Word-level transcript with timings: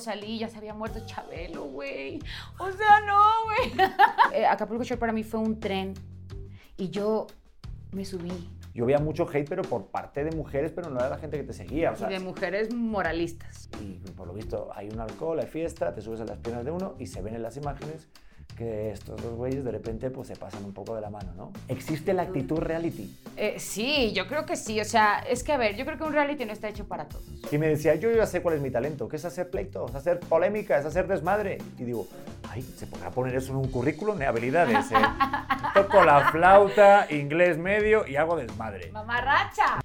Salí, 0.00 0.40
ya 0.40 0.48
se 0.48 0.58
había 0.58 0.74
muerto 0.74 0.98
Chabelo, 1.06 1.66
güey. 1.66 2.18
O 2.58 2.68
sea, 2.72 3.00
no, 3.06 3.22
güey. 3.44 3.88
Eh, 4.34 4.44
Acapulco 4.44 4.82
Shore 4.82 4.98
para 4.98 5.12
mí 5.12 5.22
fue 5.22 5.38
un 5.38 5.60
tren 5.60 5.94
y 6.76 6.90
yo 6.90 7.28
me 7.92 8.04
subí. 8.04 8.50
Yo 8.74 8.86
veía 8.86 8.98
mucho 8.98 9.24
hate, 9.32 9.48
pero 9.48 9.62
por 9.62 9.86
parte 9.86 10.24
de 10.24 10.32
mujeres, 10.32 10.72
pero 10.72 10.90
no 10.90 10.98
era 10.98 11.10
la 11.10 11.18
gente 11.18 11.36
que 11.36 11.44
te 11.44 11.52
seguía. 11.52 11.92
O 11.92 11.96
sea, 11.96 12.08
de 12.08 12.18
mujeres 12.18 12.74
moralistas. 12.74 13.70
y 13.80 14.10
por 14.16 14.26
lo 14.26 14.34
visto 14.34 14.68
hay 14.74 14.88
un 14.88 14.98
alcohol, 14.98 15.38
hay 15.38 15.46
fiesta, 15.46 15.94
te 15.94 16.00
subes 16.00 16.20
a 16.20 16.24
las 16.24 16.38
piernas 16.38 16.64
de 16.64 16.72
uno 16.72 16.96
y 16.98 17.06
se 17.06 17.22
ven 17.22 17.36
en 17.36 17.42
las 17.42 17.56
imágenes 17.56 18.08
que 18.54 18.90
estos 18.90 19.20
dos 19.20 19.34
güeyes 19.34 19.64
de 19.64 19.70
repente 19.72 20.10
pues 20.10 20.28
se 20.28 20.36
pasan 20.36 20.64
un 20.64 20.72
poco 20.72 20.94
de 20.94 21.00
la 21.00 21.10
mano, 21.10 21.32
¿no? 21.36 21.52
¿Existe 21.68 22.12
la 22.14 22.22
actitud 22.22 22.58
reality? 22.58 23.14
Eh, 23.36 23.56
sí, 23.58 24.12
yo 24.14 24.26
creo 24.28 24.46
que 24.46 24.56
sí. 24.56 24.80
O 24.80 24.84
sea, 24.84 25.18
es 25.28 25.42
que 25.42 25.52
a 25.52 25.56
ver, 25.56 25.76
yo 25.76 25.84
creo 25.84 25.98
que 25.98 26.04
un 26.04 26.12
reality 26.12 26.44
no 26.44 26.52
está 26.52 26.68
hecho 26.68 26.86
para 26.86 27.06
todos. 27.08 27.24
Y 27.50 27.58
me 27.58 27.68
decía, 27.68 27.94
yo 27.96 28.10
ya 28.12 28.26
sé 28.26 28.42
cuál 28.42 28.56
es 28.56 28.62
mi 28.62 28.70
talento, 28.70 29.08
que 29.08 29.16
es 29.16 29.24
hacer 29.24 29.50
pleitos, 29.50 29.94
hacer 29.94 30.20
polémica, 30.20 30.78
es 30.78 30.84
hacer 30.86 31.06
desmadre. 31.08 31.58
Y 31.78 31.84
digo, 31.84 32.06
ay, 32.48 32.62
¿se 32.62 32.86
podrá 32.86 33.10
poner 33.10 33.34
eso 33.34 33.52
en 33.52 33.58
un 33.58 33.68
currículum 33.70 34.18
de 34.18 34.26
habilidades? 34.26 34.92
eh? 34.92 34.94
Toco 35.74 36.04
la 36.04 36.30
flauta, 36.30 37.06
inglés 37.10 37.58
medio 37.58 38.06
y 38.06 38.16
hago 38.16 38.36
desmadre. 38.36 38.90
¡Mamarracha! 38.92 39.80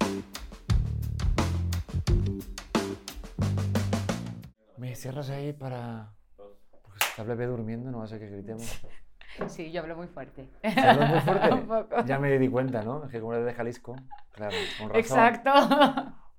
¿Me 4.76 4.94
cierras 4.94 5.28
ahí 5.30 5.52
para...? 5.52 6.12
Porque 7.16 7.16
si 7.16 7.22
está 7.22 7.22
el 7.22 7.28
bebé 7.28 7.46
durmiendo, 7.46 7.90
no 7.90 7.98
va 7.98 8.04
a 8.04 8.08
ser 8.08 8.18
que 8.18 8.28
gritemos. 8.28 8.82
Sí, 9.46 9.70
yo 9.70 9.82
hablo 9.82 9.96
muy 9.96 10.08
fuerte. 10.08 10.48
¿Se 10.60 10.80
habla 10.80 11.06
muy 11.06 11.20
fuerte? 11.20 11.52
Un 11.52 11.66
poco. 11.68 12.04
Ya 12.04 12.18
me 12.18 12.36
di 12.36 12.48
cuenta, 12.48 12.82
¿no? 12.82 13.04
Es 13.04 13.12
que 13.12 13.20
como 13.20 13.32
eres 13.32 13.46
de 13.46 13.54
Jalisco, 13.54 13.94
claro, 14.32 14.56
con 14.76 14.88
razón. 14.88 15.00
Exacto. 15.00 15.50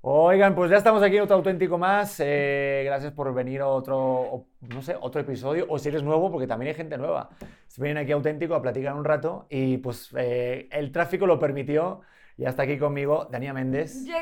Oigan, 0.02 0.56
pues 0.56 0.70
ya 0.70 0.78
estamos 0.78 1.02
aquí 1.02 1.16
en 1.16 1.24
otro 1.24 1.38
auténtico 1.38 1.78
más. 1.78 2.20
Eh, 2.20 2.82
gracias 2.86 3.14
por 3.14 3.34
venir 3.34 3.62
a 3.62 3.68
otro, 3.68 4.46
no 4.60 4.82
sé, 4.82 4.98
otro 5.00 5.22
episodio. 5.22 5.68
O 5.70 5.80
si 5.80 5.88
eres 5.88 6.04
nuevo, 6.04 6.30
porque 6.32 6.48
también 6.48 6.70
hay 6.70 6.76
gente 6.76 6.98
nueva. 6.98 7.30
Se 7.68 7.82
vienen 7.82 8.04
aquí 8.04 8.12
a 8.12 8.16
auténtico 8.16 8.56
a 8.56 8.62
platicar 8.62 8.94
un 8.94 9.06
rato 9.06 9.46
y 9.50 9.78
pues 9.78 10.10
eh, 10.18 10.68
el 10.72 10.92
tráfico 10.92 11.26
lo 11.26 11.40
permitió. 11.40 12.02
Ya 12.36 12.50
está 12.50 12.64
aquí 12.64 12.78
conmigo 12.78 13.28
Dania 13.32 13.54
Méndez. 13.54 14.04
Llegué 14.04 14.20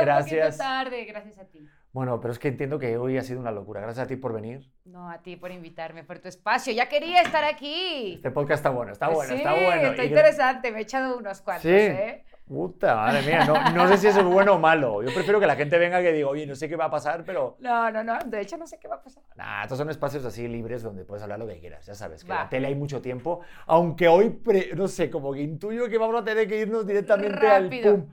Gracias. 0.00 0.54
un 0.54 0.58
tarde, 0.58 1.04
gracias 1.04 1.38
a 1.38 1.44
ti. 1.44 1.68
Bueno, 1.98 2.20
pero 2.20 2.30
es 2.30 2.38
que 2.38 2.46
entiendo 2.46 2.78
que 2.78 2.96
hoy 2.96 3.18
ha 3.18 3.22
sido 3.22 3.40
una 3.40 3.50
locura. 3.50 3.80
Gracias 3.80 4.04
a 4.04 4.06
ti 4.06 4.14
por 4.14 4.32
venir. 4.32 4.70
No, 4.84 5.10
a 5.10 5.18
ti 5.18 5.34
por 5.34 5.50
invitarme 5.50 6.04
por 6.04 6.20
tu 6.20 6.28
espacio. 6.28 6.72
Ya 6.72 6.88
quería 6.88 7.22
estar 7.22 7.42
aquí. 7.42 8.12
Este 8.14 8.30
podcast 8.30 8.60
está 8.60 8.70
bueno, 8.70 8.92
está 8.92 9.08
bueno, 9.08 9.32
sí, 9.32 9.38
está 9.38 9.52
bueno. 9.52 9.88
Está 9.90 10.04
Y 10.04 10.06
interesante, 10.06 10.70
me 10.70 10.78
he 10.78 10.82
echado 10.82 11.18
unos 11.18 11.40
cuantos, 11.40 11.62
Sí. 11.64 11.70
¿eh? 11.72 12.24
Puta, 12.46 12.94
madre 12.94 13.22
mía, 13.26 13.44
no, 13.44 13.70
no 13.72 13.88
sé 13.88 13.96
si 13.98 14.06
eso 14.06 14.20
es 14.20 14.26
bueno 14.26 14.52
o 14.54 14.58
malo. 14.60 15.02
Yo 15.02 15.12
prefiero 15.12 15.40
que 15.40 15.46
la 15.48 15.56
gente 15.56 15.76
venga 15.76 16.00
que 16.00 16.12
diga, 16.12 16.28
oye, 16.28 16.46
no 16.46 16.54
sé 16.54 16.68
qué 16.68 16.76
va 16.76 16.84
a 16.84 16.90
pasar, 16.90 17.24
pero 17.26 17.56
No, 17.58 17.90
no, 17.90 18.04
no, 18.04 18.16
de 18.24 18.42
hecho 18.42 18.56
no 18.56 18.66
sé 18.68 18.78
qué 18.78 18.86
va 18.86 18.94
a 18.94 19.02
pasar. 19.02 19.24
Nah, 19.34 19.62
estos 19.64 19.76
son 19.76 19.90
espacios 19.90 20.24
así 20.24 20.46
libres 20.46 20.84
donde 20.84 21.04
puedes 21.04 21.24
hablar 21.24 21.40
lo 21.40 21.48
que 21.48 21.58
quieras, 21.58 21.84
ya 21.84 21.96
sabes, 21.96 22.22
que 22.22 22.30
Va. 22.30 22.44
la 22.44 22.48
tele 22.48 22.68
hay 22.68 22.76
mucho 22.76 23.02
tiempo, 23.02 23.40
aunque 23.66 24.06
hoy, 24.06 24.30
pre- 24.30 24.70
no 24.76 24.86
sé, 24.86 25.10
como 25.10 25.32
que 25.32 25.40
intuyo 25.40 25.88
que 25.88 25.98
vamos 25.98 26.22
a 26.22 26.24
tener 26.24 26.46
que 26.46 26.60
irnos 26.60 26.86
directamente 26.86 27.36
Rápido. 27.36 27.90
al 27.90 27.96
pum. 28.02 28.06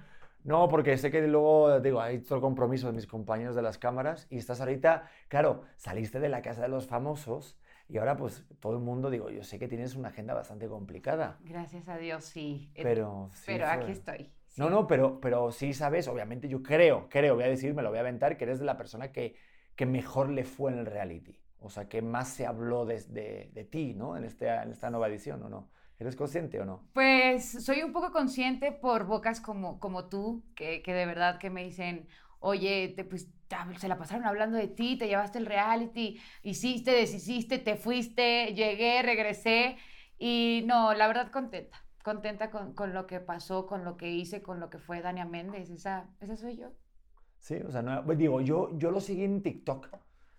No, 0.45 0.69
porque 0.69 0.97
sé 0.97 1.09
que 1.11 1.21
luego, 1.27 1.79
digo, 1.79 1.99
hay 1.99 2.19
todo 2.19 2.35
el 2.35 2.41
compromiso 2.41 2.87
de 2.87 2.93
mis 2.93 3.07
compañeros 3.07 3.55
de 3.55 3.63
las 3.63 3.77
cámaras 3.79 4.27
y 4.29 4.37
estás 4.37 4.59
ahorita, 4.61 5.09
claro, 5.27 5.63
saliste 5.75 6.19
de 6.19 6.29
la 6.29 6.41
casa 6.43 6.61
de 6.61 6.67
los 6.67 6.85
famosos 6.85 7.57
y 7.89 7.97
ahora 7.97 8.15
pues 8.15 8.45
todo 8.59 8.73
el 8.73 8.79
mundo, 8.79 9.09
digo, 9.09 9.29
yo 9.31 9.43
sé 9.43 9.57
que 9.57 9.67
tienes 9.67 9.95
una 9.95 10.09
agenda 10.09 10.33
bastante 10.35 10.67
complicada, 10.67 11.39
Gracias 11.45 11.87
a 11.87 11.97
Dios, 11.97 12.25
sí. 12.25 12.69
Eh, 12.75 12.83
pero... 12.83 13.31
sí 13.33 13.53
pero 13.53 13.67
aquí 13.67 13.91
estoy. 13.91 14.31
No, 14.57 14.69
no, 14.69 14.87
pero, 14.87 15.19
pero 15.19 15.51
sí 15.51 15.73
sabes, 15.73 16.07
obviamente 16.07 16.47
yo 16.47 16.63
creo, 16.63 17.09
creo, 17.09 17.35
voy 17.35 17.43
a 17.43 17.47
decir, 17.47 17.73
me 17.73 17.81
lo 17.81 17.89
voy 17.89 17.97
a 17.97 18.01
aventar, 18.01 18.37
que 18.37 18.45
eres 18.45 18.59
de 18.59 18.65
la 18.65 18.77
persona 18.77 19.11
que, 19.11 19.35
que 19.75 19.85
mejor 19.85 20.29
le 20.29 20.43
fue 20.45 20.71
en 20.71 20.79
el 20.79 20.85
reality. 20.85 21.41
O 21.59 21.69
sea, 21.69 21.89
que 21.89 22.01
más 22.01 22.29
se 22.29 22.45
habló 22.45 22.85
de, 22.85 23.01
de- 23.09 23.49
de 23.53 23.63
ti, 23.65 23.93
¿no? 23.95 24.15
En, 24.15 24.23
este, 24.23 24.47
en 24.47 24.71
esta 24.71 24.89
nueva 24.91 25.07
edición, 25.07 25.41
¿o 25.43 25.49
no? 25.49 25.71
¿Eres 25.99 26.15
consciente 26.15 26.59
o 26.59 26.65
no? 26.65 26.83
Pues 26.93 27.63
soy 27.63 27.83
un 27.83 27.91
poco 27.93 28.11
consciente 28.11 28.71
por 28.71 29.05
bocas 29.05 29.41
como, 29.41 29.79
como 29.79 30.07
tú, 30.07 30.43
que, 30.55 30.81
que 30.81 30.93
de 30.93 31.05
verdad 31.05 31.39
que 31.39 31.49
me 31.49 31.63
dicen, 31.63 32.07
oye, 32.39 32.93
te, 32.95 33.03
pues 33.03 33.29
se 33.77 33.87
la 33.87 33.97
pasaron 33.97 34.25
hablando 34.25 34.57
de 34.57 34.67
ti, 34.67 34.97
te 34.97 35.07
llevaste 35.07 35.37
el 35.39 35.45
reality, 35.45 36.19
hiciste, 36.43 36.91
deshiciste, 36.91 37.59
te 37.59 37.75
fuiste, 37.75 38.53
llegué, 38.53 39.01
regresé 39.01 39.77
y 40.17 40.63
no, 40.65 40.93
la 40.93 41.07
verdad 41.07 41.31
contenta, 41.31 41.77
contenta 42.03 42.49
con, 42.49 42.73
con 42.73 42.93
lo 42.93 43.07
que 43.07 43.19
pasó, 43.19 43.65
con 43.67 43.83
lo 43.83 43.97
que 43.97 44.09
hice, 44.11 44.41
con 44.41 44.59
lo 44.59 44.69
que 44.69 44.79
fue 44.79 45.01
Dania 45.01 45.25
Méndez, 45.25 45.69
esa, 45.69 46.09
esa 46.21 46.35
soy 46.37 46.57
yo. 46.57 46.71
Sí, 47.39 47.55
o 47.67 47.71
sea, 47.71 47.81
no, 47.81 48.03
pues 48.05 48.17
digo, 48.17 48.41
yo, 48.41 48.77
yo 48.77 48.91
lo 48.91 48.99
seguí 48.99 49.23
en 49.23 49.43
TikTok. 49.43 49.89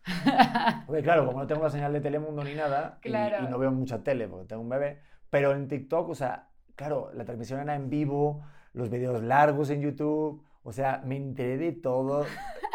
Porque 0.86 1.02
claro, 1.02 1.26
como 1.26 1.40
no 1.40 1.46
tengo 1.46 1.62
la 1.62 1.70
señal 1.70 1.92
de 1.92 2.00
Telemundo 2.00 2.42
ni 2.44 2.54
nada, 2.54 2.98
y- 3.04 3.08
Claro. 3.08 3.44
y, 3.44 3.48
no 3.48 3.58
veo 3.58 3.70
mucha 3.72 4.02
tele 4.02 4.28
porque 4.28 4.46
tengo 4.46 4.62
un 4.62 4.68
bebé, 4.68 5.00
pero 5.30 5.52
en 5.52 5.68
TikTok, 5.68 6.08
o 6.08 6.14
sea, 6.14 6.48
claro, 6.74 7.10
la 7.14 7.24
transmisión 7.24 7.60
era 7.60 7.74
en 7.74 7.88
vivo, 7.90 8.44
los 8.72 8.90
vídeos 8.90 9.22
largos 9.22 9.70
en 9.70 9.80
YouTube, 9.80 10.42
o 10.62 10.72
sea, 10.72 11.02
me 11.04 11.16
enteré 11.16 11.56
de 11.56 11.72
todo 11.72 12.26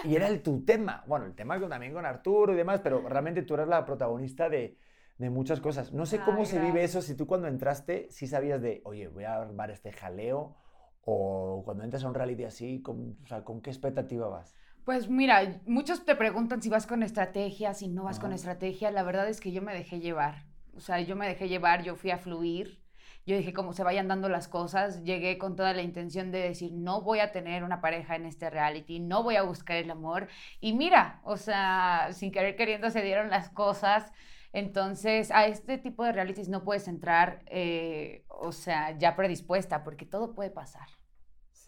y 0.04 0.16
era 0.16 0.28
el 0.28 0.42
tu 0.42 0.64
tema. 0.64 1.04
Bueno, 1.08 1.26
el 1.26 1.36
tema 1.36 1.60
con, 1.60 1.70
también 1.70 1.94
con 1.94 2.06
Arturo 2.06 2.54
y 2.54 2.56
demás, 2.56 2.82
pero 2.82 3.08
realmente 3.08 3.44
tú 3.44 3.54
eras 3.54 3.68
la 3.68 3.86
protagonista 3.86 4.50
de, 4.50 4.78
de 5.18 5.30
muchas 5.30 5.60
cosas. 5.60 5.94
No 5.94 6.06
sé 6.06 6.20
cómo 6.22 6.46
se 6.46 6.60
vive 6.60 6.84
eso, 6.84 7.02
si 7.02 7.16
tú 7.16 7.28
cuando 7.28 7.48
entraste, 7.48 8.08
sí 8.10 8.28
sabías 8.28 8.62
de, 8.62 8.82
oye, 8.86 9.08
voy 9.08 9.26
a 9.26 9.36
armar 9.36 9.72
este 9.72 9.92
jaleo, 9.92 10.56
o 11.04 11.64
cuando 11.66 11.84
entras 11.84 12.04
a 12.04 12.08
un 12.08 12.14
reality 12.14 12.44
así, 12.44 12.82
con, 12.82 13.18
o 13.24 13.28
sea, 13.28 13.44
¿con 13.44 13.62
qué 13.62 13.70
expectativa 13.70 14.28
vas? 14.28 14.56
Pues 14.86 15.10
mira, 15.10 15.62
muchos 15.66 16.06
te 16.06 16.16
preguntan 16.16 16.62
si 16.62 16.70
vas 16.70 16.88
con 16.88 17.04
estrategia, 17.04 17.74
si 17.74 17.88
no 17.88 18.04
vas 18.04 18.20
con 18.20 18.34
estrategia. 18.34 18.90
La 18.90 19.04
verdad 19.04 19.30
es 19.30 19.40
que 19.40 19.52
yo 19.52 19.62
me 19.62 19.74
dejé 19.74 20.00
llevar. 20.00 20.46
O 20.76 20.80
sea, 20.80 21.00
yo 21.02 21.16
me 21.16 21.28
dejé 21.28 21.48
llevar, 21.50 21.84
yo 21.84 21.96
fui 21.96 22.12
a 22.12 22.18
fluir. 22.18 22.82
Yo 23.26 23.38
dije, 23.38 23.54
como 23.54 23.74
se 23.74 23.84
vayan 23.84 24.08
dando 24.08 24.30
las 24.30 24.48
cosas, 24.48 25.04
llegué 25.04 25.38
con 25.38 25.56
toda 25.56 25.74
la 25.74 25.84
intención 25.84 26.32
de 26.32 26.40
decir, 26.40 26.72
no 26.74 27.02
voy 27.02 27.20
a 27.20 27.32
tener 27.32 27.64
una 27.64 27.80
pareja 27.80 28.16
en 28.16 28.26
este 28.26 28.50
reality, 28.50 29.00
no 29.00 29.22
voy 29.24 29.36
a 29.36 29.44
buscar 29.44 29.78
el 29.78 29.92
amor. 29.92 30.28
Y 30.60 30.74
mira, 30.74 31.22
o 31.24 31.38
sea, 31.38 32.10
sin 32.14 32.32
querer 32.32 32.56
queriendo 32.56 32.90
se 32.90 33.04
dieron 33.04 33.30
las 33.30 33.50
cosas. 33.50 34.12
Entonces, 34.54 35.32
a 35.32 35.46
este 35.46 35.78
tipo 35.78 36.04
de 36.04 36.12
realities 36.14 36.50
no 36.50 36.64
puedes 36.64 36.88
entrar, 36.88 37.44
eh, 37.48 38.26
o 38.28 38.52
sea, 38.52 38.98
ya 38.98 39.16
predispuesta, 39.16 39.84
porque 39.84 40.06
todo 40.06 40.34
puede 40.34 40.50
pasar. 40.50 40.88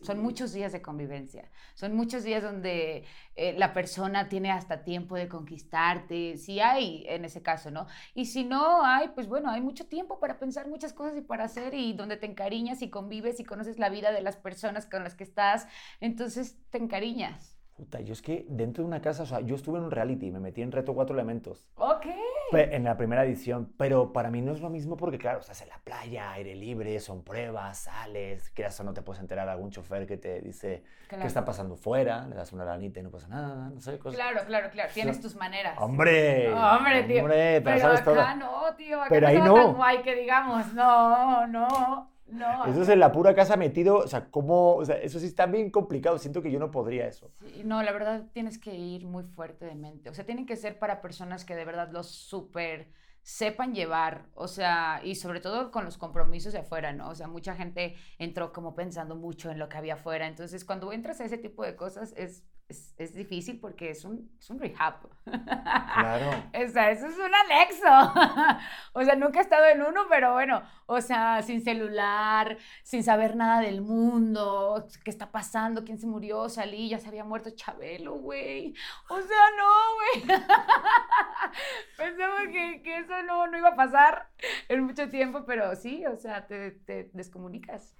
Son 0.03 0.19
muchos 0.21 0.51
días 0.51 0.73
de 0.73 0.81
convivencia, 0.81 1.49
son 1.75 1.95
muchos 1.95 2.23
días 2.23 2.43
donde 2.43 3.05
eh, 3.35 3.53
la 3.57 3.73
persona 3.73 4.27
tiene 4.27 4.51
hasta 4.51 4.83
tiempo 4.83 5.15
de 5.15 5.29
conquistarte, 5.29 6.37
si 6.37 6.59
hay 6.59 7.05
en 7.07 7.23
ese 7.23 7.41
caso, 7.41 7.71
¿no? 7.71 7.87
Y 8.13 8.25
si 8.25 8.43
no 8.43 8.85
hay, 8.85 9.09
pues 9.15 9.27
bueno, 9.27 9.49
hay 9.49 9.61
mucho 9.61 9.85
tiempo 9.87 10.19
para 10.19 10.39
pensar 10.39 10.67
muchas 10.67 10.91
cosas 10.93 11.17
y 11.17 11.21
para 11.21 11.45
hacer 11.45 11.73
y 11.73 11.93
donde 11.93 12.17
te 12.17 12.25
encariñas 12.25 12.81
y 12.81 12.89
convives 12.89 13.39
y 13.39 13.45
conoces 13.45 13.79
la 13.79 13.89
vida 13.89 14.11
de 14.11 14.21
las 14.21 14.35
personas 14.35 14.85
con 14.85 15.03
las 15.03 15.15
que 15.15 15.23
estás, 15.23 15.67
entonces 16.01 16.57
te 16.69 16.79
encariñas. 16.79 17.52
Puta, 17.75 17.99
yo 18.01 18.13
es 18.13 18.21
que 18.21 18.45
dentro 18.49 18.83
de 18.83 18.87
una 18.87 19.01
casa, 19.01 19.23
o 19.23 19.25
sea, 19.25 19.39
yo 19.41 19.55
estuve 19.55 19.79
en 19.79 19.85
un 19.85 19.91
reality, 19.91 20.29
me 20.29 20.39
metí 20.39 20.61
en 20.61 20.71
Reto 20.71 20.93
Cuatro 20.93 21.15
Elementos, 21.15 21.65
Ok. 21.75 22.05
en 22.51 22.83
la 22.83 22.95
primera 22.97 23.25
edición, 23.25 23.73
pero 23.77 24.13
para 24.13 24.29
mí 24.29 24.41
no 24.43 24.51
es 24.51 24.61
lo 24.61 24.69
mismo 24.69 24.95
porque, 24.95 25.17
claro, 25.17 25.39
estás 25.39 25.59
en 25.63 25.69
la 25.69 25.79
playa, 25.79 26.31
aire 26.33 26.53
libre, 26.53 26.99
son 26.99 27.23
pruebas, 27.23 27.79
sales, 27.79 28.51
quieras 28.51 28.79
o 28.79 28.83
no 28.83 28.93
te 28.93 29.01
puedes 29.01 29.19
enterar 29.21 29.47
de 29.47 29.53
algún 29.53 29.71
chofer 29.71 30.05
que 30.05 30.17
te 30.17 30.39
dice 30.41 30.83
qué 31.09 31.25
está 31.25 31.43
pasando 31.45 31.75
fuera, 31.75 32.27
le 32.27 32.35
das 32.35 32.53
una 32.53 32.63
lanita 32.63 32.99
y 32.99 33.03
no 33.03 33.09
pasa 33.09 33.27
nada, 33.27 33.71
no 33.73 33.81
sé, 33.81 33.97
cosas. 33.97 34.19
Claro, 34.21 34.45
claro, 34.45 34.69
claro, 34.69 34.91
tienes 34.93 35.19
tus 35.19 35.35
maneras. 35.35 35.75
¡Hombre! 35.79 36.53
Hombre, 36.53 37.03
tío. 37.05 37.21
¡Hombre, 37.21 37.59
Pero 37.61 37.79
sabes 37.79 38.01
acá 38.01 38.11
toda. 38.11 38.35
no, 38.35 38.75
tío, 38.77 38.99
acá 39.01 39.09
Pero 39.09 39.21
no 39.21 39.27
ahí 39.33 39.37
no. 39.39 39.53
tan 39.55 39.73
guay 39.73 40.01
que 40.03 40.13
digamos, 40.15 40.73
no, 40.75 41.47
no, 41.47 42.11
no. 42.27 42.65
Eso 42.65 42.81
es 42.83 42.89
en 42.89 42.99
la 42.99 43.11
pura 43.11 43.35
casa 43.35 43.57
metido, 43.57 43.97
o 43.97 44.07
sea, 44.07 44.29
¿cómo? 44.29 44.75
O 44.75 44.85
sea, 44.85 44.95
eso 44.95 45.19
sí 45.19 45.25
está 45.25 45.45
bien 45.45 45.69
complicado, 45.69 46.17
siento 46.17 46.41
que 46.41 46.51
yo 46.51 46.59
no 46.59 46.71
podría 46.71 47.07
eso. 47.07 47.31
Sí, 47.39 47.63
no, 47.63 47.83
la 47.83 47.91
verdad 47.91 48.25
tienes 48.33 48.57
que 48.57 48.73
ir 48.73 49.05
muy 49.05 49.23
fuerte 49.23 49.65
de 49.65 49.75
mente. 49.75 50.09
O 50.09 50.13
sea, 50.13 50.25
tienen 50.25 50.45
que 50.45 50.55
ser 50.55 50.79
para 50.79 51.01
personas 51.01 51.45
que 51.45 51.55
de 51.55 51.65
verdad 51.65 51.91
los 51.91 52.07
súper 52.07 52.87
sepan 53.23 53.73
llevar, 53.73 54.25
o 54.35 54.49
sea, 54.49 54.99
y 55.01 55.15
sobre 55.15 55.39
todo 55.39 55.71
con 55.71 55.85
los 55.85 55.97
compromisos 55.97 56.51
de 56.51 56.59
afuera, 56.59 56.91
¿no? 56.91 57.09
O 57.09 57.15
sea, 57.15 57.27
mucha 57.27 57.55
gente 57.55 57.95
entró 58.19 58.51
como 58.51 58.75
pensando 58.75 59.15
mucho 59.15 59.49
en 59.49 59.59
lo 59.59 59.69
que 59.69 59.77
había 59.77 59.93
afuera. 59.93 60.27
Entonces, 60.27 60.65
cuando 60.65 60.91
entras 60.91 61.21
a 61.21 61.25
ese 61.25 61.37
tipo 61.37 61.63
de 61.63 61.75
cosas 61.77 62.13
es, 62.17 62.43
es, 62.73 62.93
es 62.97 63.13
difícil 63.13 63.59
porque 63.59 63.91
es 63.91 64.03
un, 64.03 64.31
es 64.39 64.49
un 64.49 64.59
rehab. 64.59 64.95
Claro. 65.25 66.43
O 66.53 66.67
sea, 66.69 66.91
eso 66.91 67.07
es 67.07 67.15
un 67.17 67.33
anexo. 67.33 68.59
o 68.93 69.03
sea, 69.03 69.15
nunca 69.15 69.39
he 69.39 69.41
estado 69.41 69.65
en 69.67 69.81
uno, 69.81 70.01
pero 70.09 70.33
bueno, 70.33 70.63
o 70.85 71.01
sea, 71.01 71.41
sin 71.43 71.63
celular, 71.63 72.57
sin 72.83 73.03
saber 73.03 73.35
nada 73.35 73.61
del 73.61 73.81
mundo, 73.81 74.87
qué 75.03 75.11
está 75.11 75.31
pasando, 75.31 75.83
quién 75.83 75.99
se 75.99 76.07
murió, 76.07 76.49
salí, 76.49 76.89
ya 76.89 76.99
se 76.99 77.07
había 77.07 77.23
muerto 77.23 77.51
Chabelo, 77.51 78.13
güey. 78.13 78.73
O 79.09 79.21
sea, 79.21 79.43
no, 79.57 80.27
güey. 80.27 80.39
Pensaba 81.97 82.41
que, 82.51 82.81
que 82.81 82.97
eso 82.99 83.23
no, 83.23 83.47
no 83.47 83.57
iba 83.57 83.69
a 83.69 83.75
pasar 83.75 84.29
en 84.67 84.83
mucho 84.83 85.09
tiempo, 85.09 85.43
pero 85.45 85.75
sí, 85.75 86.05
o 86.05 86.17
sea, 86.17 86.47
te, 86.47 86.71
te 86.71 87.09
descomunicas. 87.13 87.95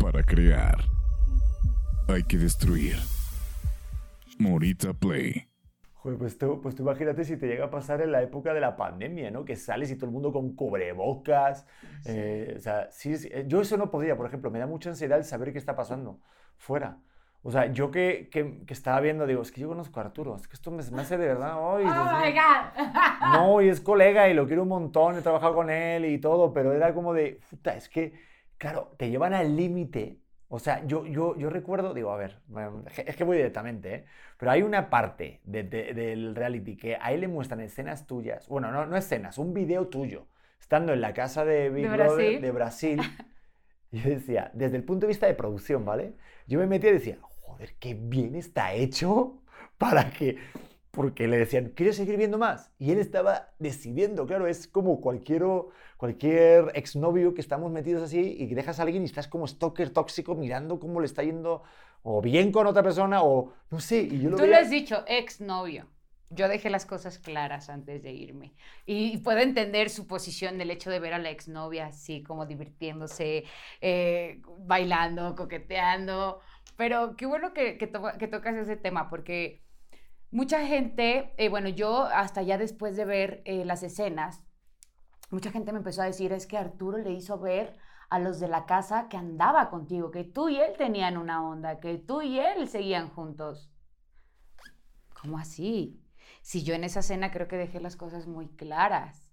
Para 0.00 0.22
crear, 0.22 0.78
hay 2.08 2.22
que 2.24 2.38
destruir. 2.38 2.96
Morita 4.38 4.92
Play. 4.92 5.48
Joder, 5.92 6.18
pues 6.18 6.38
tú, 6.38 6.60
pues 6.60 6.74
tú 6.74 6.82
imagínate 6.82 7.24
si 7.24 7.36
te 7.36 7.46
llega 7.48 7.64
a 7.66 7.70
pasar 7.70 8.00
en 8.00 8.12
la 8.12 8.22
época 8.22 8.54
de 8.54 8.60
la 8.60 8.76
pandemia, 8.76 9.30
¿no? 9.30 9.44
Que 9.44 9.56
sales 9.56 9.90
y 9.90 9.96
todo 9.96 10.06
el 10.06 10.12
mundo 10.12 10.32
con 10.32 10.54
cubrebocas. 10.54 11.66
eh, 12.04 12.54
o 12.56 12.60
sea, 12.60 12.90
sí, 12.90 13.16
sí, 13.16 13.28
yo 13.46 13.60
eso 13.60 13.76
no 13.76 13.90
podía, 13.90 14.16
por 14.16 14.26
ejemplo, 14.26 14.50
me 14.50 14.58
da 14.60 14.66
mucha 14.66 14.90
ansiedad 14.90 15.18
el 15.18 15.24
saber 15.24 15.52
qué 15.52 15.58
está 15.58 15.74
pasando 15.74 16.20
fuera. 16.56 17.00
O 17.42 17.50
sea, 17.50 17.66
yo 17.72 17.90
que, 17.90 18.28
que, 18.30 18.64
que 18.66 18.72
estaba 18.74 19.00
viendo, 19.00 19.26
digo, 19.26 19.42
es 19.42 19.52
que 19.52 19.60
yo 19.60 19.68
conozco 19.68 20.00
a 20.00 20.04
Arturo, 20.04 20.36
es 20.36 20.48
que 20.48 20.54
esto 20.54 20.70
me, 20.70 20.82
me 20.90 21.02
hace 21.02 21.16
de 21.16 21.26
verdad, 21.28 21.56
hoy 21.60 21.84
Oh 21.86 22.20
my 22.20 22.32
God. 22.32 22.76
no, 23.32 23.62
y 23.62 23.68
es 23.68 23.80
colega 23.80 24.28
y 24.28 24.34
lo 24.34 24.46
quiero 24.46 24.62
un 24.62 24.68
montón, 24.68 25.16
he 25.16 25.22
trabajado 25.22 25.54
con 25.54 25.70
él 25.70 26.04
y 26.06 26.18
todo, 26.18 26.52
pero 26.52 26.72
era 26.72 26.92
como 26.94 27.14
de, 27.14 27.40
puta, 27.50 27.74
es 27.76 27.88
que, 27.88 28.12
claro, 28.58 28.94
te 28.98 29.10
llevan 29.10 29.32
al 29.34 29.56
límite. 29.56 30.20
O 30.48 30.58
sea, 30.60 30.84
yo, 30.86 31.06
yo, 31.06 31.36
yo 31.36 31.50
recuerdo, 31.50 31.92
digo, 31.94 32.12
a 32.12 32.16
ver, 32.16 32.38
es 33.06 33.16
que 33.16 33.24
voy 33.24 33.36
directamente, 33.36 33.94
¿eh? 33.94 34.04
Pero 34.38 34.52
hay 34.52 34.62
una 34.62 34.90
parte 34.90 35.40
de- 35.44 35.64
de- 35.64 35.92
del 35.94 36.34
reality 36.36 36.76
que 36.76 36.96
a 37.00 37.12
él 37.12 37.20
le 37.22 37.28
muestran 37.28 37.60
escenas 37.60 38.06
tuyas, 38.06 38.48
bueno, 38.48 38.70
no, 38.70 38.86
no 38.86 38.96
escenas, 38.96 39.38
un 39.38 39.52
video 39.54 39.88
tuyo, 39.88 40.26
estando 40.60 40.92
en 40.92 41.00
la 41.00 41.14
casa 41.14 41.44
de 41.44 41.70
Big 41.70 41.84
¿De 41.84 41.88
Brother 41.88 42.34
Brasil? 42.34 42.40
de 42.40 42.50
Brasil. 42.52 43.18
Y 43.90 44.00
yo 44.00 44.10
decía, 44.10 44.50
desde 44.54 44.76
el 44.76 44.84
punto 44.84 45.06
de 45.06 45.08
vista 45.10 45.26
de 45.26 45.34
producción, 45.34 45.84
¿vale? 45.84 46.14
Yo 46.46 46.58
me 46.58 46.66
metía 46.66 46.90
y 46.90 46.94
decía, 46.94 47.18
joder, 47.22 47.74
qué 47.78 47.94
bien 47.94 48.34
está 48.36 48.74
hecho 48.74 49.42
para 49.78 50.10
que... 50.10 50.38
Porque 50.96 51.28
le 51.28 51.36
decían, 51.38 51.72
¿quieres 51.76 51.96
seguir 51.96 52.16
viendo 52.16 52.38
más? 52.38 52.72
Y 52.78 52.90
él 52.90 52.98
estaba 52.98 53.50
decidiendo, 53.58 54.26
claro, 54.26 54.46
es 54.48 54.66
como 54.66 55.00
cualquier, 55.00 55.44
cualquier 55.96 56.72
exnovio 56.74 57.34
que 57.34 57.40
estamos 57.40 57.70
metidos 57.70 58.02
así 58.02 58.34
y 58.38 58.48
que 58.48 58.54
dejas 58.54 58.80
a 58.80 58.82
alguien 58.82 59.02
y 59.02 59.06
estás 59.06 59.28
como 59.28 59.46
stalker 59.46 59.90
tóxico 59.90 60.34
mirando 60.34 60.80
cómo 60.80 61.00
le 61.00 61.06
está 61.06 61.22
yendo 61.22 61.62
o 62.02 62.20
bien 62.22 62.50
con 62.50 62.66
otra 62.66 62.82
persona 62.82 63.22
o 63.22 63.52
no 63.70 63.78
sé. 63.78 64.00
Y 64.02 64.20
yo 64.22 64.30
lo 64.30 64.36
Tú 64.36 64.42
lo 64.42 64.48
veía- 64.48 64.60
has 64.60 64.70
dicho, 64.70 65.04
exnovio. 65.06 65.86
Yo 66.30 66.48
dejé 66.48 66.70
las 66.70 66.86
cosas 66.86 67.18
claras 67.20 67.68
antes 67.68 68.02
de 68.02 68.12
irme. 68.12 68.52
Y 68.84 69.18
puedo 69.18 69.38
entender 69.38 69.90
su 69.90 70.08
posición 70.08 70.58
del 70.58 70.72
hecho 70.72 70.90
de 70.90 70.98
ver 70.98 71.14
a 71.14 71.18
la 71.20 71.30
exnovia 71.30 71.86
así, 71.86 72.22
como 72.24 72.46
divirtiéndose, 72.46 73.44
eh, 73.80 74.40
bailando, 74.66 75.36
coqueteando. 75.36 76.40
Pero 76.76 77.16
qué 77.16 77.26
bueno 77.26 77.52
que, 77.52 77.78
que, 77.78 77.86
to- 77.86 78.18
que 78.18 78.26
tocas 78.28 78.56
ese 78.56 78.76
tema, 78.76 79.08
porque 79.08 79.62
mucha 80.30 80.66
gente, 80.66 81.32
eh, 81.36 81.48
bueno, 81.48 81.68
yo 81.68 82.02
hasta 82.02 82.42
ya 82.42 82.58
después 82.58 82.96
de 82.96 83.04
ver 83.04 83.42
eh, 83.44 83.64
las 83.64 83.82
escenas, 83.82 84.42
mucha 85.30 85.50
gente 85.50 85.72
me 85.72 85.78
empezó 85.78 86.02
a 86.02 86.06
decir, 86.06 86.32
es 86.32 86.46
que 86.46 86.56
Arturo 86.56 86.98
le 86.98 87.12
hizo 87.12 87.38
ver 87.38 87.76
a 88.08 88.18
los 88.18 88.38
de 88.38 88.48
la 88.48 88.66
casa 88.66 89.08
que 89.08 89.16
andaba 89.16 89.70
contigo, 89.70 90.10
que 90.10 90.24
tú 90.24 90.48
y 90.48 90.56
él 90.56 90.74
tenían 90.76 91.16
una 91.16 91.46
onda, 91.46 91.80
que 91.80 91.98
tú 91.98 92.22
y 92.22 92.38
él 92.38 92.68
seguían 92.68 93.08
juntos. 93.10 93.70
¿Cómo 95.20 95.38
así? 95.38 96.00
Si 96.42 96.62
yo 96.62 96.74
en 96.74 96.84
esa 96.84 97.02
cena 97.02 97.32
creo 97.32 97.48
que 97.48 97.56
dejé 97.56 97.80
las 97.80 97.96
cosas 97.96 98.26
muy 98.26 98.48
claras. 98.48 99.28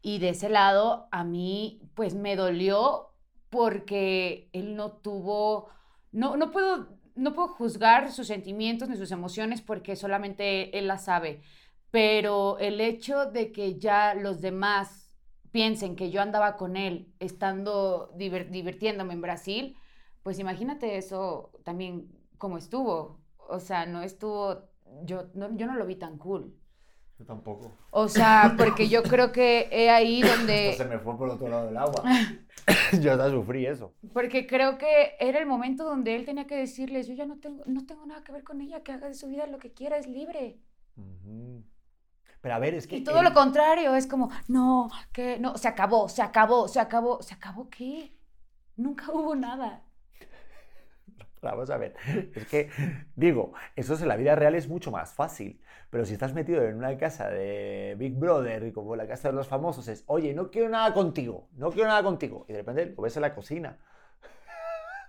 Y 0.00 0.18
de 0.18 0.30
ese 0.30 0.48
lado 0.48 1.08
a 1.10 1.24
mí 1.24 1.82
pues 1.94 2.14
me 2.14 2.36
dolió 2.36 3.12
porque 3.50 4.48
él 4.52 4.76
no 4.76 4.92
tuvo, 4.92 5.68
no, 6.12 6.36
no 6.36 6.50
puedo, 6.50 6.88
no 7.16 7.34
puedo 7.34 7.48
juzgar 7.48 8.12
sus 8.12 8.26
sentimientos 8.28 8.88
ni 8.88 8.96
sus 8.96 9.10
emociones 9.12 9.62
porque 9.62 9.96
solamente 9.96 10.78
él 10.78 10.86
las 10.88 11.04
sabe. 11.06 11.42
Pero 11.90 12.58
el 12.58 12.80
hecho 12.80 13.26
de 13.26 13.52
que 13.52 13.78
ya 13.78 14.14
los 14.14 14.40
demás 14.40 15.10
piensen 15.50 15.96
que 15.96 16.10
yo 16.10 16.20
andaba 16.20 16.56
con 16.56 16.76
él 16.76 17.12
estando 17.20 18.12
diver- 18.16 18.50
divirtiéndome 18.50 19.14
en 19.14 19.22
Brasil, 19.22 19.76
pues 20.22 20.38
imagínate 20.38 20.96
eso 20.98 21.52
también 21.64 22.08
cómo 22.38 22.58
estuvo. 22.58 23.20
O 23.48 23.60
sea, 23.60 23.86
no 23.86 24.02
estuvo, 24.02 24.68
yo 25.04 25.30
no, 25.34 25.54
yo 25.56 25.66
no 25.66 25.74
lo 25.76 25.86
vi 25.86 25.96
tan 25.96 26.18
cool. 26.18 26.54
Yo 27.18 27.24
tampoco. 27.24 27.72
O 27.90 28.08
sea, 28.08 28.54
porque 28.58 28.88
yo 28.88 29.02
creo 29.02 29.32
que 29.32 29.68
he 29.72 29.88
ahí 29.90 30.20
Esto 30.22 30.36
se 30.36 30.36
donde, 30.38 30.84
me 30.84 30.98
fue 30.98 31.16
por 31.16 31.30
otro 31.30 31.48
lado 31.48 31.66
del 31.66 31.76
agua. 31.76 32.02
yo 33.00 33.12
hasta 33.12 33.30
sufrí 33.30 33.66
eso. 33.66 33.92
porque 34.12 34.46
creo 34.46 34.76
que 34.78 35.14
era 35.18 35.38
el 35.38 35.46
momento 35.46 35.84
donde 35.84 36.14
él 36.16 36.24
tenía 36.24 36.46
que 36.46 36.56
decirles, 36.56 37.06
yo 37.06 37.14
ya 37.14 37.26
no 37.26 37.38
tengo, 37.38 37.62
no 37.66 37.86
tengo 37.86 38.04
nada 38.06 38.22
que 38.22 38.32
ver 38.32 38.44
con 38.44 38.60
ella, 38.60 38.82
que 38.82 38.92
haga 38.92 39.08
de 39.08 39.14
su 39.14 39.28
vida 39.28 39.46
lo 39.46 39.58
que 39.58 39.72
quiera, 39.72 39.96
es 39.96 40.06
libre. 40.06 40.60
Pero 42.40 42.54
a 42.54 42.58
ver, 42.58 42.74
es 42.74 42.86
que... 42.86 42.96
Y 42.98 43.04
todo 43.04 43.18
él- 43.18 43.24
lo 43.24 43.34
contrario, 43.34 43.94
es 43.94 44.06
como, 44.06 44.30
no, 44.48 44.88
que 45.12 45.38
no, 45.38 45.56
se 45.56 45.68
acabó, 45.68 46.08
se 46.08 46.22
acabó, 46.22 46.68
se 46.68 46.80
acabó, 46.80 47.22
¿se 47.22 47.34
acabó 47.34 47.68
qué? 47.70 48.12
Nunca 48.76 49.10
hubo 49.12 49.34
nada. 49.34 49.82
Vamos 51.42 51.70
a 51.70 51.76
ver, 51.76 51.94
es 52.34 52.46
que, 52.46 52.70
digo, 53.14 53.52
eso 53.76 53.94
es 53.94 54.02
en 54.02 54.08
la 54.08 54.16
vida 54.16 54.34
real 54.34 54.54
es 54.54 54.68
mucho 54.68 54.90
más 54.90 55.12
fácil, 55.12 55.60
pero 55.90 56.04
si 56.04 56.14
estás 56.14 56.34
metido 56.34 56.62
en 56.62 56.76
una 56.76 56.96
casa 56.96 57.28
de 57.28 57.94
Big 57.98 58.14
Brother 58.14 58.64
y 58.64 58.72
como 58.72 58.96
la 58.96 59.06
casa 59.06 59.28
de 59.28 59.34
los 59.34 59.46
famosos 59.46 59.86
es, 59.88 60.04
oye, 60.06 60.34
no 60.34 60.50
quiero 60.50 60.68
nada 60.68 60.92
contigo, 60.92 61.48
no 61.56 61.70
quiero 61.70 61.88
nada 61.88 62.02
contigo, 62.02 62.46
y 62.48 62.52
de 62.52 62.58
repente 62.60 62.94
lo 62.96 63.02
ves 63.02 63.16
en 63.16 63.22
la 63.22 63.34
cocina. 63.34 63.78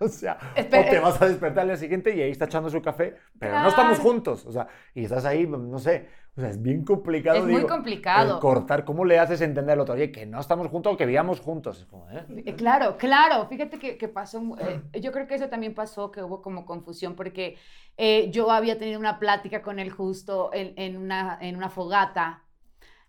O 0.00 0.08
sea, 0.08 0.38
Espera, 0.54 0.80
o 0.80 0.86
te 0.88 0.98
eh. 0.98 1.00
vas 1.00 1.20
a 1.20 1.28
despertar 1.28 1.62
al 1.62 1.68
día 1.68 1.76
siguiente 1.76 2.14
y 2.14 2.22
ahí 2.22 2.30
está 2.30 2.44
echando 2.46 2.70
su 2.70 2.80
café, 2.82 3.16
pero 3.38 3.58
no 3.60 3.68
estamos 3.68 3.98
Claro. 3.98 4.04
juntos, 4.04 4.46
o 4.46 4.52
sea, 4.52 4.68
y 4.94 5.04
estás 5.04 5.24
ahí, 5.24 5.46
no 5.46 5.78
sé, 5.78 6.08
o 6.36 6.40
sea, 6.40 6.50
es 6.50 6.60
bien 6.62 6.84
complicado. 6.84 7.44
Es 7.44 7.46
muy 7.46 7.60
digo, 7.62 7.68
complicado. 7.68 8.34
el 8.34 8.38
cortar, 8.38 8.84
¿cómo 8.84 9.04
le 9.04 9.18
haces 9.18 9.40
entender 9.40 9.72
al 9.74 9.80
otro? 9.80 9.94
Oye, 9.94 10.12
que 10.12 10.26
no 10.26 10.40
estamos 10.40 10.68
juntos, 10.68 10.96
que 10.96 11.06
vivamos 11.06 11.40
juntos. 11.40 11.86
Como, 11.90 12.08
¿eh? 12.10 12.26
Eh, 12.44 12.56
Claro, 12.56 12.96
claro. 12.98 13.46
Fíjate 13.48 13.78
que, 13.78 13.96
que 13.98 14.08
pasó, 14.08 14.42
eh, 14.58 15.00
yo 15.00 15.12
creo 15.12 15.26
que 15.26 15.34
eso 15.34 15.48
también 15.48 15.74
pasó, 15.74 16.10
que 16.10 16.22
hubo 16.22 16.42
como 16.42 16.64
confusión, 16.66 17.14
porque 17.16 17.56
eh, 17.96 18.30
yo 18.30 18.50
había 18.50 18.78
tenido 18.78 18.98
una 19.00 19.18
plática 19.18 19.62
con 19.62 19.78
él 19.78 19.90
justo 19.90 20.50
en, 20.52 20.74
en 20.76 20.96
una, 20.96 21.38
en 21.40 21.56
una 21.56 21.70
fogata, 21.70 22.44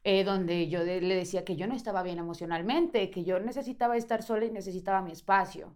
eh, 0.04 0.24
donde 0.26 0.70
yo 0.70 0.86
de- 0.86 1.02
le 1.02 1.16
decía 1.16 1.46
que 1.46 1.56
yo 1.58 1.68
no 1.68 1.76
estaba 1.76 2.04
bien 2.04 2.20
emocionalmente, 2.20 3.12
que 3.12 3.24
yo 3.26 3.40
necesitaba 3.40 3.98
estar 3.98 4.24
sola 4.24 4.46
y 4.46 4.52
necesitaba 4.52 5.02
mi 5.02 5.12
espacio. 5.14 5.76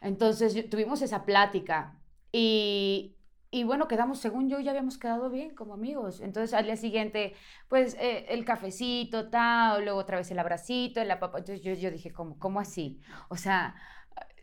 Entonces 0.00 0.68
tuvimos 0.70 1.02
esa 1.02 1.24
plática 1.24 1.98
y, 2.32 3.16
y 3.50 3.64
bueno, 3.64 3.88
quedamos, 3.88 4.18
según 4.20 4.48
yo, 4.48 4.60
ya 4.60 4.70
habíamos 4.70 4.98
quedado 4.98 5.30
bien 5.30 5.54
como 5.54 5.74
amigos. 5.74 6.20
Entonces 6.20 6.54
al 6.54 6.64
día 6.66 6.76
siguiente, 6.76 7.34
pues 7.68 7.94
eh, 8.00 8.26
el 8.28 8.44
cafecito, 8.44 9.28
tal, 9.30 9.84
luego 9.84 9.98
otra 9.98 10.18
vez 10.18 10.30
el 10.30 10.38
abracito, 10.38 11.02
la 11.04 11.18
papa. 11.20 11.38
Entonces 11.38 11.64
yo, 11.64 11.74
yo 11.74 11.90
dije, 11.90 12.12
¿cómo, 12.12 12.38
¿cómo 12.38 12.60
así? 12.60 13.00
O 13.28 13.36
sea, 13.36 13.74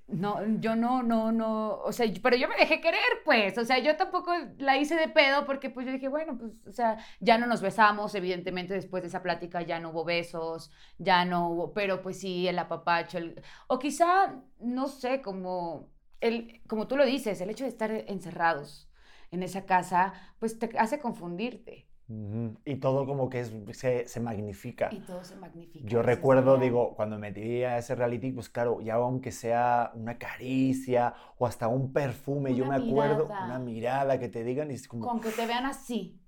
no, 0.07 0.39
yo 0.59 0.75
no, 0.75 1.03
no, 1.03 1.31
no, 1.33 1.79
o 1.79 1.91
sea, 1.91 2.05
pero 2.23 2.37
yo 2.37 2.47
me 2.47 2.55
dejé 2.55 2.79
querer, 2.79 3.01
pues, 3.25 3.57
o 3.57 3.65
sea, 3.65 3.79
yo 3.79 3.97
tampoco 3.97 4.31
la 4.57 4.77
hice 4.77 4.95
de 4.95 5.09
pedo 5.09 5.45
porque 5.45 5.69
pues 5.69 5.85
yo 5.85 5.91
dije, 5.91 6.07
bueno, 6.07 6.37
pues, 6.37 6.53
o 6.65 6.71
sea, 6.71 6.97
ya 7.19 7.37
no 7.37 7.45
nos 7.45 7.61
besamos, 7.61 8.15
evidentemente 8.15 8.73
después 8.73 9.03
de 9.03 9.09
esa 9.09 9.21
plática 9.21 9.61
ya 9.63 9.79
no 9.79 9.89
hubo 9.89 10.05
besos, 10.05 10.71
ya 10.97 11.25
no 11.25 11.49
hubo, 11.49 11.73
pero 11.73 12.01
pues 12.01 12.19
sí, 12.21 12.47
el 12.47 12.57
apapacho, 12.59 13.17
el- 13.17 13.41
o 13.67 13.79
quizá, 13.79 14.35
no 14.59 14.87
sé, 14.87 15.21
como, 15.21 15.89
el, 16.21 16.61
como 16.67 16.87
tú 16.87 16.95
lo 16.97 17.05
dices, 17.05 17.41
el 17.41 17.49
hecho 17.49 17.63
de 17.65 17.69
estar 17.69 17.91
encerrados 17.91 18.89
en 19.31 19.43
esa 19.43 19.65
casa, 19.65 20.13
pues 20.39 20.57
te 20.59 20.69
hace 20.77 20.99
confundirte. 20.99 21.86
Y 22.09 22.75
todo 22.77 23.05
como 23.05 23.29
que 23.29 23.41
es- 23.41 23.51
se, 23.73 24.07
se 24.07 24.19
magnifica. 24.21 24.89
y 24.91 24.99
todo 25.01 25.23
se 25.23 25.35
magnifica. 25.35 25.85
Yo 25.87 26.01
recuerdo, 26.01 26.57
digo, 26.57 26.95
cuando 26.95 27.17
me 27.19 27.29
metí 27.29 27.63
a 27.63 27.77
ese 27.77 27.95
reality, 27.95 28.31
pues 28.31 28.49
claro, 28.49 28.79
ya 28.81 28.95
aunque 28.95 29.31
sea 29.31 29.91
una 29.93 30.17
caricia 30.17 31.13
o 31.37 31.45
hasta 31.45 31.67
un 31.67 31.91
perfume, 31.91 32.55
yo 32.55 32.65
Una 32.65 32.77
me 32.77 32.83
acuerdo, 32.85 33.25
mirada. 33.25 33.45
una 33.45 33.59
mirada 33.59 34.19
que 34.19 34.29
te 34.29 34.43
digan 34.43 34.71
y 34.71 34.75
es 34.75 34.87
como, 34.87 35.05
Con 35.05 35.19
que 35.19 35.31
te 35.31 35.45
vean 35.45 35.65
así, 35.65 36.21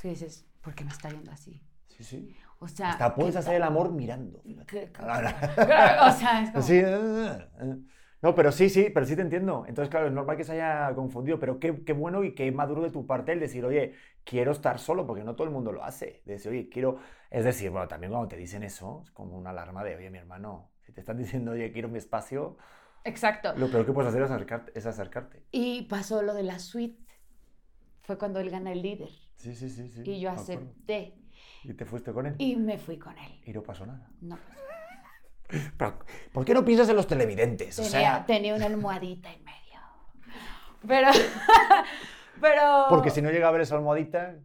tú 0.00 0.08
dices, 0.08 0.46
¿por 0.60 0.74
qué 0.74 0.84
me 0.84 0.90
está 0.90 1.08
viendo 1.08 1.30
así? 1.32 1.62
sí, 1.88 2.04
sí. 2.04 2.36
O 2.58 2.68
sea, 2.68 2.90
Hasta 2.90 3.14
puedes 3.14 3.34
¿qué 3.34 3.38
hacer 3.40 3.54
el 3.56 3.62
tal? 3.62 3.70
amor 3.72 3.92
mirando. 3.92 4.40
fíjate. 4.42 4.66
¿Qué- 4.66 4.92
qué- 4.92 5.02
No, 5.02 5.22
no. 5.22 5.30
Claro, 5.66 6.06
o 6.14 6.18
sea, 6.18 6.42
es 6.42 6.50
como... 6.50 6.62
Sí, 6.62 6.74
eh, 6.74 7.48
eh. 7.60 7.78
No, 8.22 8.36
pero 8.36 8.52
sí, 8.52 8.68
sí, 8.68 8.88
pero 8.94 9.04
sí 9.04 9.16
te 9.16 9.22
entiendo. 9.22 9.64
Entonces, 9.66 9.90
claro, 9.90 10.06
es 10.06 10.12
normal 10.12 10.36
que 10.36 10.44
se 10.44 10.52
haya 10.52 10.94
confundido, 10.94 11.40
pero 11.40 11.58
qué, 11.58 11.84
qué 11.84 11.92
bueno 11.92 12.22
y 12.22 12.34
qué 12.34 12.50
maduro 12.52 12.82
de 12.82 12.90
tu 12.90 13.04
parte 13.04 13.32
el 13.32 13.40
decir, 13.40 13.64
oye, 13.64 13.94
quiero 14.22 14.52
estar 14.52 14.78
solo, 14.78 15.06
porque 15.06 15.24
no 15.24 15.34
todo 15.34 15.48
el 15.48 15.52
mundo 15.52 15.72
lo 15.72 15.84
hace. 15.84 16.22
De 16.24 16.34
decir, 16.34 16.52
oye, 16.52 16.68
quiero. 16.68 16.98
Es 17.30 17.44
decir, 17.44 17.70
bueno, 17.70 17.88
también 17.88 18.12
cuando 18.12 18.28
te 18.28 18.36
dicen 18.36 18.62
eso, 18.62 19.02
es 19.04 19.10
como 19.10 19.36
una 19.36 19.50
alarma 19.50 19.82
de, 19.82 19.96
oye, 19.96 20.08
mi 20.08 20.18
hermano, 20.18 20.70
si 20.82 20.92
te 20.92 21.00
están 21.00 21.16
diciendo, 21.18 21.52
oye, 21.52 21.72
quiero 21.72 21.88
mi 21.88 21.98
espacio, 21.98 22.56
Exacto. 23.04 23.54
lo 23.56 23.68
peor 23.68 23.84
que 23.84 23.92
puedes 23.92 24.10
hacer 24.10 24.22
es 24.22 24.30
acercarte. 24.30 24.72
Es 24.78 24.86
acercarte. 24.86 25.42
Y 25.50 25.82
pasó 25.82 26.22
lo 26.22 26.34
de 26.34 26.44
la 26.44 26.60
suite. 26.60 27.02
Fue 28.02 28.18
cuando 28.18 28.38
él 28.38 28.50
gana 28.50 28.72
el 28.72 28.82
líder. 28.82 29.10
Sí, 29.36 29.54
sí, 29.54 29.68
sí. 29.68 29.88
sí 29.88 30.02
Y 30.04 30.20
yo 30.20 30.30
acepté. 30.30 31.14
Y 31.64 31.74
te 31.74 31.84
fuiste 31.84 32.12
con 32.12 32.26
él. 32.26 32.34
Y 32.38 32.54
me 32.54 32.78
fui 32.78 32.98
con 32.98 33.18
él. 33.18 33.40
Y 33.44 33.52
no 33.52 33.62
pasó 33.62 33.84
nada. 33.84 34.08
No 34.20 34.36
pasó. 34.36 34.71
Pero, 35.76 35.98
¿por 36.32 36.44
qué 36.44 36.54
no 36.54 36.64
piensas 36.64 36.88
en 36.88 36.96
los 36.96 37.06
televidentes? 37.06 37.78
O 37.78 37.82
Tenía, 37.82 37.90
sea, 38.00 38.26
tenía 38.26 38.54
una 38.54 38.66
almohadita 38.66 39.32
en 39.32 39.44
medio. 39.44 39.80
Pero... 40.86 41.08
pero... 42.40 42.86
porque 42.88 43.10
si 43.10 43.22
no 43.22 43.30
llega 43.30 43.48
a 43.48 43.52
ver 43.52 43.60
esa 43.62 43.76
almohadita, 43.76 44.36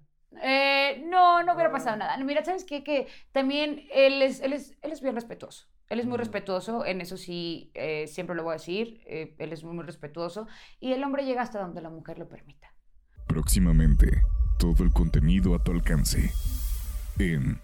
Eh, 0.44 1.04
no, 1.08 1.42
no 1.44 1.54
hubiera 1.54 1.72
pasado 1.72 1.98
nada. 1.98 2.16
Mira, 2.18 2.44
¿sabes 2.46 2.64
qué? 2.64 2.84
Que 2.84 3.08
también 3.32 3.88
él 3.92 4.22
es, 4.22 4.40
él 4.42 4.54
es, 4.54 4.78
él 4.82 4.92
es 4.92 5.02
bien 5.02 5.16
respetuoso. 5.16 5.68
Él 5.90 6.00
es 6.02 6.06
muy 6.06 6.18
respetuoso, 6.18 6.86
en 6.86 7.00
eso 7.00 7.16
sí, 7.16 7.72
eh, 7.74 8.08
siempre 8.08 8.36
lo 8.36 8.44
voy 8.44 8.52
a 8.52 8.58
decir. 8.58 9.02
eh, 9.08 9.36
él 9.40 9.54
es 9.54 9.64
muy, 9.64 9.74
muy 9.74 9.86
respetuoso. 9.86 10.46
Y 10.80 10.92
el 10.92 11.04
hombre 11.04 11.24
llega 11.26 11.42
hasta 11.42 11.60
donde 11.60 11.82
la 11.82 11.90
mujer 11.90 12.20
lo 12.20 12.28
permita. 12.28 12.68
Próximamente 13.26 14.22
Todo 14.60 14.84
el 14.84 14.92
contenido 14.92 15.56
a 15.56 15.64
tu 15.64 15.72
alcance 15.72 16.32
en 17.20 17.60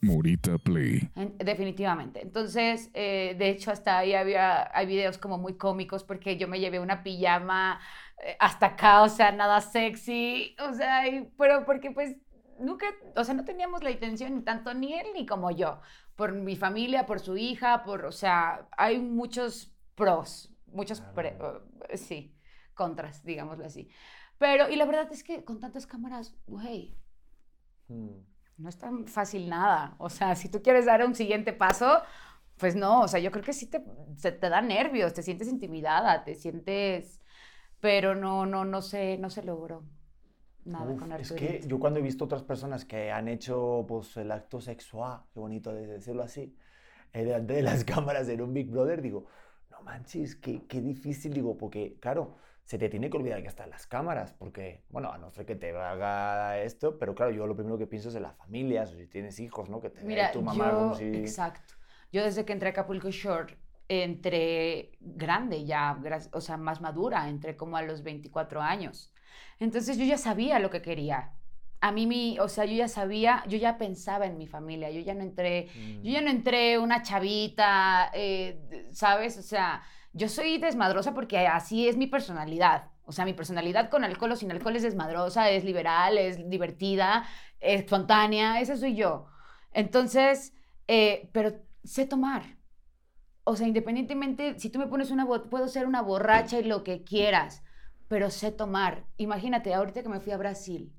Morita 0.00 0.58
Play. 0.58 1.10
definitivamente. 1.38 2.22
Entonces, 2.22 2.90
eh, 2.94 3.34
de 3.38 3.50
hecho, 3.50 3.70
hasta 3.70 3.98
ahí 3.98 4.14
había 4.14 4.70
hay 4.76 4.86
videos 4.86 5.18
como 5.18 5.38
muy 5.38 5.56
cómicos 5.56 6.04
porque 6.04 6.36
yo 6.36 6.46
me 6.48 6.60
llevé 6.60 6.78
una 6.78 7.02
pijama 7.02 7.80
eh, 8.24 8.36
hasta 8.38 8.66
acá, 8.66 9.02
o 9.02 9.08
sea, 9.08 9.32
nada 9.32 9.60
sexy, 9.60 10.56
o 10.60 10.72
sea, 10.74 11.02
pero 11.36 11.64
porque 11.64 11.90
pues 11.90 12.16
nunca, 12.60 12.86
o 13.16 13.24
sea, 13.24 13.34
no 13.34 13.44
teníamos 13.44 13.82
la 13.82 13.90
intención 13.90 14.44
tanto 14.44 14.72
ni 14.74 14.94
él 14.94 15.06
ni 15.14 15.26
como 15.26 15.50
yo, 15.50 15.80
por 16.16 16.32
mi 16.32 16.56
familia, 16.56 17.06
por 17.06 17.20
su 17.20 17.36
hija, 17.36 17.82
por, 17.84 18.04
o 18.04 18.12
sea, 18.12 18.68
hay 18.76 18.98
muchos 19.00 19.72
pros, 19.94 20.52
muchos, 20.66 21.02
sí, 21.94 22.34
contras, 22.74 23.24
digámoslo 23.24 23.64
así. 23.64 23.88
Pero, 24.38 24.68
y 24.70 24.76
la 24.76 24.84
verdad 24.84 25.08
es 25.10 25.24
que 25.24 25.44
con 25.44 25.58
tantas 25.58 25.86
cámaras, 25.86 26.36
güey, 26.46 26.96
hmm. 27.88 28.37
No 28.58 28.68
es 28.68 28.76
tan 28.76 29.06
fácil 29.06 29.48
nada. 29.48 29.94
O 29.98 30.10
sea, 30.10 30.36
si 30.36 30.48
tú 30.48 30.62
quieres 30.62 30.86
dar 30.86 31.04
un 31.04 31.14
siguiente 31.14 31.52
paso, 31.52 32.02
pues 32.56 32.74
no, 32.76 33.02
o 33.02 33.08
sea, 33.08 33.20
yo 33.20 33.30
creo 33.30 33.44
que 33.44 33.52
sí 33.52 33.66
te, 33.66 33.80
te 33.80 34.48
da 34.50 34.60
nervios, 34.60 35.14
te 35.14 35.22
sientes 35.22 35.48
intimidada, 35.48 36.24
te 36.24 36.34
sientes, 36.34 37.20
pero 37.80 38.14
no, 38.14 38.46
no, 38.46 38.64
no 38.64 38.82
se, 38.82 39.16
no 39.18 39.30
se 39.30 39.42
logró 39.44 39.84
nada 40.64 40.96
con 40.96 41.12
Es 41.12 41.32
que 41.32 41.62
yo 41.66 41.78
cuando 41.78 42.00
he 42.00 42.02
visto 42.02 42.24
otras 42.24 42.42
personas 42.42 42.84
que 42.84 43.10
han 43.10 43.28
hecho 43.28 43.84
pues 43.88 44.16
el 44.16 44.30
acto 44.30 44.60
sexual, 44.60 45.22
qué 45.32 45.40
bonito 45.40 45.72
de 45.72 45.86
decirlo 45.86 46.22
así, 46.22 46.54
eh, 47.12 47.24
delante 47.24 47.54
de 47.54 47.62
las 47.62 47.84
cámaras 47.84 48.28
en 48.28 48.42
un 48.42 48.52
Big 48.52 48.70
Brother, 48.70 49.02
digo, 49.02 49.26
no 49.70 49.80
manches, 49.82 50.36
qué, 50.36 50.66
qué 50.66 50.80
difícil, 50.80 51.32
digo, 51.32 51.56
porque 51.56 51.96
claro, 52.00 52.36
se 52.68 52.76
te 52.76 52.90
tiene 52.90 53.08
que 53.08 53.16
olvidar 53.16 53.40
que 53.40 53.48
están 53.48 53.70
las 53.70 53.86
cámaras, 53.86 54.34
porque, 54.34 54.82
bueno, 54.90 55.10
a 55.10 55.16
no 55.16 55.30
ser 55.30 55.46
que 55.46 55.56
te 55.56 55.74
haga 55.74 56.60
esto, 56.60 56.98
pero 56.98 57.14
claro, 57.14 57.32
yo 57.32 57.46
lo 57.46 57.56
primero 57.56 57.78
que 57.78 57.86
pienso 57.86 58.10
es 58.10 58.14
en 58.14 58.24
las 58.24 58.36
familias, 58.36 58.92
o 58.92 58.96
si 58.98 59.06
tienes 59.06 59.40
hijos, 59.40 59.70
¿no? 59.70 59.80
Que 59.80 59.88
te 59.88 60.04
Mira, 60.04 60.30
tu 60.32 60.42
mamá 60.42 60.72
como 60.74 60.94
si... 60.94 61.04
Exacto. 61.04 61.76
Yo 62.12 62.22
desde 62.22 62.44
que 62.44 62.52
entré 62.52 62.68
a 62.68 62.72
Acapulco 62.72 63.10
Short, 63.10 63.52
entré 63.88 64.92
grande 65.00 65.64
ya, 65.64 65.98
o 66.32 66.42
sea, 66.42 66.58
más 66.58 66.82
madura, 66.82 67.30
entré 67.30 67.56
como 67.56 67.78
a 67.78 67.80
los 67.80 68.02
24 68.02 68.60
años. 68.60 69.14
Entonces 69.58 69.96
yo 69.96 70.04
ya 70.04 70.18
sabía 70.18 70.58
lo 70.58 70.68
que 70.68 70.82
quería. 70.82 71.32
A 71.80 71.90
mí, 71.90 72.06
mi, 72.06 72.38
o 72.38 72.48
sea, 72.48 72.66
yo 72.66 72.74
ya 72.74 72.88
sabía, 72.88 73.44
yo 73.48 73.56
ya 73.56 73.78
pensaba 73.78 74.26
en 74.26 74.36
mi 74.36 74.46
familia, 74.46 74.90
yo 74.90 75.00
ya 75.00 75.14
no 75.14 75.22
entré, 75.22 75.68
yo 76.02 76.10
ya 76.10 76.20
mm. 76.20 76.24
no 76.24 76.30
entré 76.30 76.78
una 76.78 77.00
chavita, 77.02 78.10
eh, 78.12 78.90
¿sabes? 78.92 79.38
O 79.38 79.42
sea, 79.42 79.80
yo 80.12 80.28
soy 80.28 80.58
desmadrosa 80.58 81.14
porque 81.14 81.46
así 81.46 81.88
es 81.88 81.96
mi 81.96 82.06
personalidad. 82.06 82.90
O 83.04 83.12
sea, 83.12 83.24
mi 83.24 83.32
personalidad 83.32 83.88
con 83.88 84.04
alcohol 84.04 84.32
o 84.32 84.36
sin 84.36 84.50
alcohol 84.50 84.76
es 84.76 84.82
desmadrosa, 84.82 85.50
es 85.50 85.64
liberal, 85.64 86.18
es 86.18 86.48
divertida, 86.50 87.24
es 87.58 87.80
espontánea, 87.80 88.60
esa 88.60 88.76
soy 88.76 88.96
yo. 88.96 89.26
Entonces, 89.72 90.52
eh, 90.88 91.30
pero 91.32 91.54
sé 91.84 92.06
tomar. 92.06 92.58
O 93.44 93.56
sea, 93.56 93.66
independientemente, 93.66 94.58
si 94.58 94.68
tú 94.68 94.78
me 94.78 94.88
pones 94.88 95.10
una, 95.10 95.26
puedo 95.26 95.68
ser 95.68 95.86
una 95.86 96.02
borracha 96.02 96.58
y 96.58 96.64
lo 96.64 96.84
que 96.84 97.02
quieras, 97.02 97.62
pero 98.08 98.30
sé 98.30 98.52
tomar. 98.52 99.06
Imagínate, 99.16 99.72
ahorita 99.72 100.02
que 100.02 100.08
me 100.10 100.20
fui 100.20 100.32
a 100.32 100.36
Brasil, 100.36 100.92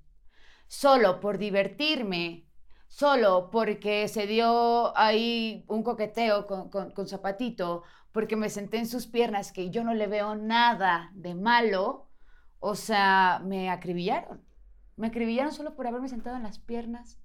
solo 0.68 1.20
por 1.20 1.38
divertirme, 1.38 2.48
solo 2.88 3.50
porque 3.52 4.08
se 4.08 4.26
dio 4.26 4.98
ahí 4.98 5.64
un 5.68 5.84
coqueteo 5.84 6.48
con, 6.48 6.70
con 6.70 7.08
Zapatito, 7.08 7.84
porque 8.12 8.36
me 8.36 8.50
senté 8.50 8.78
en 8.78 8.88
sus 8.88 9.08
piernas, 9.08 9.52
que 9.52 9.70
yo 9.70 9.84
no 9.84 9.94
le 9.94 10.08
veo 10.08 10.36
nada 10.36 11.12
de 11.14 11.36
malo, 11.36 12.10
o 12.60 12.76
sea, 12.76 13.42
me 13.46 13.70
acribillaron. 13.70 14.44
Me 14.98 15.08
acribillaron 15.08 15.54
solo 15.54 15.76
por 15.76 15.88
haberme 15.88 16.10
sentado 16.10 16.36
en 16.36 16.44
las 16.44 16.60
piernas 16.60 17.20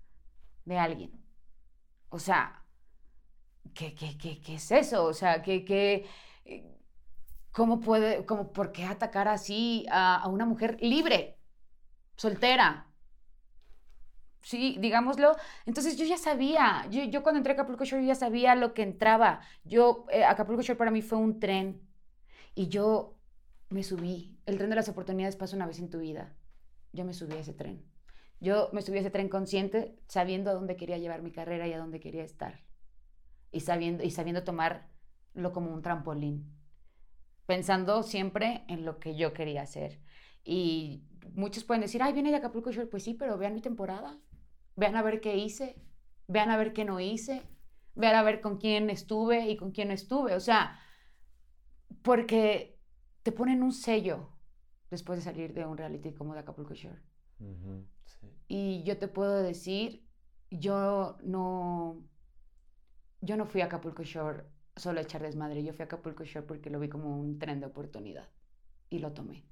de 0.65 0.79
alguien. 0.79 1.13
O 2.09 2.19
sea, 2.19 2.65
¿qué, 3.75 3.95
qué, 3.95 4.17
qué, 4.19 4.41
qué 4.41 4.55
es 4.57 4.71
eso? 4.71 5.05
O 5.05 5.15
sea, 5.15 5.43
¿qué, 5.43 5.65
qué, 5.65 6.07
¿cómo 7.53 7.81
puede, 7.81 8.25
cómo, 8.27 8.53
por 8.53 8.73
qué 8.73 8.85
atacar 8.85 9.29
así 9.29 9.87
a, 9.91 10.17
a 10.17 10.29
una 10.29 10.47
mujer 10.47 10.77
libre, 10.81 11.39
soltera, 12.17 12.94
Sí, 14.45 14.77
digámoslo. 14.79 15.35
Entonces 15.65 15.97
yo 15.97 16.05
ya 16.05 16.19
sabía, 16.19 16.87
yo, 16.91 17.23
cuando 17.23 17.39
entré 17.39 17.53
a 17.53 17.55
Acapulco 17.55 17.87
Shore 17.87 18.05
ya 18.05 18.15
sabía 18.15 18.55
lo 18.55 18.75
que 18.75 18.83
entraba. 18.83 19.41
Yo, 19.65 20.05
eh, 20.11 20.23
Acapulco 20.23 20.61
Shore 20.61 20.77
para 20.77 20.91
mí 20.91 21.01
fue 21.01 21.19
un 21.19 21.41
tren 21.41 21.81
y 22.55 22.69
yo 22.69 23.17
me 23.71 23.83
subí. 23.83 24.39
El 24.45 24.59
tren 24.59 24.69
de 24.69 24.77
las 24.77 24.91
oportunidades 24.91 25.37
pasa 25.37 25.57
una 25.57 25.67
vez 25.67 25.79
en 25.79 25.89
tu 25.89 25.99
vida. 25.99 26.37
Yo 26.93 27.07
me 27.07 27.15
subí 27.15 27.33
a 27.33 27.41
ese 27.41 27.55
tren. 27.55 27.83
Yo 28.39 28.69
me 28.75 28.83
subí 28.83 28.99
a 28.99 29.01
ese 29.01 29.11
tren 29.11 29.31
consciente, 29.31 29.99
sabiendo 30.09 30.51
a 30.51 30.55
dónde 30.55 30.77
quería 30.77 30.99
llevar 30.99 31.23
mi 31.23 31.33
carrera 31.33 31.67
y 31.67 31.73
a 31.73 31.79
dónde 31.79 31.99
quería 31.99 32.23
estar. 32.23 32.61
Y 33.51 33.61
sabiendo, 33.61 34.05
y 34.05 34.11
sabiendo 34.11 34.45
tomarlo 34.45 35.53
como 35.55 35.73
un 35.73 35.81
trampolín. 35.81 36.53
Pensando 37.47 38.03
siempre 38.03 38.65
en 38.69 38.85
lo 38.85 38.99
que 38.99 39.17
yo 39.17 39.33
quería 39.33 39.63
hacer. 39.63 40.01
Y 40.45 41.03
muchos 41.33 41.65
pueden 41.65 41.81
decir, 41.81 42.03
ay, 42.03 42.13
viene 42.13 42.31
de 42.31 42.37
Acapulco 42.37 42.71
Shore. 42.71 42.89
Pues 42.89 43.05
sí, 43.05 43.15
pero 43.15 43.39
vean 43.39 43.55
mi 43.55 43.63
temporada. 43.63 44.19
Vean 44.77 44.97
a 44.97 45.03
ver 45.03 45.21
qué 45.21 45.37
hice, 45.37 45.77
vean 46.27 46.51
a 46.51 46.57
ver 46.57 46.73
qué 46.73 46.85
no 46.85 47.01
hice, 47.01 47.43
vean 47.95 48.17
a 48.17 48.23
ver 48.23 48.41
con 48.41 48.59
quién 48.59 48.91
estuve 48.91 49.49
y 49.49 49.57
con 49.57 49.71
quién 49.71 49.89
no 49.89 49.95
estuve. 49.95 50.35
O 50.35 50.41
sea, 50.41 50.79
porque 52.03 52.79
te 53.23 53.33
ponen 53.33 53.63
un 53.63 53.73
sello 53.73 54.31
después 54.91 55.19
de 55.19 55.25
salir 55.25 55.55
de 55.55 55.65
un 55.65 55.77
reality 55.77 56.13
como 56.13 56.35
de 56.35 56.41
Acapulco 56.41 56.75
Shore. 56.75 57.01
Y 58.49 58.83
yo 58.85 58.99
te 58.99 59.09
puedo 59.09 59.43
decir, 59.43 60.07
yo 60.51 61.19
no, 61.23 62.05
yo 63.21 63.37
no 63.37 63.47
fui 63.47 63.61
a 63.61 63.67
Acapulco 63.67 64.03
Shore 64.03 64.45
solo 64.77 64.99
a 64.99 65.03
echar 65.03 65.23
desmadre, 65.23 65.63
yo 65.63 65.73
fui 65.73 65.83
a 65.83 65.87
Acapulco 65.87 66.25
Shore 66.25 66.47
porque 66.47 66.71
lo 66.71 66.81
vi 66.81 66.89
como 66.89 67.17
un 67.19 67.39
tren 67.39 67.61
de 67.61 67.67
oportunidad 67.67 68.29
y 68.91 68.99
lo 68.99 69.13
tomé. 69.13 69.45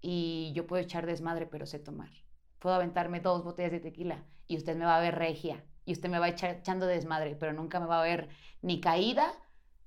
Y 0.00 0.52
yo 0.54 0.66
puedo 0.66 0.82
echar 0.82 1.06
desmadre, 1.06 1.46
pero 1.46 1.66
sé 1.66 1.78
tomar 1.78 2.10
puedo 2.58 2.76
aventarme 2.76 3.20
dos 3.20 3.44
botellas 3.44 3.72
de 3.72 3.80
tequila 3.80 4.24
y 4.46 4.56
usted 4.56 4.76
me 4.76 4.84
va 4.84 4.96
a 4.96 5.00
ver 5.00 5.14
regia 5.14 5.64
y 5.84 5.92
usted 5.92 6.08
me 6.08 6.18
va 6.18 6.28
echando 6.28 6.86
desmadre, 6.86 7.36
pero 7.36 7.52
nunca 7.52 7.80
me 7.80 7.86
va 7.86 8.00
a 8.00 8.04
ver 8.04 8.28
ni 8.60 8.80
caída 8.80 9.32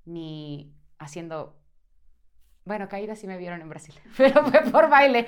ni 0.06 0.74
haciendo... 0.98 1.58
Bueno, 2.66 2.88
caída 2.88 3.16
sí 3.16 3.28
me 3.28 3.38
vieron 3.38 3.62
en 3.62 3.70
Brasil, 3.70 3.96
pero 4.18 4.44
fue 4.46 4.62
por 4.72 4.90
baile, 4.90 5.26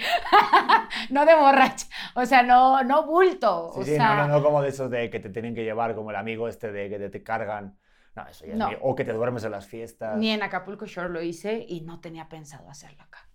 no 1.10 1.25
de 1.25 1.36
borracha, 1.36 1.88
o 2.15 2.25
sea, 2.25 2.43
no, 2.43 2.83
no 2.83 3.05
bulto. 3.05 3.67
o 3.67 3.83
sea... 3.83 4.27
no, 4.27 4.39
no, 4.39 4.43
como 4.43 4.62
de 4.62 4.69
esos 4.69 4.89
de 4.89 5.10
que 5.10 5.19
te 5.19 5.29
tienen 5.29 5.55
que 5.55 5.63
llevar, 5.63 5.95
como 5.95 6.12
el 6.12 6.15
amigo 6.15 6.48
este 6.48 6.71
de 6.71 6.89
que 6.89 7.10
te, 7.10 7.24
cargan. 7.24 7.77
No, 8.15 8.27
eso 8.27 8.45
ya 8.45 8.55
no. 8.55 8.69
O 8.81 8.93
que 8.95 9.05
te 9.05 9.13
duermes 9.13 9.43
en 9.45 9.51
las 9.51 9.65
fiestas. 9.65 10.17
Ni 10.17 10.31
en 10.31 10.43
Acapulco 10.43 10.86
Shore 10.86 11.10
lo 11.10 11.21
hice 11.21 11.65
y 11.67 11.81
no 11.81 12.01
tenía 12.01 12.27
pensado 12.27 12.69
hacerlo 12.69 13.03
acá. 13.03 13.30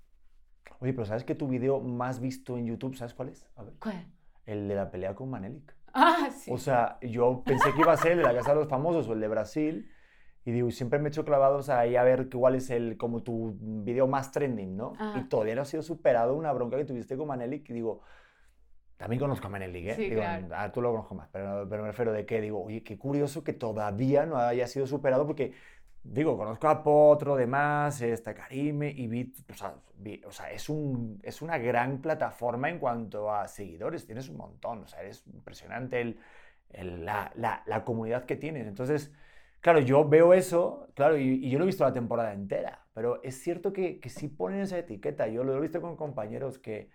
Oye, 0.80 0.92
pero 0.92 1.04
¿sabes 1.06 1.24
que 1.24 1.34
tu 1.34 1.48
video 1.48 1.80
más 1.80 2.20
visto 2.20 2.56
en 2.56 2.66
YouTube, 2.66 2.96
¿sabes 2.96 3.14
cuál 3.14 3.30
es? 3.30 3.46
A 3.56 3.62
ver. 3.62 3.74
¿Cuál? 3.80 4.06
El 4.44 4.68
de 4.68 4.74
la 4.74 4.90
pelea 4.90 5.14
con 5.14 5.30
Manelik. 5.30 5.74
Ah, 5.92 6.28
sí. 6.30 6.50
O 6.52 6.58
sea, 6.58 6.98
yo 7.00 7.42
pensé 7.44 7.72
que 7.72 7.80
iba 7.80 7.92
a 7.92 7.96
ser 7.96 8.12
el 8.12 8.18
de 8.18 8.24
la 8.24 8.34
Casa 8.34 8.50
de 8.50 8.56
los 8.56 8.68
Famosos 8.68 9.08
o 9.08 9.12
el 9.14 9.20
de 9.20 9.28
Brasil. 9.28 9.90
Y 10.44 10.52
digo, 10.52 10.70
siempre 10.70 11.00
me 11.00 11.06
he 11.06 11.08
hecho 11.08 11.24
clavados 11.24 11.70
ahí 11.70 11.96
a 11.96 12.04
ver 12.04 12.28
cuál 12.28 12.54
es 12.54 12.70
el, 12.70 12.96
como 12.96 13.22
tu 13.22 13.56
video 13.60 14.06
más 14.06 14.30
trending, 14.30 14.76
¿no? 14.76 14.92
Y 15.16 15.24
todavía 15.24 15.56
no 15.56 15.62
ha 15.62 15.64
sido 15.64 15.82
superado 15.82 16.36
una 16.36 16.52
bronca 16.52 16.76
que 16.76 16.84
tuviste 16.84 17.16
con 17.16 17.26
Manelik. 17.26 17.68
Y 17.70 17.72
digo, 17.72 18.02
también 18.96 19.18
conozco 19.18 19.48
a 19.48 19.50
Manelik, 19.50 19.86
¿eh? 19.88 19.94
Sí, 19.94 20.02
digo, 20.10 20.20
claro. 20.20 20.46
ah, 20.52 20.70
tú 20.70 20.80
lo 20.80 20.90
conozco 20.90 21.14
más, 21.16 21.28
pero, 21.32 21.66
pero 21.68 21.82
me 21.82 21.88
refiero 21.88 22.12
de 22.12 22.24
que 22.24 22.40
digo, 22.40 22.62
oye, 22.62 22.84
qué 22.84 22.96
curioso 22.96 23.42
que 23.42 23.54
todavía 23.54 24.24
no 24.24 24.36
haya 24.36 24.66
sido 24.68 24.86
superado 24.86 25.26
porque 25.26 25.52
digo, 26.12 26.36
conozco 26.36 26.68
a 26.68 26.82
Potro, 26.82 27.36
demás, 27.36 28.00
está 28.00 28.34
Karime 28.34 28.90
y 28.90 29.06
Bit, 29.06 29.50
o 30.26 30.32
sea, 30.32 30.50
es, 30.50 30.68
un, 30.68 31.20
es 31.22 31.42
una 31.42 31.58
gran 31.58 32.00
plataforma 32.00 32.68
en 32.68 32.78
cuanto 32.78 33.32
a 33.32 33.48
seguidores, 33.48 34.06
tienes 34.06 34.28
un 34.28 34.36
montón, 34.36 34.84
o 34.84 34.86
sea, 34.86 35.02
es 35.02 35.26
impresionante 35.26 36.00
el, 36.00 36.18
la, 37.04 37.32
la, 37.34 37.62
la, 37.66 37.84
comunidad 37.84 38.24
que 38.24 38.36
tienes. 38.36 38.66
Entonces, 38.66 39.12
claro, 39.60 39.80
yo 39.80 40.08
veo 40.08 40.32
eso, 40.32 40.88
claro, 40.94 41.16
y, 41.16 41.48
yo 41.50 41.58
lo 41.58 41.64
he 41.64 41.66
visto 41.66 41.84
la 41.84 41.92
temporada 41.92 42.32
entera, 42.32 42.86
pero 42.94 43.22
es 43.22 43.42
cierto 43.42 43.72
que, 43.72 44.00
que 44.00 44.08
sí 44.08 44.28
ponen 44.28 44.60
esa 44.60 44.78
etiqueta, 44.78 45.28
yo 45.28 45.44
lo 45.44 45.56
he 45.56 45.60
visto 45.60 45.80
con 45.80 45.96
compañeros 45.96 46.58
que, 46.58 46.90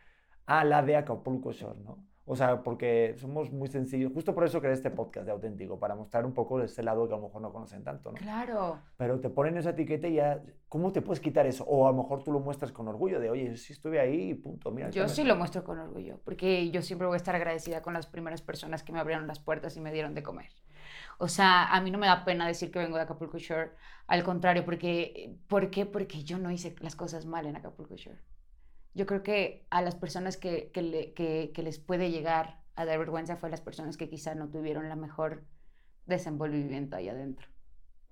ah, 0.46 0.64
la 0.64 0.84
de 0.84 0.96
Acapulco 0.96 1.52
Shore, 1.52 1.80
¿no? 1.82 2.11
O 2.26 2.36
sea, 2.36 2.62
porque 2.62 3.16
somos 3.18 3.52
muy 3.52 3.68
sencillos. 3.68 4.12
Justo 4.14 4.36
por 4.36 4.44
eso 4.46 4.62
creé 4.62 4.74
este 4.74 4.92
podcast 4.92 5.26
de 5.26 5.32
auténtico, 5.32 5.80
para 5.80 5.96
mostrar 5.96 6.26
un 6.26 6.34
poco 6.34 6.62
ese 6.62 6.84
lado 6.84 7.08
que 7.08 7.14
a 7.14 7.18
lo 7.18 7.24
mejor 7.24 7.42
no 7.42 7.52
conocen 7.52 7.84
tanto, 7.84 8.12
¿no? 8.12 8.18
Claro. 8.18 8.80
Pero 8.98 9.20
te 9.20 9.30
ponen 9.30 9.58
esa 9.58 9.72
etiqueta 9.72 10.08
y 10.08 10.16
ya, 10.16 10.42
¿cómo 10.70 10.92
te 10.92 11.02
puedes 11.02 11.20
quitar 11.20 11.48
eso? 11.48 11.64
O 11.66 11.88
a 11.88 11.92
lo 11.92 11.98
mejor 11.98 12.24
tú 12.24 12.32
lo 12.32 12.40
muestras 12.40 12.72
con 12.72 12.88
orgullo 12.88 13.20
de, 13.20 13.30
oye, 13.30 13.58
sí 13.58 13.74
estuve 13.74 14.00
ahí 14.00 14.30
y 14.30 14.34
punto. 14.36 14.72
Mira, 14.72 14.92
yo 14.92 15.08
sí 15.08 15.24
lo 15.24 15.36
muestro 15.36 15.64
con 15.64 15.80
orgullo, 15.80 16.20
porque 16.24 16.70
yo 16.70 16.82
siempre 16.82 17.08
voy 17.08 17.16
a 17.16 17.18
estar 17.18 17.36
agradecida 17.36 17.82
con 17.82 17.94
las 17.94 18.06
primeras 18.06 18.42
personas 18.42 18.84
que 18.84 18.94
me 18.94 19.00
abrieron 19.00 19.28
las 19.28 19.40
puertas 19.40 19.76
y 19.76 19.82
me 19.82 19.92
dieron 19.92 20.14
de 20.14 20.24
comer. 20.24 20.52
O 21.18 21.28
sea, 21.28 21.66
a 21.66 21.82
mí 21.82 21.92
no 21.92 21.98
me 21.98 22.08
da 22.08 22.24
pena 22.26 22.48
decir 22.48 22.72
que 22.72 22.80
vengo 22.80 22.98
de 22.98 23.04
Acapulco 23.04 23.38
Shore, 23.38 23.72
al 24.08 24.24
contrario, 24.24 24.66
porque, 24.66 25.36
¿por 25.48 25.70
qué? 25.70 25.86
Porque 25.86 26.24
yo 26.24 26.38
no 26.38 26.52
hice 26.52 26.76
las 26.80 26.96
cosas 26.96 27.26
mal 27.26 27.46
en 27.46 27.56
Acapulco 27.56 27.96
Shore. 27.96 28.20
Yo 28.94 29.06
creo 29.06 29.24
que 29.24 29.66
a 29.70 29.82
las 29.82 29.96
personas 29.96 30.38
que, 30.38 30.70
que, 30.74 30.82
le- 30.82 31.14
que- 31.14 31.52
que 31.54 31.64
les 31.64 31.80
puede 31.80 32.12
llegar 32.12 32.62
a 32.76 32.86
dar 32.86 33.00
vergüenza 33.00 33.38
fue 33.38 33.48
a 33.48 33.52
las 33.52 33.62
personas 33.62 33.96
que 33.98 34.10
quizá 34.10 34.36
no 34.36 34.50
tuvieron 34.50 34.90
la 34.90 34.96
mejor 34.96 35.46
desenvolvimiento 36.08 36.96
allá 36.98 37.14
adentro, 37.14 37.48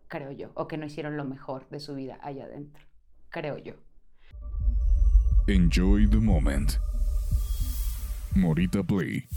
creo 0.07 0.31
yo, 0.31 0.51
o 0.53 0.67
que 0.67 0.77
no 0.77 0.85
hicieron 0.85 1.17
lo 1.17 1.25
mejor 1.25 1.67
de 1.69 1.79
su 1.79 1.95
vida 1.95 2.17
allá 2.21 2.45
adentro, 2.45 2.85
creo 3.29 3.57
yo. 3.57 3.73
Enjoy 5.47 6.07
the 6.09 6.17
moment. 6.17 6.73
Morita 8.35 8.83
Play. 8.83 9.27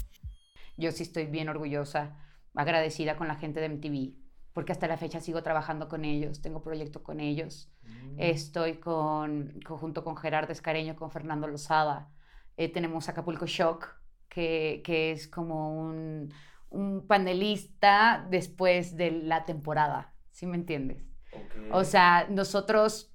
Yo 0.77 0.93
sí 0.93 1.03
estoy 1.03 1.27
bien 1.27 1.49
orgullosa, 1.49 2.17
agradecida 2.55 3.17
con 3.17 3.27
la 3.29 3.37
gente 3.37 3.61
de 3.61 3.67
MTV, 3.69 4.15
porque 4.53 4.73
hasta 4.73 4.87
la 4.89 4.97
fecha 4.97 5.21
sigo 5.21 5.43
trabajando 5.43 5.89
con 5.89 6.05
ellos, 6.05 6.41
tengo 6.43 6.63
proyecto 6.63 7.03
con 7.03 7.21
ellos. 7.21 7.71
Estoy 8.17 8.79
con, 8.79 9.61
con- 9.65 9.79
junto 9.79 10.05
con 10.05 10.17
Gerardo 10.17 10.53
Escareño, 10.53 10.97
con 10.97 11.11
Fernando 11.11 11.47
Lozada. 11.49 12.11
Eh, 12.57 12.69
tenemos 12.73 13.09
Acapulco 13.09 13.47
Shock, 13.47 13.89
que, 14.29 14.83
que 14.85 15.13
es 15.13 15.29
como 15.29 15.79
un, 15.81 16.33
un 16.71 17.07
panelista 17.07 18.27
después 18.31 18.97
de 18.97 19.11
la 19.11 19.45
temporada, 19.47 20.15
¿sí 20.31 20.47
me 20.47 20.57
entiendes? 20.57 21.05
O 21.71 21.85
sea, 21.85 22.27
nosotros 22.31 23.15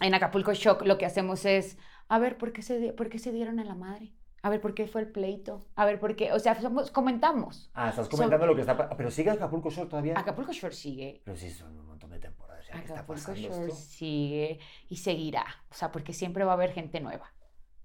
en 0.00 0.14
Acapulco 0.14 0.52
Shock 0.54 0.82
lo 0.86 0.98
que 0.98 1.06
hacemos 1.06 1.44
es, 1.44 1.78
a 2.08 2.18
ver, 2.18 2.38
¿por 2.38 2.52
qué 2.52 2.62
se, 2.62 2.92
por 2.92 3.08
qué 3.08 3.18
se 3.18 3.32
dieron 3.32 3.58
a 3.60 3.64
la 3.64 3.74
madre? 3.74 4.14
A 4.42 4.50
ver, 4.50 4.60
¿por 4.60 4.74
qué 4.74 4.86
fue 4.86 5.00
el 5.02 5.08
pleito? 5.10 5.60
A 5.74 5.84
ver, 5.84 5.98
¿por 5.98 6.14
qué? 6.16 6.32
O 6.32 6.38
sea, 6.38 6.54
somos- 6.60 6.90
comentamos. 6.90 7.70
Ah, 7.74 7.88
estás 7.90 8.08
comentando 8.08 8.46
lo 8.46 8.54
que 8.54 8.60
está 8.62 8.76
pa- 8.76 8.96
Pero 8.96 9.10
sigue 9.10 9.30
Acapulco 9.30 9.70
Shore 9.70 9.88
todavía. 9.90 10.18
Acapulco 10.18 10.52
Shore 10.52 10.74
sigue. 10.74 11.20
Pero 11.24 11.36
sí, 11.36 11.50
son 11.50 11.76
un 11.78 11.86
montón 11.86 12.10
de 12.10 12.18
temporadas. 12.20 12.66
ya, 12.66 12.74
¿Qué 12.74 12.78
está 12.80 12.94
Acapulco 12.94 13.20
pasando 13.32 13.48
Shore 13.48 13.72
sigue 13.72 14.60
y 14.88 14.96
seguirá. 14.96 15.44
O 15.70 15.74
sea, 15.74 15.90
porque 15.90 16.12
siempre 16.12 16.44
va 16.44 16.52
a 16.52 16.54
haber 16.54 16.72
gente 16.72 17.00
nueva. 17.00 17.32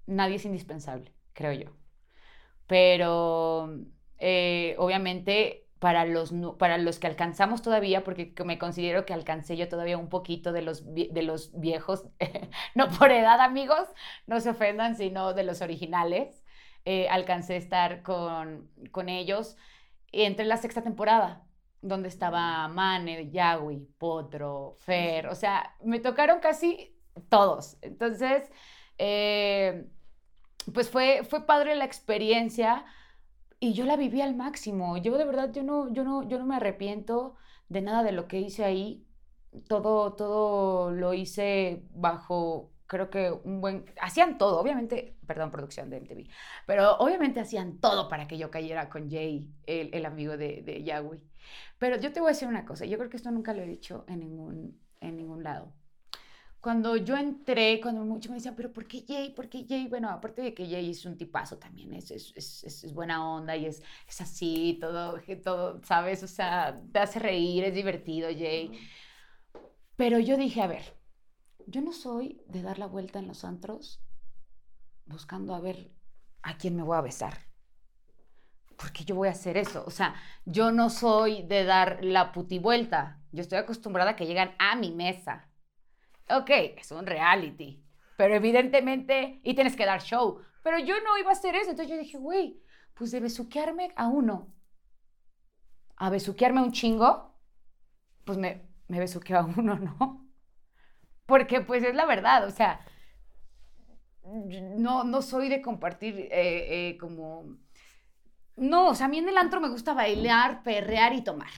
Nadie 0.06 0.36
es 0.36 0.44
indispensable, 0.44 1.12
creo 1.32 1.52
yo. 1.52 1.70
Pero 2.66 3.70
eh, 4.18 4.74
obviamente 4.78 5.66
para 5.78 6.06
los, 6.06 6.32
para 6.58 6.78
los 6.78 6.98
que 6.98 7.06
alcanzamos 7.06 7.60
todavía, 7.60 8.04
porque 8.04 8.32
que 8.32 8.44
me 8.44 8.58
considero 8.58 9.04
que 9.04 9.12
alcancé 9.12 9.56
yo 9.58 9.68
todavía 9.68 9.98
un 9.98 10.08
poquito 10.08 10.52
de 10.52 10.62
los, 10.62 10.94
de 10.94 11.22
los 11.22 11.50
viejos, 11.60 12.04
no 12.74 12.88
por 12.88 13.10
edad 13.10 13.40
amigos, 13.40 13.86
no 14.26 14.40
se 14.40 14.50
ofendan, 14.50 14.96
sino 14.96 15.34
de 15.34 15.42
los 15.44 15.60
originales, 15.60 16.42
eh, 16.84 17.08
alcancé 17.08 17.56
estar 17.56 18.02
con, 18.02 18.70
con 18.92 19.08
ellos. 19.08 19.56
Entré 20.12 20.44
en 20.44 20.48
la 20.48 20.56
sexta 20.58 20.82
temporada, 20.82 21.46
donde 21.82 22.08
estaba 22.08 22.68
Mane, 22.68 23.30
Yagui, 23.30 23.88
Potro, 23.98 24.76
Fer, 24.80 25.26
o 25.28 25.34
sea, 25.34 25.76
me 25.84 26.00
tocaron 26.00 26.40
casi 26.40 26.96
todos. 27.28 27.78
Entonces, 27.82 28.50
eh, 28.98 29.86
pues 30.72 30.90
fue, 30.90 31.24
fue 31.24 31.46
padre 31.46 31.74
la 31.74 31.84
experiencia 31.84 32.84
y 33.60 33.74
yo 33.74 33.84
la 33.86 33.96
viví 33.96 34.20
al 34.20 34.34
máximo. 34.36 34.96
Yo 34.98 35.16
de 35.18 35.24
verdad, 35.24 35.52
yo 35.52 35.62
no, 35.62 35.92
yo 35.92 36.04
no, 36.04 36.28
yo 36.28 36.38
no 36.38 36.46
me 36.46 36.56
arrepiento 36.56 37.36
de 37.68 37.82
nada 37.82 38.02
de 38.02 38.12
lo 38.12 38.28
que 38.28 38.40
hice 38.40 38.64
ahí. 38.64 39.06
Todo, 39.68 40.14
todo 40.14 40.90
lo 40.90 41.14
hice 41.14 41.84
bajo, 41.94 42.72
creo 42.86 43.10
que 43.10 43.30
un 43.32 43.60
buen... 43.60 43.84
Hacían 44.00 44.38
todo, 44.38 44.60
obviamente, 44.60 45.16
perdón, 45.26 45.50
producción 45.50 45.90
de 45.90 45.98
MTV, 45.98 46.26
pero 46.66 46.96
obviamente 46.98 47.40
hacían 47.40 47.78
todo 47.80 48.08
para 48.08 48.26
que 48.28 48.38
yo 48.38 48.50
cayera 48.50 48.88
con 48.90 49.10
Jay, 49.10 49.50
el, 49.66 49.90
el 49.94 50.06
amigo 50.06 50.36
de, 50.36 50.62
de 50.62 50.82
Yahweh. 50.84 51.20
Pero 51.78 51.96
yo 51.98 52.12
te 52.12 52.20
voy 52.20 52.30
a 52.30 52.32
decir 52.32 52.48
una 52.48 52.64
cosa, 52.64 52.84
yo 52.86 52.98
creo 52.98 53.10
que 53.10 53.16
esto 53.16 53.30
nunca 53.30 53.54
lo 53.54 53.62
he 53.62 53.66
dicho 53.66 54.04
en 54.08 54.20
ningún, 54.20 54.80
en 55.00 55.16
ningún 55.16 55.42
lado. 55.44 55.72
Cuando 56.60 56.96
yo 56.96 57.16
entré, 57.18 57.78
cuando 57.82 58.04
muchos 58.04 58.30
me 58.30 58.36
decían, 58.38 58.56
pero 58.56 58.72
¿por 58.72 58.86
qué 58.86 59.04
Jay? 59.06 59.30
¿Por 59.34 59.50
qué 59.50 59.66
Jay? 59.68 59.86
Bueno, 59.86 60.08
aparte 60.08 60.40
de 60.40 60.54
que 60.54 60.66
Jay 60.66 60.90
es 60.90 61.04
un 61.04 61.18
tipazo 61.18 61.58
también, 61.58 61.92
es, 61.92 62.10
es, 62.10 62.32
es, 62.36 62.64
es- 62.84 62.94
buena 62.94 63.28
onda 63.34 63.54
y 63.54 63.66
es, 63.66 63.82
es 64.08 64.20
así, 64.22 64.78
todo, 64.80 65.20
todo, 65.44 65.80
¿sabes? 65.84 66.22
O 66.22 66.26
sea, 66.28 66.80
te 66.90 66.98
hace 67.00 67.18
reír, 67.18 67.64
es 67.64 67.74
divertido 67.74 68.30
Jay. 68.30 68.72
Pero 69.96 70.18
yo 70.18 70.36
dije, 70.36 70.60
a 70.62 70.66
ver, 70.66 70.84
yo 71.66 71.80
no 71.80 71.92
soy 71.92 72.42
de 72.46 72.62
dar 72.62 72.78
la 72.78 72.86
vuelta 72.86 73.18
en 73.18 73.28
los 73.28 73.44
antros 73.44 74.02
buscando 75.06 75.54
a 75.54 75.60
ver 75.60 75.92
a 76.42 76.56
quién 76.56 76.76
me 76.76 76.82
voy 76.82 76.96
a 76.96 77.02
besar. 77.02 77.38
Porque 78.76 79.04
yo 79.04 79.14
voy 79.14 79.28
a 79.28 79.32
hacer 79.32 79.56
eso. 79.56 79.84
O 79.86 79.90
sea, 79.90 80.14
yo 80.44 80.72
no 80.72 80.90
soy 80.90 81.42
de 81.42 81.64
dar 81.64 82.04
la 82.04 82.32
putivuelta. 82.32 83.20
Yo 83.32 83.42
estoy 83.42 83.58
acostumbrada 83.58 84.12
a 84.12 84.16
que 84.16 84.26
llegan 84.26 84.54
a 84.58 84.76
mi 84.76 84.90
mesa. 84.90 85.48
Ok, 86.28 86.50
es 86.50 86.90
un 86.90 87.06
reality. 87.06 87.84
Pero 88.16 88.34
evidentemente, 88.34 89.40
y 89.44 89.54
tienes 89.54 89.76
que 89.76 89.86
dar 89.86 90.02
show. 90.02 90.40
Pero 90.62 90.78
yo 90.78 90.94
no 91.02 91.18
iba 91.18 91.30
a 91.30 91.32
hacer 91.32 91.54
eso. 91.54 91.70
Entonces 91.70 91.90
yo 91.90 91.98
dije, 91.98 92.18
güey, 92.18 92.62
pues 92.94 93.10
de 93.10 93.20
besuquearme 93.20 93.92
a 93.96 94.08
uno, 94.08 94.54
a 95.96 96.10
besuquearme 96.10 96.62
un 96.62 96.72
chingo, 96.72 97.38
pues 98.24 98.38
me, 98.38 98.68
me 98.88 98.98
besuqueo 98.98 99.38
a 99.38 99.44
uno, 99.44 99.78
¿no? 99.78 100.23
Porque 101.26 101.60
pues 101.60 101.82
es 101.82 101.94
la 101.94 102.06
verdad, 102.06 102.46
o 102.46 102.50
sea, 102.50 102.80
no, 104.24 105.04
no 105.04 105.22
soy 105.22 105.48
de 105.48 105.62
compartir 105.62 106.18
eh, 106.18 106.88
eh, 106.90 106.98
como... 106.98 107.56
No, 108.56 108.88
o 108.88 108.94
sea, 108.94 109.06
a 109.06 109.08
mí 109.08 109.18
en 109.18 109.28
el 109.28 109.36
antro 109.36 109.60
me 109.60 109.68
gusta 109.68 109.94
bailar, 109.94 110.62
perrear 110.62 111.12
y 111.12 111.24
tomar. 111.24 111.50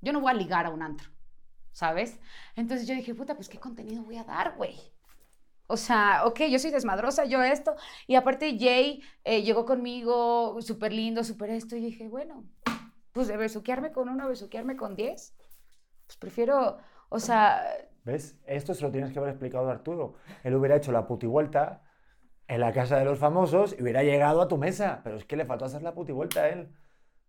Yo 0.00 0.12
no 0.12 0.20
voy 0.20 0.30
a 0.30 0.34
ligar 0.34 0.66
a 0.66 0.70
un 0.70 0.82
antro, 0.82 1.10
¿sabes? 1.72 2.20
Entonces 2.56 2.86
yo 2.86 2.94
dije, 2.94 3.14
puta, 3.14 3.34
pues 3.34 3.48
qué 3.48 3.58
contenido 3.58 4.02
voy 4.02 4.18
a 4.18 4.24
dar, 4.24 4.54
güey. 4.56 4.76
O 5.68 5.76
sea, 5.76 6.24
ok, 6.26 6.42
yo 6.48 6.58
soy 6.58 6.70
desmadrosa, 6.70 7.24
yo 7.24 7.42
esto. 7.42 7.74
Y 8.06 8.14
aparte 8.14 8.56
Jay 8.58 9.02
eh, 9.24 9.42
llegó 9.42 9.64
conmigo, 9.64 10.60
súper 10.60 10.92
lindo, 10.92 11.24
súper 11.24 11.50
esto. 11.50 11.74
Y 11.76 11.80
dije, 11.80 12.08
bueno, 12.08 12.44
pues 13.12 13.28
de 13.28 13.36
besuquearme 13.36 13.92
con 13.92 14.08
uno, 14.08 14.28
besuquearme 14.28 14.76
con 14.76 14.94
diez. 14.94 15.34
Pues 16.06 16.16
prefiero, 16.18 16.78
o 17.08 17.18
sea, 17.18 17.62
¿Ves? 18.04 18.38
Esto 18.46 18.72
se 18.72 18.82
lo 18.82 18.90
tienes 18.92 19.12
que 19.12 19.18
haber 19.18 19.30
explicado 19.30 19.68
a 19.68 19.72
Arturo. 19.72 20.14
Él 20.44 20.54
hubiera 20.54 20.76
hecho 20.76 20.92
la 20.92 21.06
putivuelta 21.06 21.82
en 22.46 22.60
la 22.60 22.72
casa 22.72 22.98
de 22.98 23.04
los 23.04 23.18
famosos 23.18 23.74
y 23.76 23.82
hubiera 23.82 24.04
llegado 24.04 24.40
a 24.40 24.48
tu 24.48 24.58
mesa. 24.58 25.00
Pero 25.02 25.16
es 25.16 25.24
que 25.24 25.36
le 25.36 25.44
faltó 25.44 25.64
hacer 25.64 25.82
la 25.82 25.92
putivuelta 25.92 26.42
a 26.42 26.48
él. 26.50 26.68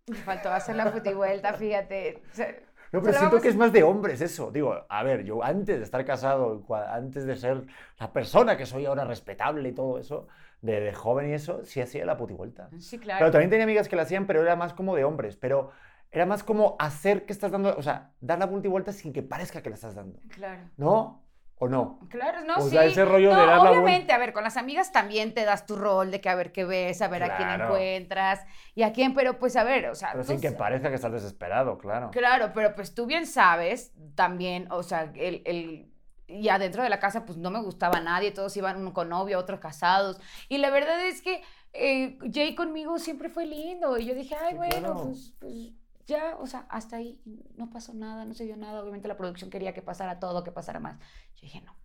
me 0.06 0.16
faltó 0.16 0.50
hacer 0.52 0.76
la 0.76 0.92
putivuelta, 0.92 1.52
fíjate. 1.54 2.22
O 2.30 2.34
sea, 2.34 2.54
No, 2.92 3.02
pero 3.02 3.18
siento 3.18 3.40
que 3.40 3.48
es 3.48 3.56
más 3.56 3.72
de 3.72 3.82
hombres 3.82 4.20
eso. 4.20 4.50
Digo, 4.52 4.86
a 4.88 5.02
ver, 5.02 5.24
yo 5.24 5.42
antes 5.42 5.78
de 5.78 5.84
estar 5.84 6.04
casado, 6.04 6.64
antes 6.88 7.26
de 7.26 7.36
ser 7.36 7.66
la 7.98 8.12
persona 8.12 8.56
que 8.56 8.64
soy 8.64 8.86
ahora 8.86 9.04
respetable 9.04 9.68
y 9.68 9.72
todo 9.72 9.98
eso, 9.98 10.28
de, 10.62 10.80
de 10.80 10.92
joven 10.94 11.28
y 11.30 11.34
eso, 11.34 11.64
sí 11.64 11.80
hacía 11.80 12.06
la 12.06 12.16
putivuelta. 12.16 12.70
Sí, 12.78 12.98
claro. 12.98 13.18
Pero 13.18 13.32
también 13.32 13.50
tenía 13.50 13.64
amigas 13.64 13.88
que 13.88 13.96
la 13.96 14.02
hacían, 14.02 14.26
pero 14.26 14.42
era 14.42 14.54
más 14.56 14.72
como 14.74 14.94
de 14.94 15.04
hombres. 15.04 15.36
Pero 15.36 15.70
era 16.10 16.26
más 16.26 16.42
como 16.42 16.76
hacer 16.78 17.26
que 17.26 17.32
estás 17.32 17.50
dando, 17.52 17.74
o 17.76 17.82
sea, 17.82 18.12
dar 18.20 18.38
la 18.38 18.48
putivuelta 18.48 18.92
sin 18.92 19.12
que 19.12 19.22
parezca 19.22 19.62
que 19.62 19.68
la 19.70 19.74
estás 19.76 19.94
dando. 19.94 20.18
Claro. 20.28 20.62
¿No? 20.76 21.24
¿O 21.60 21.68
no? 21.68 21.98
Claro, 22.08 22.44
no, 22.44 22.58
O 22.58 22.62
sí. 22.62 22.70
sea, 22.70 22.84
ese 22.84 23.04
rollo 23.04 23.30
de 23.30 23.34
No, 23.34 23.40
dar 23.40 23.48
la 23.48 23.58
vuelta. 23.58 23.80
obviamente, 23.80 24.12
a 24.12 24.18
ver, 24.18 24.32
con 24.32 24.44
las 24.44 24.56
amigas 24.56 24.92
también 24.92 25.34
te 25.34 25.44
das 25.44 25.66
tu 25.66 25.74
rol 25.74 26.12
de 26.12 26.20
que 26.20 26.28
a 26.28 26.36
ver 26.36 26.52
qué 26.52 26.64
ves, 26.64 27.02
a 27.02 27.08
ver 27.08 27.24
a 27.24 27.36
quién 27.36 27.48
encuentras 27.50 28.46
y 28.76 28.84
a 28.84 28.92
quién, 28.92 29.12
pero 29.12 29.40
pues 29.40 29.56
a 29.56 29.64
ver, 29.64 29.86
o 29.88 29.94
sea, 29.96 30.12
Pero 30.12 30.24
tú 30.24 30.30
sin 30.30 30.40
que 30.40 30.52
parezca 30.52 30.88
que 30.88 30.94
estás 30.94 31.10
desesperado, 31.10 31.76
claro. 31.78 32.10
Claro, 32.12 32.52
pero 32.54 32.76
pues 32.76 32.94
tú 32.94 33.06
bien 33.06 33.26
sabes 33.26 33.92
también, 34.14 34.70
o 34.70 34.84
sea, 34.84 35.10
el, 35.16 35.42
el, 35.46 35.90
y 36.28 36.48
adentro 36.48 36.84
de 36.84 36.90
la 36.90 37.00
casa 37.00 37.26
pues 37.26 37.36
no 37.38 37.50
me 37.50 37.60
gustaba 37.60 37.98
nadie, 38.00 38.30
todos 38.30 38.56
iban 38.56 38.76
uno 38.76 38.92
con 38.94 39.08
novio, 39.08 39.36
otros 39.40 39.58
casados. 39.58 40.20
Y 40.48 40.58
la 40.58 40.70
verdad 40.70 41.04
es 41.06 41.20
que 41.22 41.42
eh, 41.72 42.18
Jay 42.32 42.54
conmigo 42.54 43.00
siempre 43.00 43.28
fue 43.30 43.46
lindo 43.46 43.98
y 43.98 44.06
yo 44.06 44.14
dije, 44.14 44.36
ay, 44.36 44.52
Sí, 44.52 44.56
bueno, 44.56 44.78
claro. 44.78 45.02
pues, 45.06 45.34
pues 45.40 45.72
ya, 46.08 46.36
o 46.40 46.46
sea, 46.46 46.66
hasta 46.70 46.96
ahí 46.96 47.20
no 47.56 47.68
pasó 47.70 47.92
nada, 47.92 48.24
no 48.24 48.32
se 48.32 48.44
dio 48.44 48.56
nada. 48.56 48.80
Obviamente 48.80 49.06
la 49.06 49.16
producción 49.16 49.50
quería 49.50 49.74
que 49.74 49.82
pasara 49.82 50.18
todo, 50.18 50.42
que 50.42 50.50
pasara 50.50 50.80
más. 50.80 50.98
Yo 51.36 51.42
dije, 51.42 51.60
no, 51.60 51.76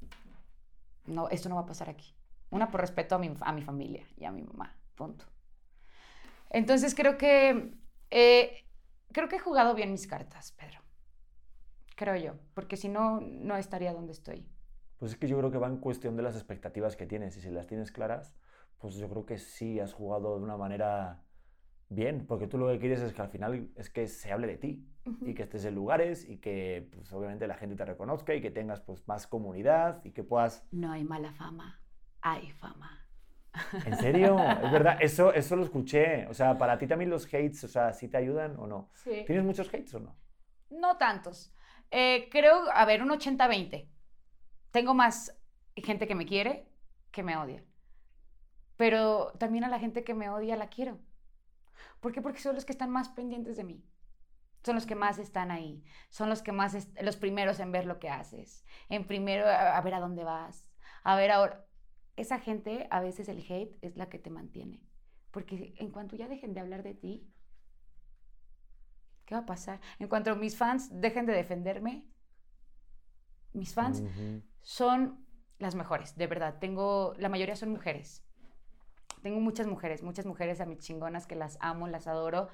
no, 1.06 1.30
esto 1.30 1.50
no 1.50 1.56
va 1.56 1.62
a 1.62 1.66
pasar 1.66 1.90
aquí. 1.90 2.16
Una 2.50 2.72
por 2.72 2.80
respeto 2.82 3.16
a 3.16 3.20
mi, 3.20 3.32
a 3.42 3.52
mi 3.52 3.62
familia 3.62 4.06
y 4.16 4.24
a 4.24 4.32
mi 4.32 4.42
mamá, 4.42 4.76
punto. 4.96 5.26
Entonces 6.50 6.96
creo 6.96 7.18
que, 7.18 7.74
eh, 8.12 8.64
creo 9.12 9.28
que 9.28 9.36
he 9.36 9.40
jugado 9.40 9.76
bien 9.76 9.92
mis 9.92 10.08
cartas, 10.08 10.54
Pedro. 10.54 10.80
Creo 11.96 12.16
yo, 12.16 12.34
porque 12.54 12.78
si 12.78 12.88
no, 12.88 13.20
no 13.20 13.58
estaría 13.58 13.94
donde 13.94 14.14
estoy. 14.14 14.48
Pues 15.00 15.12
es 15.12 15.18
que 15.18 15.28
yo 15.28 15.38
creo 15.38 15.52
que 15.52 15.58
va 15.58 15.68
en 15.68 15.78
cuestión 15.78 16.16
de 16.16 16.24
las 16.24 16.36
expectativas 16.36 16.96
que 16.96 17.06
tienes. 17.06 17.36
Y 17.36 17.42
si 17.42 17.50
las 17.50 17.68
tienes 17.68 17.92
claras, 17.92 18.36
pues 18.78 18.96
yo 18.96 19.10
creo 19.10 19.26
que 19.26 19.38
sí 19.38 19.82
has 19.82 19.92
jugado 19.92 20.38
de 20.38 20.44
una 20.44 20.56
manera 20.56 21.24
bien. 21.90 22.26
Porque 22.28 22.48
tú 22.48 22.58
lo 22.58 22.68
que 22.70 22.80
quieres 22.80 23.02
es 23.02 23.14
que 23.14 23.22
al 23.22 23.30
final 23.30 23.70
es 23.76 23.90
que 23.90 24.08
se 24.08 24.32
hable 24.32 24.48
de 24.48 24.58
ti. 24.58 24.88
Y 25.24 25.34
que 25.34 25.44
estés 25.44 25.66
en 25.66 25.76
lugares 25.76 26.28
y 26.30 26.38
que 26.38 26.90
pues 26.94 27.12
obviamente 27.14 27.48
la 27.48 27.56
gente 27.56 27.76
te 27.76 27.86
reconozca 27.86 28.34
y 28.36 28.42
que 28.42 28.52
tengas 28.52 28.82
pues 28.82 29.08
más 29.08 29.28
comunidad 29.28 30.02
y 30.06 30.12
que 30.12 30.24
puedas... 30.24 30.66
No 30.72 30.92
hay 30.92 31.04
mala 31.06 31.32
fama, 31.34 31.82
hay 32.22 32.52
fama. 32.52 33.08
¿En 33.84 33.96
serio? 33.98 34.56
Es 34.62 34.72
verdad, 34.72 34.98
eso, 35.02 35.34
eso 35.34 35.56
lo 35.56 35.64
escuché. 35.64 36.28
O 36.28 36.34
sea, 36.34 36.58
para 36.58 36.78
ti 36.78 36.88
también 36.88 37.10
los 37.10 37.26
hates, 37.28 37.64
o 37.64 37.68
sea, 37.68 37.94
¿sí 37.94 38.08
te 38.10 38.18
ayudan 38.18 38.56
o 38.60 38.68
no? 38.68 38.92
Sí. 38.94 39.24
¿Tienes 39.26 39.44
muchos 39.46 39.68
hates 39.70 39.94
o 39.96 40.00
no? 40.00 40.18
No 40.70 40.98
tantos. 40.98 41.54
Eh, 41.92 42.28
creo, 42.32 42.64
a 42.74 42.86
ver, 42.86 43.02
un 43.04 43.10
80-20. 43.12 43.90
Tengo 44.72 44.94
más 44.94 45.40
gente 45.76 46.08
que 46.08 46.16
me 46.16 46.26
quiere 46.26 46.68
que 47.12 47.24
me 47.24 47.38
odia. 47.38 47.64
pero 48.76 49.32
también 49.40 49.64
a 49.64 49.70
la 49.70 49.80
gente 49.80 50.04
que 50.04 50.14
me 50.14 50.30
odia 50.30 50.56
la 50.56 50.68
quiero. 50.70 51.00
¿Por 52.00 52.12
qué? 52.12 52.22
Porque 52.22 52.40
son 52.40 52.56
los 52.56 52.66
que 52.66 52.72
están 52.72 52.90
más 52.90 53.10
pendientes 53.10 53.58
de 53.58 53.64
mí. 53.64 53.86
Son 54.64 54.76
los 54.76 54.86
que 54.86 54.96
más 54.96 55.20
están 55.20 55.52
ahí. 55.52 55.84
Son 56.10 56.30
los 56.30 56.42
que 56.42 56.52
más, 56.52 56.88
los 57.02 57.18
primeros 57.18 57.60
en 57.60 57.72
ver 57.72 57.86
lo 57.86 58.00
que 58.00 58.10
haces. 58.10 58.66
En 58.90 59.06
primero, 59.06 59.46
a, 59.46 59.78
a 59.78 59.82
ver 59.82 59.94
a 59.94 60.00
dónde 60.00 60.24
vas. 60.24 60.70
A 61.04 61.16
ver 61.16 61.32
ahora. 61.32 61.66
Esa 62.16 62.40
gente, 62.40 62.88
a 62.92 63.02
veces 63.02 63.28
el 63.28 63.40
hate 63.40 63.78
es 63.82 63.98
la 63.98 64.08
que 64.08 64.20
te 64.20 64.30
mantiene. 64.30 64.82
Porque 65.32 65.74
en 65.78 65.92
cuanto 65.92 66.16
ya 66.16 66.28
dejen 66.28 66.54
de 66.54 66.60
hablar 66.60 66.84
de 66.84 66.94
ti, 66.94 67.28
¿qué 69.26 69.36
va 69.36 69.42
a 69.42 69.46
pasar? 69.46 69.82
En 70.00 70.08
cuanto 70.08 70.36
mis 70.36 70.56
fans 70.56 70.90
dejen 70.92 71.26
de 71.26 71.34
defenderme, 71.34 72.08
mis 73.54 73.74
fans 73.74 74.04
son 74.62 75.26
las 75.60 75.76
mejores, 75.76 76.16
de 76.16 76.28
verdad. 76.28 76.60
Tengo, 76.60 77.14
la 77.18 77.30
mayoría 77.30 77.56
son 77.56 77.70
mujeres. 77.72 78.24
Tengo 79.24 79.40
muchas 79.42 79.68
mujeres, 79.68 80.04
muchas 80.04 80.26
mujeres 80.28 80.62
a 80.62 80.66
mis 80.68 80.80
chingonas 80.80 81.28
que 81.28 81.36
las 81.36 81.58
amo, 81.62 81.88
las 81.88 82.08
adoro. 82.08 82.50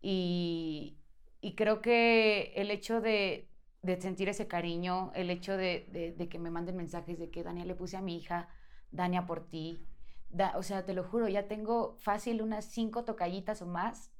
Y, 0.00 0.98
y 1.40 1.54
creo 1.54 1.80
que 1.82 2.52
el 2.56 2.70
hecho 2.70 3.00
de, 3.00 3.50
de 3.82 4.00
sentir 4.00 4.28
ese 4.28 4.48
cariño, 4.48 5.12
el 5.14 5.30
hecho 5.30 5.56
de, 5.56 5.88
de- 5.92 6.12
de 6.12 6.28
que 6.28 6.38
me 6.38 6.50
manden 6.50 6.76
mensajes 6.76 7.18
de 7.18 7.30
que 7.30 7.42
Dania 7.42 7.64
le 7.64 7.74
puse 7.74 7.96
a 7.96 8.02
mi 8.02 8.16
hija, 8.18 8.48
Dania 8.90 9.26
por 9.26 9.48
ti. 9.48 9.86
Da- 10.30 10.56
o 10.56 10.62
sea, 10.62 10.84
te 10.84 10.94
lo 10.94 11.04
juro, 11.04 11.28
ya 11.28 11.48
tengo 11.48 11.96
fácil 11.98 12.42
unas 12.42 12.64
cinco 12.66 13.04
tocallitas 13.04 13.62
o 13.62 13.66
más 13.66 14.10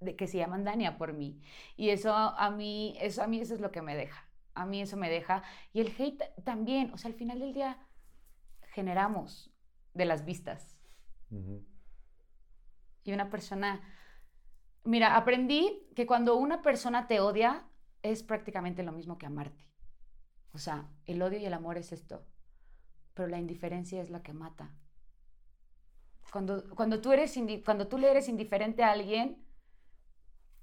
de 0.00 0.16
que 0.16 0.26
se 0.26 0.38
llaman 0.38 0.64
Dania 0.64 0.96
por 0.98 1.12
mí. 1.12 1.40
Y 1.76 1.90
eso 1.90 2.12
a 2.14 2.50
mí, 2.50 2.96
eso 3.00 3.22
a 3.22 3.26
mí 3.26 3.40
eso 3.40 3.54
es 3.54 3.60
lo 3.60 3.70
que 3.72 3.82
me 3.82 3.96
deja. 3.96 4.28
A 4.54 4.66
mí 4.66 4.80
eso 4.82 4.96
me 4.96 5.10
deja. 5.10 5.42
Y 5.72 5.80
el 5.80 5.94
hate 5.98 6.22
también, 6.44 6.92
o 6.92 6.98
sea, 6.98 7.10
al 7.10 7.14
final 7.16 7.40
del 7.40 7.52
día 7.54 7.78
generamos 8.74 9.50
de 9.94 10.04
las 10.06 10.24
vistas. 10.24 10.76
Y 13.04 13.12
una 13.12 13.30
persona, 13.30 13.80
mira, 14.84 15.16
aprendí 15.16 15.88
que 15.94 16.06
cuando 16.06 16.36
una 16.36 16.62
persona 16.62 17.06
te 17.06 17.20
odia 17.20 17.66
es 18.02 18.22
prácticamente 18.22 18.82
lo 18.82 18.92
mismo 18.92 19.18
que 19.18 19.26
amarte. 19.26 19.64
O 20.52 20.58
sea, 20.58 20.88
el 21.06 21.22
odio 21.22 21.38
y 21.38 21.46
el 21.46 21.54
amor 21.54 21.78
es 21.78 21.92
esto, 21.92 22.26
pero 23.14 23.28
la 23.28 23.38
indiferencia 23.38 24.00
es 24.00 24.10
la 24.10 24.22
que 24.22 24.32
mata. 24.32 24.74
Cuando, 26.32 26.68
cuando, 26.74 27.00
tú, 27.00 27.12
eres 27.12 27.38
cuando 27.64 27.88
tú 27.88 27.98
le 27.98 28.10
eres 28.10 28.28
indiferente 28.28 28.82
a 28.82 28.92
alguien, 28.92 29.44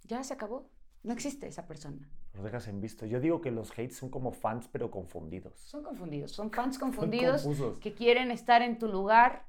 ya 0.04 0.24
se 0.24 0.34
acabó. 0.34 0.70
No 1.04 1.14
existe 1.14 1.48
esa 1.48 1.68
persona. 1.68 2.10
Los 2.34 2.44
dejas 2.44 2.68
en 2.68 2.82
visto. 2.82 3.06
Yo 3.06 3.20
digo 3.20 3.42
que 3.42 3.52
los 3.52 3.72
hates 3.72 3.98
son 3.98 4.10
como 4.10 4.32
fans, 4.32 4.68
pero 4.72 4.92
confundidos. 4.92 5.58
Son 5.60 5.84
confundidos, 5.84 6.32
son 6.32 6.52
fans 6.52 6.78
confundidos 6.78 7.48
que 7.80 7.94
quieren 7.94 8.32
estar 8.32 8.62
en 8.62 8.78
tu 8.78 8.88
lugar, 8.88 9.48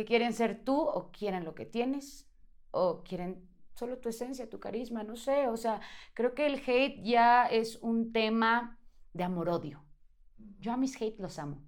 que 0.00 0.06
quieren 0.06 0.32
ser 0.32 0.64
tú 0.64 0.78
o 0.80 1.10
quieren 1.12 1.44
lo 1.44 1.54
que 1.54 1.66
tienes 1.66 2.28
o 2.70 3.02
quieren 3.02 3.46
solo 3.74 3.98
tu 3.98 4.08
esencia, 4.08 4.48
tu 4.48 4.58
carisma, 4.60 5.02
no 5.04 5.16
sé, 5.16 5.48
o 5.48 5.56
sea, 5.56 5.80
creo 6.14 6.34
que 6.34 6.46
el 6.46 6.54
hate 6.66 7.02
ya 7.02 7.46
es 7.46 7.76
un 7.82 8.12
tema 8.12 8.78
de 9.14 9.24
amor-odio. 9.24 9.82
Yo 10.58 10.72
a 10.72 10.76
mis 10.76 11.00
hate 11.00 11.18
los 11.18 11.38
amo, 11.38 11.62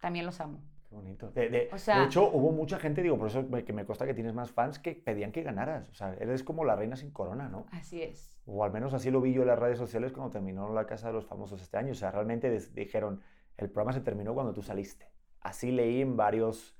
también 0.00 0.26
los 0.26 0.40
amo. 0.40 0.60
Qué 0.88 0.94
bonito. 0.96 1.30
De, 1.30 1.48
de- 1.48 1.68
O 1.72 1.78
sea- 1.78 2.00
de 2.00 2.04
hecho, 2.06 2.28
hubo 2.30 2.52
mucha 2.52 2.78
gente, 2.78 3.02
digo, 3.02 3.16
por 3.18 3.28
eso 3.28 3.42
me- 3.44 3.64
que 3.64 3.72
me 3.72 3.86
consta 3.86 4.04
que 4.06 4.14
tienes 4.14 4.34
más 4.34 4.50
fans, 4.50 4.78
que 4.78 4.92
pedían 4.94 5.32
que 5.32 5.42
ganaras. 5.42 5.88
O 5.90 5.94
sea, 5.94 6.14
eres 6.14 6.42
como 6.42 6.64
la 6.64 6.76
reina 6.76 6.96
sin 6.96 7.10
corona, 7.10 7.48
¿no? 7.48 7.66
Así 7.72 8.02
es. 8.02 8.38
O 8.44 8.62
al 8.64 8.72
menos 8.72 8.92
así 8.92 9.10
lo 9.10 9.20
vi 9.22 9.32
yo 9.32 9.42
en 9.42 9.48
las 9.48 9.58
redes 9.58 9.78
sociales 9.78 10.12
cuando 10.12 10.30
terminó 10.30 10.72
la 10.72 10.86
Casa 10.86 11.06
de 11.08 11.14
los 11.14 11.26
Famosos 11.26 11.62
este 11.62 11.78
año. 11.78 11.92
O 11.92 11.94
sea, 11.94 12.10
realmente 12.10 12.50
dijeron, 12.74 13.22
el 13.56 13.70
programa 13.70 13.92
se 13.92 14.00
terminó 14.00 14.34
cuando 14.34 14.52
tú 14.52 14.62
saliste. 14.62 15.06
Así 15.40 15.70
leí 15.72 16.00
en 16.02 16.16
varios 16.16 16.76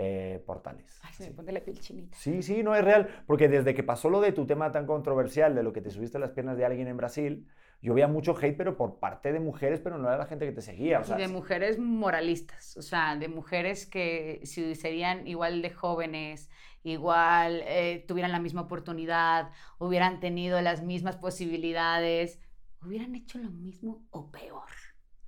eh, 0.00 0.40
portales. 0.46 1.00
Ay, 1.02 1.12
se 1.12 1.24
me 1.24 1.28
Sí. 1.30 1.34
pone 1.34 1.50
la 1.50 1.60
piel 1.60 1.80
chinita. 1.80 2.16
Sí, 2.16 2.40
sí, 2.42 2.62
no 2.62 2.76
es 2.76 2.84
real, 2.84 3.08
porque 3.26 3.48
desde 3.48 3.74
que 3.74 3.82
pasó 3.82 4.08
lo 4.08 4.20
de 4.20 4.30
tu 4.30 4.46
tema 4.46 4.70
tan 4.70 4.86
controversial, 4.86 5.56
de 5.56 5.64
lo 5.64 5.72
que 5.72 5.80
te 5.80 5.90
subiste 5.90 6.18
a 6.18 6.20
las 6.20 6.30
piernas 6.30 6.56
de 6.56 6.64
alguien 6.64 6.86
en 6.86 6.96
Brasil, 6.96 7.48
yo 7.82 7.94
veía 7.94 8.06
mucho 8.06 8.36
hate, 8.40 8.56
pero 8.56 8.76
por 8.76 9.00
parte 9.00 9.32
de 9.32 9.40
mujeres, 9.40 9.80
pero 9.80 9.98
no 9.98 10.06
era 10.06 10.16
la 10.16 10.26
gente 10.26 10.46
que 10.46 10.52
te 10.52 10.62
seguía. 10.62 11.00
O 11.00 11.04
sea, 11.04 11.18
y 11.18 11.22
de 11.22 11.28
mujeres 11.28 11.78
moralistas, 11.80 12.76
o 12.76 12.82
sea, 12.82 13.16
de 13.16 13.26
mujeres 13.28 13.86
que 13.86 14.40
si 14.44 14.74
serían 14.76 15.26
igual 15.26 15.62
de 15.62 15.70
jóvenes, 15.70 16.48
igual 16.84 17.62
eh, 17.66 18.04
tuvieran 18.06 18.30
la 18.30 18.38
misma 18.40 18.62
oportunidad, 18.62 19.50
hubieran 19.80 20.20
tenido 20.20 20.60
las 20.60 20.82
mismas 20.84 21.16
posibilidades, 21.16 22.38
hubieran 22.84 23.16
hecho 23.16 23.38
lo 23.38 23.50
mismo 23.50 24.06
o 24.10 24.30
peor. 24.30 24.70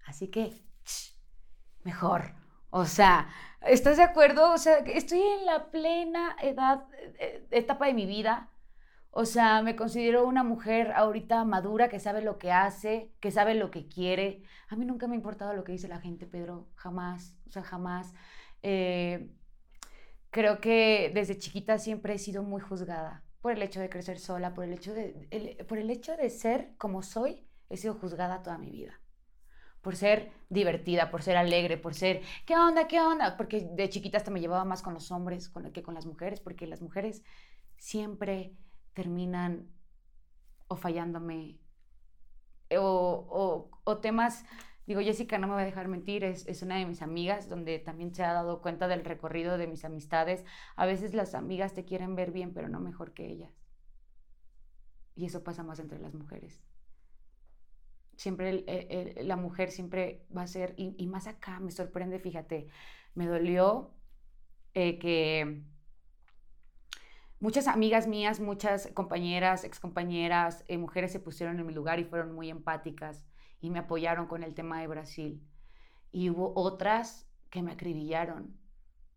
Así 0.06 0.28
que, 0.28 0.50
ch, 0.84 1.16
mejor. 1.82 2.38
O 2.70 2.84
sea, 2.86 3.28
¿estás 3.62 3.96
de 3.96 4.04
acuerdo? 4.04 4.52
O 4.52 4.58
sea, 4.58 4.78
estoy 4.78 5.20
en 5.20 5.46
la 5.46 5.70
plena 5.70 6.36
edad, 6.40 6.86
eh, 7.18 7.46
etapa 7.50 7.86
de 7.86 7.94
mi 7.94 8.06
vida. 8.06 8.50
O 9.10 9.24
sea, 9.24 9.62
me 9.62 9.74
considero 9.76 10.24
una 10.26 10.44
mujer 10.44 10.92
ahorita 10.92 11.44
madura 11.44 11.88
que 11.88 11.98
sabe 11.98 12.22
lo 12.22 12.38
que 12.38 12.52
hace, 12.52 13.12
que 13.20 13.32
sabe 13.32 13.54
lo 13.54 13.70
que 13.70 13.88
quiere. 13.88 14.42
A 14.68 14.76
mí 14.76 14.84
nunca 14.84 15.08
me 15.08 15.14
ha 15.14 15.16
importado 15.16 15.52
lo 15.54 15.64
que 15.64 15.72
dice 15.72 15.88
la 15.88 16.00
gente, 16.00 16.26
Pedro. 16.26 16.68
Jamás. 16.76 17.36
O 17.48 17.50
sea, 17.50 17.62
jamás. 17.64 18.14
Eh, 18.62 19.30
creo 20.30 20.60
que 20.60 21.10
desde 21.14 21.38
chiquita 21.38 21.78
siempre 21.78 22.14
he 22.14 22.18
sido 22.18 22.42
muy 22.42 22.60
juzgada 22.60 23.24
por 23.40 23.52
el 23.52 23.62
hecho 23.62 23.80
de 23.80 23.88
crecer 23.90 24.18
sola, 24.18 24.54
por 24.54 24.64
el 24.64 24.72
hecho 24.72 24.94
de, 24.94 25.64
por 25.68 25.78
el 25.78 25.90
hecho 25.90 26.16
de 26.16 26.30
ser 26.30 26.74
como 26.78 27.02
soy, 27.02 27.46
he 27.68 27.76
sido 27.76 27.94
juzgada 27.94 28.42
toda 28.42 28.58
mi 28.58 28.70
vida. 28.70 29.00
Por 29.82 29.96
ser 29.96 30.32
divertida, 30.50 31.10
por 31.10 31.22
ser 31.22 31.36
alegre, 31.36 31.78
por 31.78 31.94
ser, 31.94 32.22
¿qué 32.46 32.56
onda? 32.56 32.86
¿Qué 32.86 33.00
onda? 33.00 33.36
Porque 33.36 33.66
de 33.72 33.88
chiquita 33.88 34.18
hasta 34.18 34.30
me 34.30 34.40
llevaba 34.40 34.64
más 34.64 34.82
con 34.82 34.94
los 34.94 35.10
hombres 35.10 35.50
que 35.72 35.82
con 35.82 35.94
las 35.94 36.06
mujeres, 36.06 36.40
porque 36.40 36.66
las 36.66 36.82
mujeres 36.82 37.22
siempre 37.78 38.54
terminan 38.94 39.70
o 40.68 40.76
fallándome 40.76 41.58
o, 42.78 43.26
o- 43.30 43.70
o 43.84 43.98
temas, 43.98 44.44
digo, 44.86 45.00
Jessica 45.00 45.38
no 45.38 45.46
me 45.48 45.54
va 45.54 45.60
a 45.62 45.64
dejar 45.64 45.88
mentir, 45.88 46.24
es, 46.24 46.46
es 46.46 46.62
una 46.62 46.76
de 46.76 46.86
mis 46.86 47.02
amigas 47.02 47.48
donde 47.48 47.78
también 47.78 48.14
se 48.14 48.24
ha 48.24 48.32
dado 48.32 48.60
cuenta 48.62 48.88
del 48.88 49.04
recorrido 49.04 49.58
de 49.58 49.66
mis 49.66 49.84
amistades. 49.84 50.44
A 50.76 50.86
veces 50.86 51.14
las 51.14 51.34
amigas 51.34 51.74
te 51.74 51.84
quieren 51.84 52.14
ver 52.16 52.30
bien, 52.32 52.52
pero 52.54 52.68
no 52.68 52.80
mejor 52.80 53.12
que 53.12 53.26
ellas. 53.26 53.52
Y 55.14 55.24
eso 55.26 55.44
pasa 55.44 55.62
más 55.62 55.78
entre 55.78 56.00
las 56.00 56.14
mujeres. 56.14 56.60
Siempre 58.20 59.16
la 59.22 59.36
mujer 59.36 59.70
siempre 59.70 60.26
va 60.36 60.42
a 60.42 60.46
ser, 60.46 60.74
y, 60.76 61.06
más 61.06 61.26
acá 61.26 61.58
me 61.58 61.70
sorprende, 61.70 62.18
fíjate, 62.18 62.68
me 63.14 63.26
dolió 63.26 63.94
eh, 64.74 64.98
que 64.98 65.62
muchas 67.38 67.66
amigas 67.66 68.06
mías, 68.06 68.38
muchas 68.38 68.88
compañeras, 68.88 69.64
excompañeras, 69.64 70.66
eh, 70.68 70.76
mujeres 70.76 71.12
se 71.12 71.20
pusieron 71.20 71.58
en 71.60 71.66
mi 71.66 71.72
lugar 71.72 71.98
y 71.98 72.04
fueron 72.04 72.34
muy 72.34 72.50
empáticas 72.50 73.24
y 73.58 73.70
me 73.70 73.78
apoyaron 73.78 74.26
con 74.26 74.42
el 74.42 74.52
tema 74.52 74.82
de 74.82 74.86
Brasil. 74.86 75.42
Y 76.12 76.28
hubo 76.28 76.52
otras 76.54 77.26
que 77.48 77.62
me 77.62 77.72
acribillaron 77.72 78.54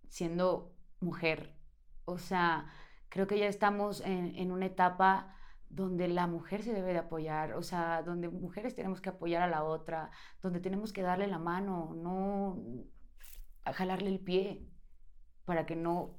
siendo 0.08 0.78
mujer. 1.02 1.58
O 2.06 2.20
sea, 2.20 2.72
creo 3.10 3.28
que 3.28 3.38
ya 3.38 3.48
estamos 3.48 4.00
en 4.06 4.54
una 4.54 4.68
etapa 4.68 5.36
donde 5.76 6.08
la 6.08 6.28
mujer 6.28 6.64
se 6.64 6.74
debe 6.74 6.94
de 6.94 7.00
apoyar, 7.00 7.54
o 7.54 7.64
sea, 7.64 8.04
donde 8.04 8.30
mujeres 8.30 8.76
tenemos 8.76 9.02
que 9.02 9.10
apoyar 9.10 9.42
a 9.42 9.48
la 9.48 9.64
otra, 9.64 10.12
donde 10.42 10.60
tenemos 10.60 10.94
que 10.94 11.02
darle 11.02 11.28
la 11.28 11.40
mano, 11.40 11.94
no 11.96 12.64
a 13.66 13.74
jalarle 13.74 14.10
el 14.10 14.20
pie 14.20 14.68
para 15.46 15.66
que 15.66 15.76
no 15.76 16.16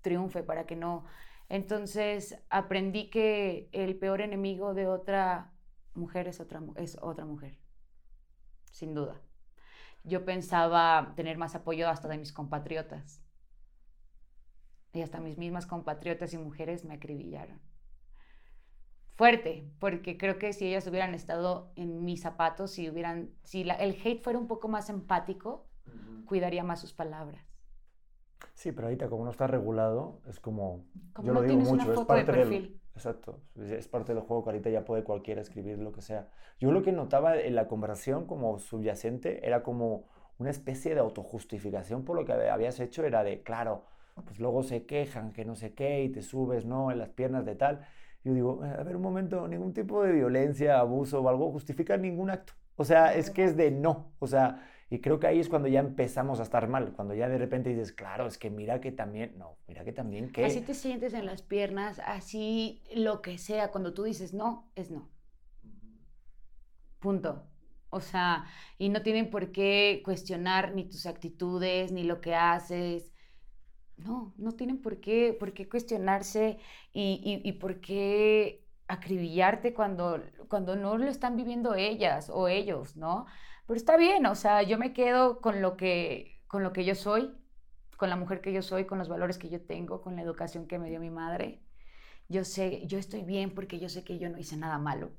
triunfe, 0.00 0.42
para 0.42 0.66
que 0.66 0.76
no... 0.76 1.04
Entonces 1.48 2.42
aprendí 2.48 3.10
que 3.10 3.68
el 3.72 3.98
peor 3.98 4.20
enemigo 4.20 4.72
de 4.72 4.86
otra 4.86 5.52
mujer 5.94 6.26
es 6.26 6.40
otra, 6.40 6.62
es 6.76 6.96
otra 7.00 7.24
mujer, 7.24 7.58
sin 8.70 8.94
duda. 8.94 9.20
Yo 10.04 10.24
pensaba 10.24 11.12
tener 11.16 11.36
más 11.36 11.54
apoyo 11.54 11.88
hasta 11.88 12.08
de 12.08 12.18
mis 12.18 12.32
compatriotas. 12.32 13.22
Y 14.92 15.02
hasta 15.02 15.20
mis 15.20 15.36
mismas 15.36 15.66
compatriotas 15.66 16.32
y 16.32 16.38
mujeres 16.38 16.84
me 16.84 16.94
acribillaron. 16.94 17.60
Fuerte, 19.16 19.64
porque 19.80 20.18
creo 20.18 20.38
que 20.38 20.52
si 20.52 20.66
ellas 20.66 20.86
hubieran 20.86 21.14
estado 21.14 21.72
en 21.76 22.04
mis 22.04 22.20
zapatos, 22.20 22.70
si 22.72 22.88
hubieran, 22.90 23.30
si 23.42 23.64
la- 23.64 23.74
el 23.74 23.96
hate 24.04 24.22
fuera 24.22 24.38
un 24.38 24.46
poco 24.46 24.68
más 24.68 24.90
empático, 24.90 25.66
cuidaría 26.26 26.64
más 26.64 26.80
sus 26.80 26.92
palabras. 26.92 27.42
Sí, 28.54 28.72
pero 28.72 28.88
ahorita 28.88 29.08
como 29.08 29.24
no 29.24 29.30
está 29.30 29.46
regulado, 29.46 30.20
es 30.28 30.40
como... 30.40 30.84
Como 31.12 31.28
yo 31.28 31.32
no 31.34 31.40
lo 31.40 31.46
digo 31.46 31.56
mucho, 31.56 31.92
es 31.92 31.98
foto 31.98 32.14
de 32.14 32.24
parte 32.24 32.32
del... 32.32 32.80
Exacto, 32.94 33.40
es 33.56 33.88
parte 33.88 34.14
del 34.14 34.22
juego 34.22 34.42
que 34.44 34.50
ahorita 34.50 34.70
ya 34.70 34.84
puede 34.84 35.04
cualquiera 35.04 35.42
escribir 35.42 35.78
lo 35.78 35.92
que 35.92 36.00
sea. 36.00 36.28
Yo 36.58 36.72
lo 36.72 36.82
que 36.82 36.92
notaba 36.92 37.38
en 37.38 37.54
la 37.54 37.68
conversación 37.68 38.26
como 38.26 38.58
subyacente 38.58 39.46
era 39.46 39.62
como 39.62 40.04
una 40.38 40.50
especie 40.50 40.94
de 40.94 41.00
autojustificación 41.00 42.04
por 42.04 42.16
lo 42.16 42.24
que 42.24 42.32
hab- 42.32 42.50
habías 42.50 42.80
hecho, 42.80 43.04
era 43.04 43.22
de, 43.22 43.42
claro, 43.42 43.84
pues 44.24 44.38
luego 44.40 44.62
se 44.62 44.86
quejan 44.86 45.32
que 45.32 45.44
no 45.44 45.54
sé 45.56 45.74
qué 45.74 46.02
y 46.04 46.08
te 46.10 46.22
subes, 46.22 46.64
¿no? 46.64 46.90
En 46.90 46.98
las 46.98 47.10
piernas 47.10 47.44
de 47.44 47.54
tal. 47.54 47.86
Yo 48.26 48.34
digo, 48.34 48.62
a 48.62 48.82
ver 48.82 48.96
un 48.96 49.02
momento, 49.02 49.46
ningún 49.48 49.72
tipo 49.72 50.02
de 50.02 50.12
violencia, 50.12 50.78
abuso 50.80 51.20
o 51.22 51.28
algo 51.28 51.52
justifica 51.52 51.96
ningún 51.96 52.30
acto. 52.30 52.52
O 52.76 52.84
sea, 52.84 53.14
es 53.14 53.30
que 53.30 53.44
es 53.44 53.56
de 53.56 53.70
no. 53.70 54.12
O 54.18 54.26
sea, 54.26 54.46
Y 54.88 55.00
creo 55.00 55.18
que 55.18 55.26
ahí 55.26 55.40
es 55.40 55.48
cuando 55.48 55.68
ya 55.68 55.80
empezamos 55.80 56.38
a 56.38 56.44
estar 56.44 56.68
mal, 56.68 56.92
cuando 56.92 57.14
ya 57.14 57.28
de 57.28 57.38
repente 57.38 57.70
dices, 57.70 57.92
claro, 57.92 58.26
es 58.26 58.38
que 58.38 58.50
mira 58.50 58.80
que 58.80 58.92
también, 58.92 59.36
no, 59.36 59.58
mira 59.66 59.84
que 59.84 59.92
también 59.92 60.30
que... 60.30 60.44
Así 60.44 60.60
te 60.60 60.74
sientes 60.74 61.12
en 61.14 61.26
las 61.26 61.42
piernas, 61.42 62.00
así 62.04 62.82
lo 62.94 63.20
que 63.20 63.38
sea, 63.38 63.72
cuando 63.72 63.94
tú 63.94 64.04
dices 64.04 64.32
no, 64.32 64.70
es 64.76 64.90
no. 64.90 65.10
Punto. 67.00 67.48
O 67.90 68.00
sea, 68.00 68.44
y 68.78 68.88
no 68.90 69.02
tienen 69.02 69.30
por 69.30 69.52
qué 69.52 70.02
cuestionar 70.04 70.74
ni 70.74 70.84
tus 70.84 71.06
actitudes, 71.06 71.92
ni 71.92 72.04
lo 72.04 72.20
que 72.20 72.34
haces. 72.34 73.12
No, 73.96 74.34
no 74.36 74.52
tienen 74.52 74.80
por 74.82 75.00
qué, 75.00 75.34
por 75.38 75.52
qué 75.54 75.68
cuestionarse 75.68 76.58
y, 76.92 77.40
y, 77.44 77.52
por 77.54 77.80
qué 77.80 78.66
acribillarte 78.88 79.72
cuando, 79.74 80.22
cuando 80.48 80.76
no 80.76 80.98
lo 80.98 81.06
están 81.06 81.36
viviendo 81.36 81.74
ellas 81.74 82.30
o 82.30 82.48
ellos, 82.48 82.96
¿no? 82.96 83.26
Pero 83.66 83.76
está 83.76 83.96
bien, 83.96 84.26
o 84.26 84.34
sea, 84.34 84.62
yo 84.62 84.78
me 84.78 84.92
quedo 84.92 85.40
con 85.40 85.62
lo 85.62 85.76
que, 85.76 86.42
con 86.46 86.62
lo 86.62 86.72
que 86.72 86.84
yo 86.84 86.94
soy, 86.94 87.34
con 87.96 88.10
la 88.10 88.16
mujer 88.16 88.40
que 88.40 88.52
yo 88.52 88.62
soy, 88.62 88.84
con 88.86 88.98
los 88.98 89.08
valores 89.08 89.38
que 89.38 89.48
yo 89.48 89.60
tengo, 89.62 90.02
con 90.02 90.16
la 90.16 90.22
educación 90.22 90.66
que 90.66 90.78
me 90.78 90.90
dio 90.90 91.00
mi 91.00 91.10
madre. 91.10 91.62
Yo 92.28 92.44
sé, 92.44 92.86
yo 92.86 92.98
estoy 92.98 93.22
bien 93.22 93.54
porque 93.54 93.78
yo 93.78 93.88
sé 93.88 94.04
que 94.04 94.18
yo 94.18 94.28
no 94.28 94.38
hice 94.38 94.56
nada 94.56 94.78
malo. 94.78 95.12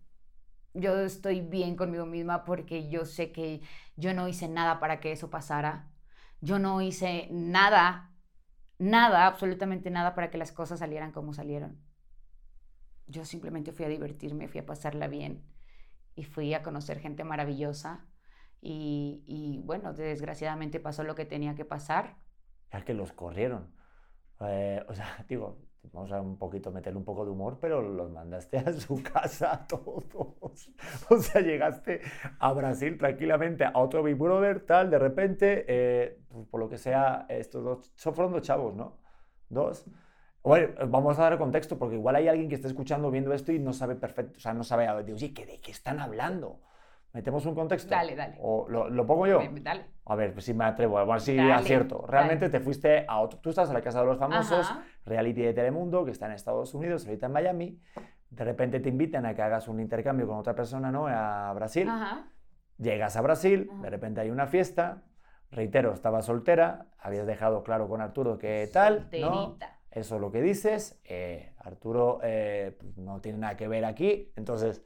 Yo 0.74 1.00
estoy 1.00 1.42
bien 1.42 1.76
conmigo 1.76 2.06
misma 2.06 2.46
porque 2.46 2.90
yo 2.90 3.06
sé 3.06 3.32
que 3.32 3.62
yo 3.96 4.14
no 4.14 4.28
hice 4.28 4.48
nada 4.48 4.80
para 4.80 5.00
que 5.00 5.12
eso 5.12 5.30
pasara. 5.30 5.92
Yo 6.42 6.60
no 6.60 6.82
hice 6.82 7.28
nada, 7.32 8.14
nada, 8.80 9.28
absolutamente 9.28 9.90
nada 9.90 10.16
para 10.16 10.30
que 10.30 10.38
las 10.38 10.52
cosas 10.52 10.80
salieran 10.80 11.12
como 11.12 11.34
salieron. 11.34 11.78
Yo 13.08 13.26
simplemente 13.26 13.72
fui 13.72 13.86
a 13.86 13.90
divertirme, 13.90 14.48
fui 14.48 14.60
a 14.60 14.66
pasarla 14.66 15.08
bien 15.08 15.44
y 16.16 16.24
fui 16.24 16.54
a 16.54 16.64
conocer 16.64 17.00
gente 17.00 17.24
maravillosa. 17.24 18.06
Y, 18.60 19.62
bueno, 19.64 19.94
desgraciadamente 19.94 20.80
pasó 20.80 21.04
lo 21.04 21.16
que 21.16 21.26
tenía 21.26 21.56
que 21.56 21.64
pasar. 21.64 22.18
Ya 22.72 22.84
que 22.84 22.94
los 22.94 23.14
corrieron. 23.14 23.72
Eh, 24.42 24.84
o 24.90 24.96
sea, 24.96 25.26
digo, 25.30 25.58
vamos 25.94 26.12
a 26.12 26.22
un 26.22 26.38
poquito 26.38 26.72
meterle 26.72 26.98
un 26.98 27.06
poco 27.06 27.26
de 27.26 27.32
humor, 27.32 27.58
pero 27.60 27.82
los 27.82 28.12
mandaste 28.12 28.58
a 28.58 28.74
su 28.74 29.02
casa 29.14 29.54
a 29.54 29.68
todos. 29.68 30.70
O 31.10 31.18
sea, 31.18 31.42
llegaste 31.42 32.02
a 32.40 32.54
Brasil 32.54 32.98
tranquilamente 32.98 33.66
a 33.66 33.72
otro 33.76 34.04
Big 34.04 34.16
Brother, 34.16 34.66
tal, 34.66 34.90
de 34.90 35.00
repente, 35.00 35.66
eh, 35.68 36.20
pues, 36.30 36.48
por 36.48 36.60
lo 36.60 36.70
que 36.70 36.78
sea, 36.78 37.26
estos 37.30 37.64
dos, 37.64 37.92
son 37.96 38.14
fueron 38.14 38.34
dos 38.34 38.42
chavos, 38.42 38.76
¿no? 38.76 38.98
Dos. 39.50 39.86
Bueno, 40.44 40.70
vamos 40.88 41.20
a 41.20 41.24
dar 41.24 41.38
contexto, 41.38 41.78
porque 41.78 41.96
igual 41.96 42.16
hay 42.16 42.28
alguien 42.28 42.48
que 42.48 42.56
está 42.56 42.68
escuchando, 42.68 43.12
viendo 43.12 43.34
esto 43.34 43.52
y 43.52 43.60
no 43.60 43.74
sabe 43.74 43.96
perfecto, 43.96 44.38
o 44.38 44.40
sea, 44.40 44.54
no 44.54 44.64
sabe, 44.64 44.90
oye, 44.90 45.14
¿de 45.14 45.60
qué 45.62 45.72
están 45.72 46.00
hablando? 46.00 46.62
¿Metemos 47.18 47.44
un 47.48 47.56
contexto? 47.56 47.90
Dale, 47.90 48.16
dale. 48.16 48.36
¿O 48.40 48.68
lo, 48.70 48.92
lo 48.92 49.04
pongo 49.08 49.26
yo? 49.26 49.40
Dale. 49.62 49.86
A 50.06 50.14
ver, 50.14 50.34
pues 50.34 50.46
si 50.46 50.54
me 50.54 50.66
atrevo, 50.66 51.00
a 51.00 51.04
ver 51.04 51.20
si 51.20 51.36
Dale, 51.36 51.52
acierto. 51.52 52.06
Realmente 52.06 52.46
dale. 52.46 52.60
te 52.60 52.64
fuiste 52.64 53.06
a 53.08 53.20
otro. 53.22 53.40
Tú 53.40 53.50
estás 53.50 53.70
en 53.70 53.74
la 53.74 53.82
Casa 53.82 54.02
de 54.02 54.06
los 54.06 54.20
Famosos, 54.20 54.70
Ajá. 54.70 54.84
reality 55.04 55.42
de 55.42 55.52
Telemundo, 55.56 56.06
que 56.06 56.12
está 56.12 56.28
en 56.28 56.34
Estados 56.34 56.76
Unidos, 56.76 57.08
ahorita 57.08 57.26
en 57.26 57.32
Miami. 57.32 57.82
De 58.30 58.44
repente 58.44 58.80
te 58.80 58.90
invitan 58.90 59.26
a 59.26 59.34
que 59.34 59.42
hagas 59.42 59.68
un 59.68 59.80
intercambio 59.80 60.28
con 60.28 60.38
otra 60.38 60.54
persona, 60.54 60.92
¿no? 60.92 61.08
A 61.08 61.52
Brasil. 61.54 61.90
Ajá. 61.90 62.28
Llegas 62.78 63.16
a 63.18 63.22
Brasil, 63.22 63.68
Ajá. 63.74 63.82
de 63.82 63.90
repente 63.90 64.22
hay 64.22 64.30
una 64.30 64.46
fiesta. 64.46 65.02
Reitero, 65.50 65.94
estabas 65.94 66.26
soltera, 66.26 66.86
habías 67.00 67.26
dejado 67.26 67.64
claro 67.64 67.88
con 67.90 68.00
Arturo 68.00 68.38
que 68.38 68.70
tal, 68.72 69.10
¿no? 69.20 69.32
Solterita. 69.32 69.80
Eso 69.90 70.16
es 70.18 70.22
lo 70.22 70.32
que 70.32 70.42
dices. 70.44 71.02
eh, 71.04 71.56
Arturo 71.58 72.20
eh, 72.22 72.76
pues, 72.80 72.96
no 73.00 73.22
tiene 73.22 73.40
nada 73.40 73.58
que 73.58 73.68
ver 73.68 73.86
aquí. 73.86 74.32
Entonces, 74.36 74.84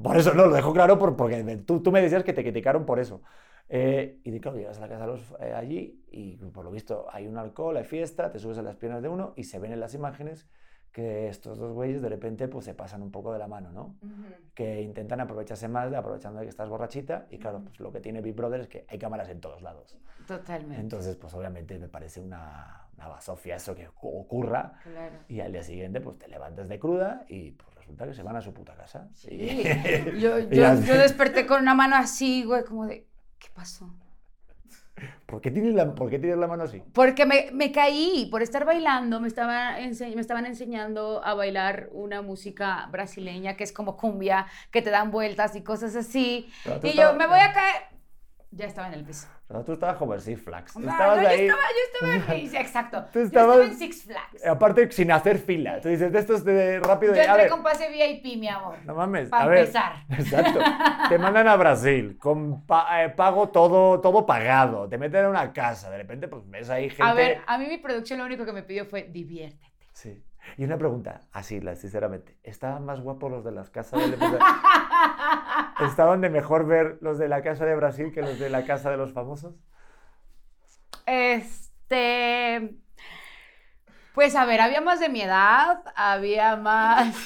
por 0.00 0.16
eso 0.16 0.32
no, 0.34 0.46
lo 0.46 0.54
dejo 0.54 0.72
claro 0.72 0.98
por- 0.98 1.16
porque 1.16 1.42
tú, 1.66 1.82
tú 1.82 1.90
me 1.92 2.00
decías 2.00 2.24
que 2.24 2.32
te 2.32 2.42
criticaron 2.42 2.84
por 2.86 2.98
eso. 2.98 3.22
Eh, 3.68 4.20
y 4.24 4.30
de- 4.30 4.40
claro, 4.40 4.58
llegas 4.58 4.78
a 4.78 4.82
la 4.82 4.88
casa 4.88 5.02
de 5.02 5.06
los, 5.12 5.34
eh, 5.40 5.52
allí 5.54 6.04
y 6.10 6.36
por 6.36 6.64
lo 6.64 6.70
visto 6.70 7.06
hay 7.10 7.26
un 7.26 7.38
alcohol, 7.38 7.76
hay 7.76 7.84
fiesta, 7.84 8.30
te 8.30 8.38
subes 8.38 8.58
a 8.58 8.62
las 8.62 8.76
piernas 8.76 9.02
de 9.02 9.08
uno 9.08 9.32
y 9.36 9.44
se 9.44 9.58
ven 9.58 9.72
en 9.72 9.80
las 9.80 9.94
imágenes 9.94 10.46
que 10.90 11.28
estos 11.28 11.56
dos 11.56 11.72
güeyes 11.72 12.02
de 12.02 12.08
repente 12.10 12.48
pues 12.48 12.66
se 12.66 12.74
pasan 12.74 13.00
un 13.02 13.10
poco 13.10 13.32
de 13.32 13.38
la 13.38 13.48
mano, 13.48 13.72
¿no? 13.72 13.96
Que 14.54 14.82
intentan 14.82 15.20
aprovecharse 15.22 15.66
más, 15.68 15.90
de- 15.90 15.96
aprovechando 15.96 16.38
de 16.40 16.44
que 16.44 16.50
estás 16.50 16.68
borrachita 16.68 17.26
y 17.30 17.38
claro, 17.38 17.62
pues 17.64 17.80
lo 17.80 17.90
que 17.92 18.00
tiene 18.00 18.20
Big 18.20 18.34
Brother 18.34 18.60
es 18.60 18.68
que 18.68 18.84
hay 18.88 18.98
cámaras 18.98 19.30
en 19.30 19.40
todos 19.40 19.62
lados. 19.62 19.96
Totalmente. 20.26 20.80
Entonces, 20.80 21.16
pues 21.16 21.32
obviamente 21.32 21.78
me 21.78 21.88
parece 21.88 22.20
una, 22.20 22.88
una 22.96 23.08
basofia 23.08 23.56
eso 23.56 23.74
que 23.74 23.88
ocu- 23.88 24.20
ocurra 24.20 24.74
claro. 24.82 25.14
y 25.28 25.40
al 25.40 25.52
día 25.52 25.62
siguiente, 25.62 26.00
pues 26.00 26.18
te 26.18 26.28
levantas 26.28 26.68
de 26.68 26.78
cruda 26.78 27.24
y 27.28 27.52
pues 27.52 27.74
resulta 27.76 28.06
que 28.06 28.14
se 28.14 28.22
van 28.22 28.36
a 28.36 28.40
su 28.40 28.52
puta 28.54 28.74
casa. 28.74 29.08
Sí. 29.14 29.28
Y- 29.30 29.64
Yo, 30.20 30.36
desperté 30.50 31.46
con 31.46 31.62
una 31.62 31.74
mano 31.74 31.96
así, 31.96 32.44
güey, 32.44 32.64
como 32.64 32.86
de, 32.86 33.06
¿qué 33.38 33.48
pasó? 33.54 33.92
¿Por 35.26 35.40
qué 35.40 35.50
tienes 35.50 35.74
la, 35.74 35.94
por 35.94 36.10
qué 36.10 36.18
tienes 36.18 36.38
la 36.38 36.46
mano 36.46 36.64
así? 36.64 36.80
Porque 36.92 37.24
me, 37.26 37.48
me 37.52 37.72
caí 37.72 38.28
por 38.30 38.42
estar 38.42 38.64
bailando, 38.64 39.18
me, 39.20 39.26
estaba 39.26 39.80
ense- 39.80 40.14
me 40.14 40.20
estaban 40.20 40.44
enseñando 40.46 41.24
a 41.24 41.34
bailar 41.34 41.88
una 41.92 42.20
música 42.22 42.86
brasileña 42.92 43.56
que 43.56 43.64
es 43.64 43.72
como 43.72 43.96
cumbia, 43.96 44.46
que 44.70 44.82
te 44.82 44.90
dan 44.90 45.10
vueltas 45.10 45.56
y 45.56 45.62
cosas 45.62 45.96
así. 45.96 46.48
Y 46.84 46.92
yo, 46.92 47.14
me 47.14 47.26
voy 47.26 47.40
a 47.40 47.52
caer. 47.52 47.91
Ya 48.54 48.66
estaba 48.66 48.88
en 48.88 48.94
el 48.94 49.04
piso. 49.04 49.26
Pero 49.48 49.64
tú 49.64 49.72
estabas 49.72 49.96
como 49.96 50.12
el 50.12 50.20
Six 50.20 50.42
Flags. 50.42 50.74
Tú 50.74 50.80
No, 50.80 50.90
estabas 50.90 51.16
no, 51.16 51.22
yo 51.22 51.28
ahí, 51.30 51.40
estaba, 51.46 51.62
yo 51.62 52.14
estaba 52.18 52.34
en, 52.36 52.48
sí, 52.50 52.56
exacto. 52.58 53.04
Tú 53.10 53.18
Yo 53.20 53.24
estaba 53.24 53.54
estabas- 53.54 53.72
en 53.72 53.78
Six 53.78 54.04
Flags. 54.04 54.46
aparte 54.46 54.92
sin 54.92 55.10
hacer 55.10 55.38
fila. 55.38 55.80
Tú 55.80 55.88
dices, 55.88 56.12
de 56.12 56.18
estos 56.18 56.44
de 56.44 56.78
rápido 56.78 57.14
Yo 57.14 57.22
entré 57.22 57.48
con 57.48 57.62
pase 57.62 57.88
VIP, 57.90 58.38
mi 58.38 58.48
amor. 58.48 58.76
no 58.84 58.94
mames, 58.94 59.30
Para 59.30 59.44
a 59.44 59.46
ver. 59.48 59.58
empezar. 59.60 59.92
Exacto. 60.10 60.60
Te 61.08 61.16
mandan 61.18 61.48
a 61.48 61.56
Brasil 61.56 62.18
con 62.18 62.66
pa- 62.66 63.04
eh, 63.04 63.08
pago 63.08 63.48
todo, 63.48 64.00
todo 64.02 64.26
pagado. 64.26 64.86
Te 64.86 64.98
meten 64.98 65.24
a 65.24 65.28
una 65.30 65.50
casa. 65.54 65.88
De 65.90 65.96
repente, 65.96 66.28
pues 66.28 66.42
ves 66.50 66.68
ahí 66.68 66.90
gente. 66.90 67.02
A 67.04 67.14
ver, 67.14 67.40
a 67.46 67.56
mí 67.56 67.66
mi 67.68 67.78
producción 67.78 68.18
lo 68.18 68.26
único 68.26 68.44
que 68.44 68.52
me 68.52 68.62
pidió 68.62 68.84
fue 68.84 69.04
diviértete. 69.04 69.72
Sí. 69.94 70.22
Y 70.56 70.64
una 70.64 70.78
pregunta, 70.78 71.20
así, 71.32 71.60
la- 71.60 71.76
sinceramente. 71.76 72.36
¿Estaban 72.42 72.84
más 72.84 73.00
guapos 73.00 73.30
los 73.30 73.44
de 73.44 73.52
las 73.52 73.70
casas 73.70 74.00
de 74.00 74.16
¿Estaban 75.86 76.20
de 76.20 76.30
mejor 76.30 76.66
ver 76.66 76.98
los 77.00 77.18
de 77.18 77.28
la 77.28 77.42
casa 77.42 77.64
de 77.64 77.74
Brasil 77.74 78.12
que 78.12 78.22
los 78.22 78.38
de 78.38 78.50
la 78.50 78.64
casa 78.64 78.90
de 78.90 78.96
los 78.96 79.12
famosos? 79.12 79.54
Este. 81.06 82.76
Pues 84.14 84.36
a 84.36 84.44
ver, 84.44 84.60
había 84.60 84.80
más 84.80 85.00
de 85.00 85.08
mi 85.08 85.22
edad, 85.22 85.82
había 85.96 86.56
más. 86.56 87.16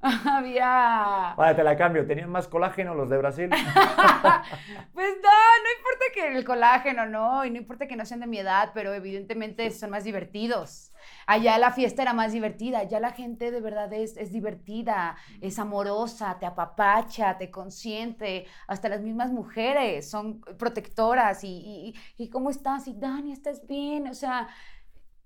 había. 0.02 1.34
Vale, 1.36 1.54
te 1.54 1.64
la 1.64 1.76
cambio. 1.76 2.06
¿Tenían 2.06 2.30
más 2.30 2.48
colágeno 2.48 2.94
los 2.94 3.08
de 3.08 3.18
Brasil? 3.18 3.48
Pues 3.50 5.14
no, 5.22 5.30
no 5.30 5.70
importa 5.78 6.04
que 6.14 6.36
el 6.36 6.44
colágeno 6.44 7.06
no, 7.06 7.44
y 7.44 7.50
no 7.50 7.56
importa 7.56 7.86
que 7.88 7.96
no 7.96 8.04
sean 8.04 8.20
de 8.20 8.26
mi 8.26 8.38
edad, 8.38 8.70
pero 8.74 8.92
evidentemente 8.92 9.70
son 9.70 9.90
más 9.90 10.04
divertidos. 10.04 10.91
Allá 11.26 11.58
la 11.58 11.72
fiesta 11.72 12.02
era 12.02 12.12
más 12.12 12.32
divertida, 12.32 12.78
allá 12.78 13.00
la 13.00 13.12
gente 13.12 13.50
de 13.50 13.60
verdad 13.60 13.92
es, 13.92 14.16
es 14.16 14.32
divertida, 14.32 15.16
es 15.40 15.58
amorosa, 15.58 16.38
te 16.38 16.46
apapacha, 16.46 17.38
te 17.38 17.50
consiente, 17.50 18.46
hasta 18.66 18.88
las 18.88 19.02
mismas 19.02 19.30
mujeres 19.30 20.08
son 20.10 20.40
protectoras 20.58 21.44
y, 21.44 21.94
y, 22.16 22.22
y 22.24 22.30
¿cómo 22.30 22.50
estás? 22.50 22.88
Y 22.88 22.94
Dani, 22.94 23.32
¿estás 23.32 23.66
bien? 23.66 24.08
O 24.08 24.14
sea, 24.14 24.48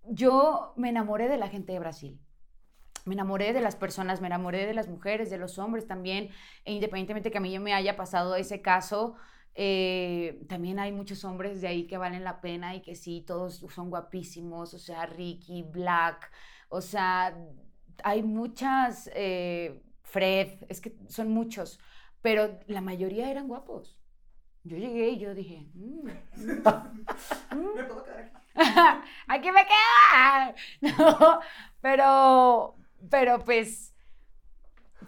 yo 0.04 0.72
me 0.76 0.88
enamoré 0.88 1.28
de 1.28 1.38
la 1.38 1.48
gente 1.48 1.72
de 1.72 1.78
Brasil. 1.78 2.20
Me 3.04 3.14
enamoré 3.14 3.52
de 3.52 3.61
las 3.61 3.76
personas, 3.76 4.20
me 4.20 4.26
enamoré 4.26 4.66
de 4.66 4.74
las 4.74 4.88
mujeres, 4.88 5.30
de 5.30 5.38
los 5.38 5.59
hombres 5.59 5.87
también, 5.87 6.30
e 6.64 6.72
independientemente 6.72 7.30
que 7.30 7.38
a 7.38 7.40
mí 7.40 7.52
yo 7.52 7.61
me 7.61 7.72
haya 7.72 7.96
pasado 7.96 8.35
ese 8.35 8.62
caso, 8.62 9.14
eh, 9.57 10.42
también 10.49 10.79
hay 10.79 10.92
muchos 10.92 11.25
hombres 11.25 11.61
de 11.61 11.69
ahí 11.69 11.87
que 11.87 11.99
valen 11.99 12.25
la 12.25 12.40
pena 12.40 12.75
y 12.75 12.83
que 12.83 12.95
sí, 12.95 13.23
todos 13.27 13.64
son 13.75 13.90
guapísimos, 13.90 14.75
o 14.75 14.79
sea, 14.79 15.07
Ricky, 15.07 15.62
Black, 15.62 16.31
o 16.69 16.81
sea, 16.81 17.37
hay 18.05 18.23
muchas, 18.23 19.11
eh, 19.14 19.83
Fred, 20.03 20.64
es 20.69 20.81
que 20.81 20.97
son 21.09 21.31
muchos, 21.31 21.81
pero 22.23 22.59
la 22.66 22.81
mayoría 22.81 23.31
eran 23.31 23.49
guapos. 23.49 23.99
Yo 24.64 24.77
llegué 24.77 25.11
y 25.11 25.19
yo 25.19 25.35
dije, 25.35 25.66
"Mm, 25.75 26.09
mm, 26.09 26.51
mm". 27.57 27.75
¿Me 27.77 27.85
puedo 27.85 28.05
quedar 28.05 28.21
aquí? 28.21 28.33
aquí 29.29 29.51
me 29.53 29.64
quedo. 29.64 30.55
No, 30.99 31.40
pero, 31.81 32.77
pero 33.11 33.45
pues, 33.45 33.95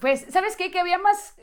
pues, 0.00 0.26
¿sabes 0.30 0.56
qué? 0.56 0.70
Que 0.70 0.78
había 0.78 0.98
más, 0.98 1.36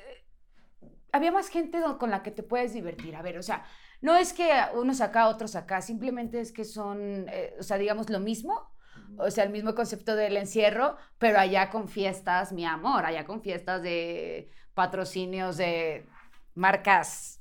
había 1.16 1.32
más 1.32 1.48
gente 1.50 1.80
con 1.98 2.12
la 2.12 2.22
que 2.24 2.32
te 2.32 2.44
puedes 2.44 2.74
divertir. 2.74 3.16
A 3.16 3.22
ver, 3.22 3.38
o 3.38 3.44
sea, 3.44 3.64
no 4.02 4.16
es 4.18 4.34
que 4.34 4.50
unos 4.74 5.00
acá, 5.00 5.28
otros 5.30 5.56
acá, 5.56 5.82
simplemente 5.82 6.40
es 6.42 6.52
que 6.52 6.66
son, 6.66 7.28
eh, 7.30 7.56
o 7.60 7.64
sea, 7.64 7.78
digamos 7.78 8.10
lo 8.10 8.20
mismo. 8.20 8.70
O 9.18 9.30
sea, 9.32 9.44
el 9.46 9.50
mismo 9.50 9.74
concepto 9.76 10.16
del 10.16 10.36
encierro, 10.36 10.98
pero 11.18 11.40
allá 11.40 11.70
con 11.70 11.88
fiestas, 11.88 12.52
mi 12.52 12.66
amor, 12.66 13.06
allá 13.06 13.26
con 13.26 13.42
fiestas 13.42 13.82
de 13.82 14.50
patrocinios 14.74 15.56
de 15.58 16.06
marcas. 16.54 17.40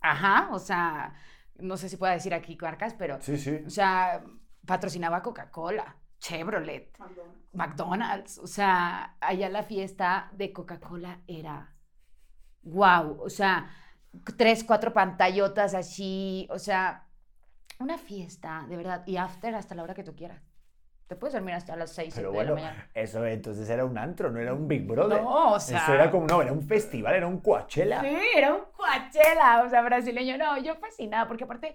Ajá, 0.00 0.48
o 0.52 0.58
sea, 0.58 1.14
no 1.58 1.76
sé 1.76 1.88
si 1.88 1.96
puedo 1.96 2.12
decir 2.12 2.34
aquí 2.34 2.56
marcas, 2.60 2.94
pero 2.94 3.20
Sí, 3.20 3.36
sí. 3.36 3.60
o 3.66 3.70
sea, 3.70 4.24
patrocinaba 4.66 5.22
Coca-Cola, 5.22 5.96
Chevrolet, 6.18 6.96
McDonald's. 6.98 7.54
McDonald's. 7.54 8.38
O 8.38 8.46
sea, 8.46 9.16
allá 9.20 9.48
la 9.48 9.62
fiesta 9.62 10.30
de 10.32 10.52
Coca-Cola 10.52 11.20
era 11.26 11.74
wow. 12.62 13.20
O 13.22 13.30
sea, 13.30 13.70
tres, 14.36 14.64
cuatro 14.64 14.92
pantallotas 14.92 15.74
así, 15.74 16.46
o 16.50 16.58
sea, 16.58 17.06
una 17.78 17.98
fiesta, 17.98 18.66
de 18.68 18.76
verdad, 18.76 19.02
y 19.06 19.16
after 19.16 19.54
hasta 19.54 19.74
la 19.74 19.82
hora 19.82 19.94
que 19.94 20.04
tú 20.04 20.14
quieras. 20.14 20.42
Te 21.06 21.16
puedes 21.16 21.34
dormir 21.34 21.54
hasta 21.54 21.74
las 21.74 21.90
6 21.92 22.14
Pero 22.14 22.30
de 22.30 22.36
bueno, 22.36 22.54
la 22.54 22.60
mañana. 22.60 22.90
eso 22.94 23.26
entonces 23.26 23.68
era 23.68 23.84
un 23.84 23.98
antro, 23.98 24.30
no 24.30 24.38
era 24.38 24.54
un 24.54 24.68
Big 24.68 24.86
Brother. 24.86 25.20
No, 25.20 25.54
o 25.54 25.58
sea- 25.58 25.78
Eso 25.82 25.94
era 25.94 26.08
como, 26.08 26.26
no, 26.28 26.40
era 26.40 26.52
un 26.52 26.62
festival, 26.62 27.16
era 27.16 27.26
un 27.26 27.40
Coachella. 27.40 28.00
Sí, 28.00 28.16
era 28.36 28.54
un 28.54 28.62
Coachella, 28.76 29.64
o 29.66 29.68
sea, 29.68 29.82
brasileño. 29.82 30.38
No, 30.38 30.56
yo 30.62 30.76
fascinada, 30.76 31.26
porque 31.26 31.42
aparte, 31.44 31.74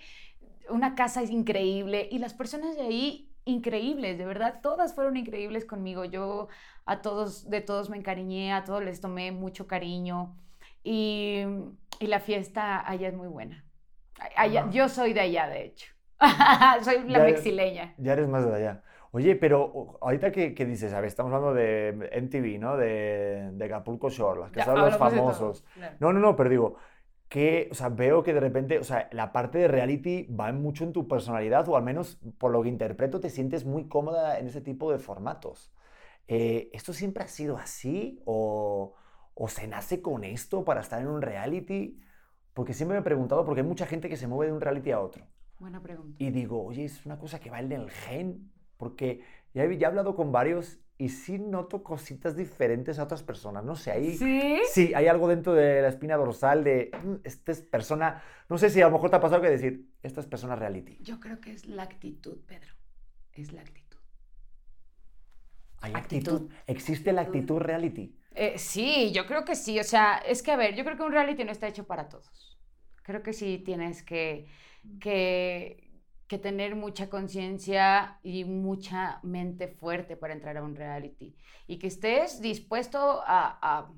una 0.70 0.96
casa 0.96 1.22
es 1.22 1.32
increíble 1.32 2.08
y 2.10 2.20
las 2.20 2.34
personas 2.34 2.76
de 2.78 2.84
ahí, 2.84 3.36
increíbles, 3.44 4.18
de 4.18 4.26
verdad, 4.26 4.62
todas 4.62 4.96
fueron 4.96 5.18
increíbles 5.18 5.66
conmigo. 5.66 6.06
Yo 6.06 6.48
a 6.86 7.02
todos, 7.02 7.50
de 7.50 7.60
todos 7.60 7.90
me 7.90 7.98
encariñé, 7.98 8.54
a 8.54 8.64
todos 8.64 8.86
les 8.86 9.02
tomé 9.02 9.34
mucho 9.34 9.68
cariño 9.68 10.34
y, 10.86 11.44
y 12.00 12.08
la 12.08 12.20
fiesta 12.22 12.88
allá 12.90 13.10
es 13.10 13.14
muy 13.14 13.28
buena. 13.28 13.66
Allá- 14.38 14.70
yo 14.72 14.88
soy 14.88 15.14
de 15.14 15.22
allá, 15.22 15.48
de 15.50 15.66
hecho. 15.66 15.88
soy 16.84 17.04
la 17.10 17.20
Ya- 17.20 17.26
mexileña. 17.26 17.94
Ya 17.98 18.14
eres 18.14 18.28
más 18.30 18.46
de 18.46 18.56
allá. 18.56 18.84
Oye, 19.12 19.36
pero 19.36 19.98
ahorita 20.02 20.32
que, 20.32 20.54
que 20.54 20.66
dices, 20.66 20.94
a 20.94 21.00
ver, 21.00 21.08
estamos 21.08 21.34
hablando 21.34 21.54
de 21.54 22.10
MTV, 22.12 22.60
¿no? 22.60 22.76
De, 22.78 23.50
de 23.54 23.66
Acapulco 23.66 24.10
Shore, 24.10 24.42
las 24.42 24.52
que 24.52 24.60
Ya, 24.60 24.66
son 24.66 24.80
los 24.80 24.98
famosos. 24.98 25.66
No, 26.00 26.12
no, 26.14 26.20
no, 26.20 26.36
pero 26.36 26.50
digo, 26.50 26.76
que, 27.30 27.70
o 27.72 27.76
sea, 27.76 27.90
veo 27.90 28.24
que 28.24 28.34
de 28.34 28.40
repente, 28.42 28.78
o 28.80 28.84
sea, 28.84 29.08
la 29.14 29.32
parte 29.32 29.58
de 29.58 29.68
reality 29.70 30.24
va 30.28 30.52
mucho 30.52 30.84
en 30.84 30.92
tu 30.94 31.08
personalidad, 31.08 31.68
o 31.70 31.78
al 31.78 31.84
menos 31.84 32.20
por 32.38 32.52
lo 32.52 32.62
que 32.64 32.70
interpreto, 32.70 33.20
te 33.22 33.30
sientes 33.30 33.66
muy 33.66 33.88
cómoda 33.88 34.38
en 34.40 34.48
ese 34.48 34.62
tipo 34.62 34.92
de 34.92 35.00
formatos. 35.00 35.72
Eh, 36.28 36.70
¿esto 36.74 36.92
siempre 36.94 37.24
ha 37.24 37.28
sido 37.28 37.58
así? 37.58 38.22
¿O, 38.26 38.96
o 39.36 39.48
se 39.48 39.68
nace 39.68 40.02
con 40.02 40.24
esto 40.24 40.66
para 40.66 40.82
estar 40.82 41.00
en 41.02 41.08
un 41.08 41.22
reality? 41.22 42.02
Porque 42.54 42.74
siempre 42.74 42.96
me 42.98 43.02
he 43.02 43.04
preguntado, 43.04 43.46
porque 43.46 43.62
hay 43.62 43.68
mucha 43.68 43.86
gente 43.86 44.10
que 44.10 44.18
se 44.18 44.28
mueve 44.28 44.48
de 44.48 44.54
un 44.58 44.62
reality 44.62 44.92
a 44.92 45.00
otro. 45.02 45.28
Buena 45.60 45.82
pregunta. 45.82 46.16
Y 46.24 46.32
digo, 46.32 46.64
oye, 46.66 46.86
es 46.86 47.06
una 47.06 47.20
cosa 47.20 47.40
que 47.40 47.50
va 47.50 47.60
en 47.60 47.72
el 47.72 47.90
gen, 47.92 48.52
porque 48.78 49.22
ya 49.54 49.64
he, 49.64 49.78
ya 49.78 49.88
he 49.88 49.90
hablado 49.90 50.16
con 50.16 50.32
varios 50.32 50.80
y 50.98 51.10
sí 51.10 51.38
noto 51.38 51.84
cositas 51.84 52.38
diferentes 52.38 53.00
a 53.00 53.04
otras 53.04 53.22
personas. 53.24 53.64
No 53.66 53.76
sé, 53.76 53.92
ahí 53.92 54.18
¿Sí? 54.18 54.60
sí 54.72 54.94
hay 54.96 55.08
algo 55.08 55.28
dentro 55.28 55.54
de 55.54 55.82
la 55.82 55.90
espina 55.90 56.16
dorsal 56.16 56.64
de, 56.64 56.92
"Mm, 57.04 57.16
esta 57.26 57.52
es 57.52 57.62
persona, 57.62 58.24
no 58.48 58.58
sé 58.58 58.70
si 58.70 58.82
a 58.82 58.86
lo 58.86 58.92
mejor 58.92 59.10
te 59.10 59.18
ha 59.18 59.20
pasado 59.20 59.42
que 59.42 59.50
decir, 59.50 59.90
esta 60.04 60.22
es 60.22 60.28
persona 60.28 60.56
reality. 60.56 60.98
Yo 61.02 61.20
creo 61.20 61.42
que 61.42 61.52
es 61.52 61.66
la 61.68 61.84
actitud, 61.84 62.38
Pedro. 62.48 62.74
Es 63.34 63.52
la 63.52 63.62
actitud. 63.62 63.98
Hay 65.82 65.94
Actitud. 65.94 66.34
actitud. 66.36 66.54
Existe 66.68 67.12
la 67.12 67.22
actitud 67.22 67.60
reality. 67.60 68.16
Eh, 68.36 68.58
sí, 68.58 69.12
yo 69.14 69.26
creo 69.28 69.46
que 69.46 69.56
sí. 69.56 69.80
O 69.80 69.84
sea, 69.84 70.18
es 70.20 70.44
que 70.44 70.52
a 70.52 70.58
ver, 70.58 70.76
yo 70.76 70.84
creo 70.84 70.98
que 70.98 71.04
un 71.04 71.12
reality 71.12 71.44
no 71.44 71.52
está 71.52 71.68
hecho 71.68 71.86
para 71.88 72.10
todos. 72.10 72.60
Creo 73.04 73.24
que 73.24 73.34
sí 73.34 73.60
tienes 73.66 74.04
que, 74.04 74.48
que, 75.00 75.92
que 76.28 76.38
tener 76.40 76.76
mucha 76.76 77.10
conciencia 77.10 78.20
y 78.24 78.44
mucha 78.46 79.20
mente 79.24 79.68
fuerte 79.70 80.18
para 80.18 80.34
entrar 80.34 80.58
a 80.58 80.64
un 80.64 80.76
reality. 80.76 81.36
Y 81.68 81.80
que 81.80 81.88
estés 81.88 82.42
dispuesto 82.42 83.22
a, 83.26 83.58
a, 83.62 83.92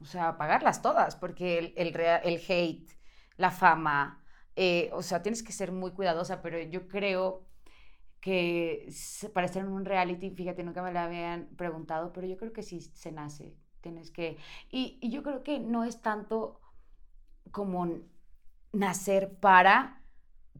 o 0.00 0.04
sea, 0.04 0.28
a 0.28 0.38
pagarlas 0.38 0.82
todas, 0.82 1.16
porque 1.16 1.58
el, 1.58 1.74
el, 1.76 1.94
el 2.24 2.42
hate, 2.48 2.90
la 3.36 3.50
fama, 3.50 4.22
eh, 4.56 4.90
o 4.92 5.02
sea, 5.02 5.22
tienes 5.22 5.42
que 5.42 5.52
ser 5.52 5.72
muy 5.72 5.92
cuidadosa, 5.92 6.40
pero 6.42 6.58
yo 6.60 6.88
creo 6.88 7.46
que 8.20 8.86
se- 8.90 9.30
para 9.30 9.46
estar 9.46 9.62
en 9.64 9.70
un 9.72 9.84
reality, 9.84 10.30
fíjate, 10.30 10.62
nunca 10.64 10.82
me 10.82 10.92
lo 10.92 11.00
habían 11.00 11.48
preguntado, 11.56 12.12
pero 12.12 12.26
yo 12.26 12.36
creo 12.36 12.52
que 12.52 12.62
sí 12.62 12.80
se 12.80 13.12
nace, 13.12 13.56
tienes 13.80 14.10
que... 14.10 14.36
Y, 14.70 14.98
y 15.00 15.10
yo 15.10 15.22
creo 15.22 15.42
que 15.42 15.58
no 15.60 15.84
es 15.84 16.02
tanto 16.02 16.60
como 17.50 18.00
nacer 18.72 19.34
para, 19.40 20.02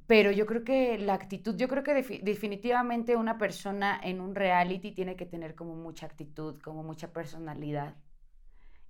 pero 0.07 0.31
yo 0.33 0.47
creo 0.47 0.65
que 0.65 0.99
la 0.99 1.15
actitud, 1.15 1.57
yo 1.57 1.69
creo 1.69 1.85
que 1.85 1.93
defi- 1.95 2.23
definitivamente 2.23 3.17
una 3.17 3.39
persona 3.39 4.01
en 4.03 4.21
un 4.21 4.35
reality 4.35 4.93
tiene 4.93 5.17
que 5.17 5.27
tener 5.27 5.55
como 5.55 5.77
mucha 5.77 6.07
actitud, 6.07 6.61
como 6.63 6.83
mucha 6.85 7.13
personalidad. 7.13 7.97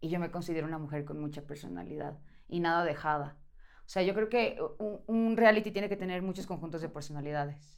Y 0.00 0.08
yo 0.08 0.18
me 0.20 0.30
considero 0.30 0.66
una 0.66 0.78
mujer 0.78 1.04
con 1.04 1.20
mucha 1.20 1.42
personalidad 1.42 2.18
y 2.48 2.60
nada 2.60 2.84
dejada. 2.84 3.38
O 3.86 3.88
sea, 3.92 4.02
yo 4.02 4.14
creo 4.14 4.28
que 4.28 4.58
un, 4.78 5.00
un 5.06 5.36
reality 5.36 5.70
tiene 5.72 5.88
que 5.88 5.96
tener 5.96 6.22
muchos 6.22 6.46
conjuntos 6.46 6.80
de 6.82 6.88
personalidades. 6.88 7.76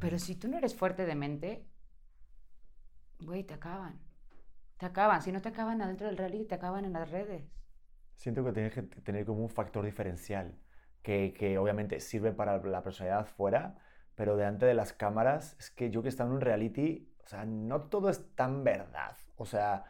Pero 0.00 0.18
si 0.18 0.36
tú 0.36 0.48
no 0.48 0.58
eres 0.58 0.74
fuerte 0.74 1.06
de 1.06 1.14
mente, 1.14 1.66
güey, 3.20 3.44
te 3.44 3.54
acaban. 3.54 4.00
Te 4.78 4.86
acaban. 4.86 5.22
Si 5.22 5.32
no 5.32 5.40
te 5.40 5.48
acaban 5.48 5.80
adentro 5.80 6.06
del 6.06 6.16
reality, 6.16 6.44
te 6.46 6.54
acaban 6.54 6.84
en 6.84 6.92
las 6.92 7.10
redes. 7.10 7.44
Siento 8.16 8.44
que 8.44 8.52
tienes 8.52 8.72
que 8.72 8.82
tener 8.82 9.24
como 9.24 9.42
un 9.42 9.50
factor 9.50 9.84
diferencial, 9.84 10.58
que, 11.02 11.32
que 11.32 11.58
obviamente 11.58 12.00
sirve 12.00 12.32
para 12.32 12.58
la 12.58 12.82
personalidad 12.82 13.26
fuera, 13.26 13.78
pero 14.14 14.36
delante 14.36 14.66
de 14.66 14.74
las 14.74 14.92
cámaras, 14.92 15.56
es 15.58 15.70
que 15.70 15.90
yo 15.90 16.02
que 16.02 16.08
he 16.08 16.10
estado 16.10 16.30
en 16.30 16.36
un 16.36 16.40
reality, 16.40 17.12
o 17.24 17.26
sea, 17.26 17.44
no 17.44 17.82
todo 17.82 18.10
es 18.10 18.34
tan 18.34 18.64
verdad. 18.64 19.16
O 19.36 19.46
sea, 19.46 19.84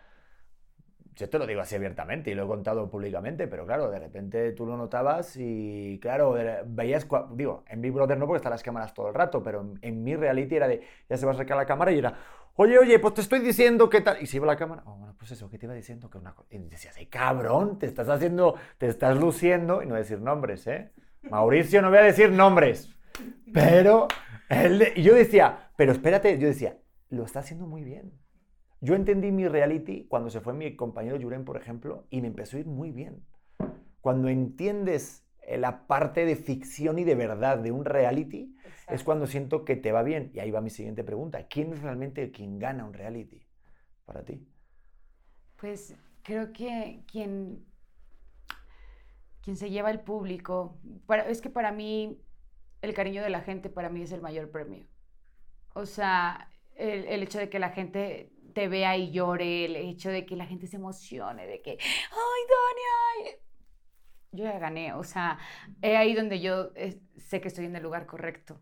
yo 1.14 1.28
te 1.28 1.38
lo 1.38 1.46
digo 1.46 1.60
así 1.60 1.74
abiertamente 1.74 2.30
y 2.30 2.34
lo 2.34 2.44
he 2.44 2.46
contado 2.46 2.90
públicamente, 2.90 3.46
pero 3.46 3.66
claro, 3.66 3.90
de 3.90 3.98
repente 3.98 4.52
tú 4.52 4.66
lo 4.66 4.76
notabas 4.76 5.36
y 5.36 5.98
claro, 6.00 6.36
veías, 6.66 7.06
digo, 7.32 7.64
en 7.68 7.80
Big 7.82 7.92
Brother 7.92 8.18
no 8.18 8.26
porque 8.26 8.38
están 8.38 8.52
las 8.52 8.62
cámaras 8.62 8.94
todo 8.94 9.08
el 9.08 9.14
rato, 9.14 9.42
pero 9.42 9.60
en, 9.60 9.78
en 9.82 10.02
mi 10.02 10.16
reality 10.16 10.56
era 10.56 10.68
de, 10.68 10.82
ya 11.08 11.16
se 11.16 11.26
va 11.26 11.32
a 11.32 11.34
acercar 11.34 11.56
la 11.56 11.66
cámara 11.66 11.92
y 11.92 11.98
era, 11.98 12.16
oye, 12.56 12.78
oye, 12.78 12.98
pues 12.98 13.14
te 13.14 13.20
estoy 13.20 13.40
diciendo 13.40 13.88
que 13.88 14.00
tal, 14.00 14.22
y 14.22 14.26
se 14.26 14.36
iba 14.36 14.46
la 14.46 14.56
cámara, 14.56 14.82
oh, 14.86 14.96
bueno, 14.96 15.14
pues 15.18 15.30
eso, 15.30 15.48
que 15.50 15.58
te 15.58 15.66
iba 15.66 15.74
diciendo 15.74 16.10
que 16.10 16.18
una 16.18 16.34
cosa, 16.34 16.48
y 16.50 16.58
decías, 16.58 16.96
ay, 16.96 17.06
cabrón, 17.06 17.78
te 17.78 17.86
estás 17.86 18.08
haciendo, 18.08 18.54
te 18.78 18.86
estás 18.86 19.16
luciendo, 19.18 19.82
y 19.82 19.86
no 19.86 19.94
decir 19.94 20.20
nombres, 20.20 20.66
¿eh? 20.66 20.92
Mauricio, 21.22 21.82
no 21.82 21.90
voy 21.90 21.98
a 21.98 22.02
decir 22.02 22.30
nombres, 22.30 22.90
pero, 23.52 24.08
él 24.48 24.92
y 24.96 25.02
yo 25.02 25.14
decía, 25.14 25.70
pero 25.76 25.92
espérate, 25.92 26.38
yo 26.38 26.48
decía, 26.48 26.78
lo 27.10 27.24
está 27.24 27.40
haciendo 27.40 27.66
muy 27.66 27.84
bien. 27.84 28.21
Yo 28.82 28.96
entendí 28.96 29.32
mi 29.32 29.48
reality 29.48 30.06
cuando 30.08 30.30
se 30.30 30.42
fue 30.42 30.54
mi 30.54 30.76
compañero 30.76 31.16
Yuren, 31.16 31.46
por 31.46 31.56
ejemplo, 31.56 32.06
y 32.10 32.22
me 32.22 32.28
empezó 32.28 32.58
a 32.58 32.60
ir 32.60 32.66
muy 32.66 32.92
bien. 32.92 33.24
Cuando 34.00 34.28
entiendes 34.28 35.26
eh, 35.42 35.58
la 35.58 35.86
parte 35.88 36.26
de 36.26 36.36
ficción 36.36 36.98
y 36.98 37.04
de 37.04 37.16
verdad 37.16 37.58
de 37.58 37.72
un 37.72 37.84
reality, 37.86 38.56
es 38.88 39.04
cuando 39.04 39.26
siento 39.28 39.64
que 39.64 39.76
te 39.76 39.92
va 39.92 40.02
bien. 40.04 40.32
Y 40.34 40.40
ahí 40.40 40.52
va 40.52 40.62
mi 40.62 40.70
siguiente 40.70 41.04
pregunta. 41.04 41.48
¿Quién 41.48 41.72
es 41.74 41.82
realmente 41.82 42.32
quien 42.32 42.58
gana 42.60 42.86
un 42.86 42.94
reality 42.94 43.42
para 44.06 44.24
ti? 44.24 44.46
Pues 45.56 45.94
creo 46.22 46.52
que 46.52 47.04
quien, 47.10 47.64
quien 49.42 49.56
se 49.56 49.70
lleva 49.70 49.90
el 49.90 50.00
público, 50.00 50.80
para- 51.06 51.28
es 51.28 51.40
que 51.40 51.50
para 51.50 51.72
mí 51.72 52.20
el 52.82 52.94
cariño 52.94 53.22
de 53.22 53.30
la 53.30 53.40
gente 53.42 53.70
para 53.70 53.88
mí 53.90 54.02
es 54.02 54.12
el 54.12 54.20
mayor 54.22 54.50
premio. 54.50 54.86
O 55.74 55.86
sea, 55.86 56.50
el, 56.76 57.06
el 57.06 57.24
hecho 57.24 57.40
de 57.40 57.50
que 57.50 57.60
la 57.60 57.70
gente 57.70 58.31
te 58.52 58.68
vea 58.68 58.96
y 58.96 59.10
llore, 59.12 59.64
el 59.66 59.76
hecho 59.76 60.10
de 60.10 60.26
que 60.26 60.36
la 60.36 60.46
gente 60.46 60.66
se 60.66 60.76
emocione, 60.76 61.46
de 61.46 61.62
que, 61.62 61.72
ay, 61.72 62.42
Dani, 62.50 63.28
ay". 63.30 63.36
Yo 64.32 64.44
ya 64.44 64.58
gané, 64.58 64.94
o 64.94 65.04
sea, 65.04 65.38
es 65.82 65.96
ahí 65.96 66.14
donde 66.14 66.40
yo 66.40 66.70
eh, 66.74 67.00
sé 67.18 67.40
que 67.40 67.48
estoy 67.48 67.66
en 67.66 67.76
el 67.76 67.82
lugar 67.82 68.06
correcto, 68.06 68.60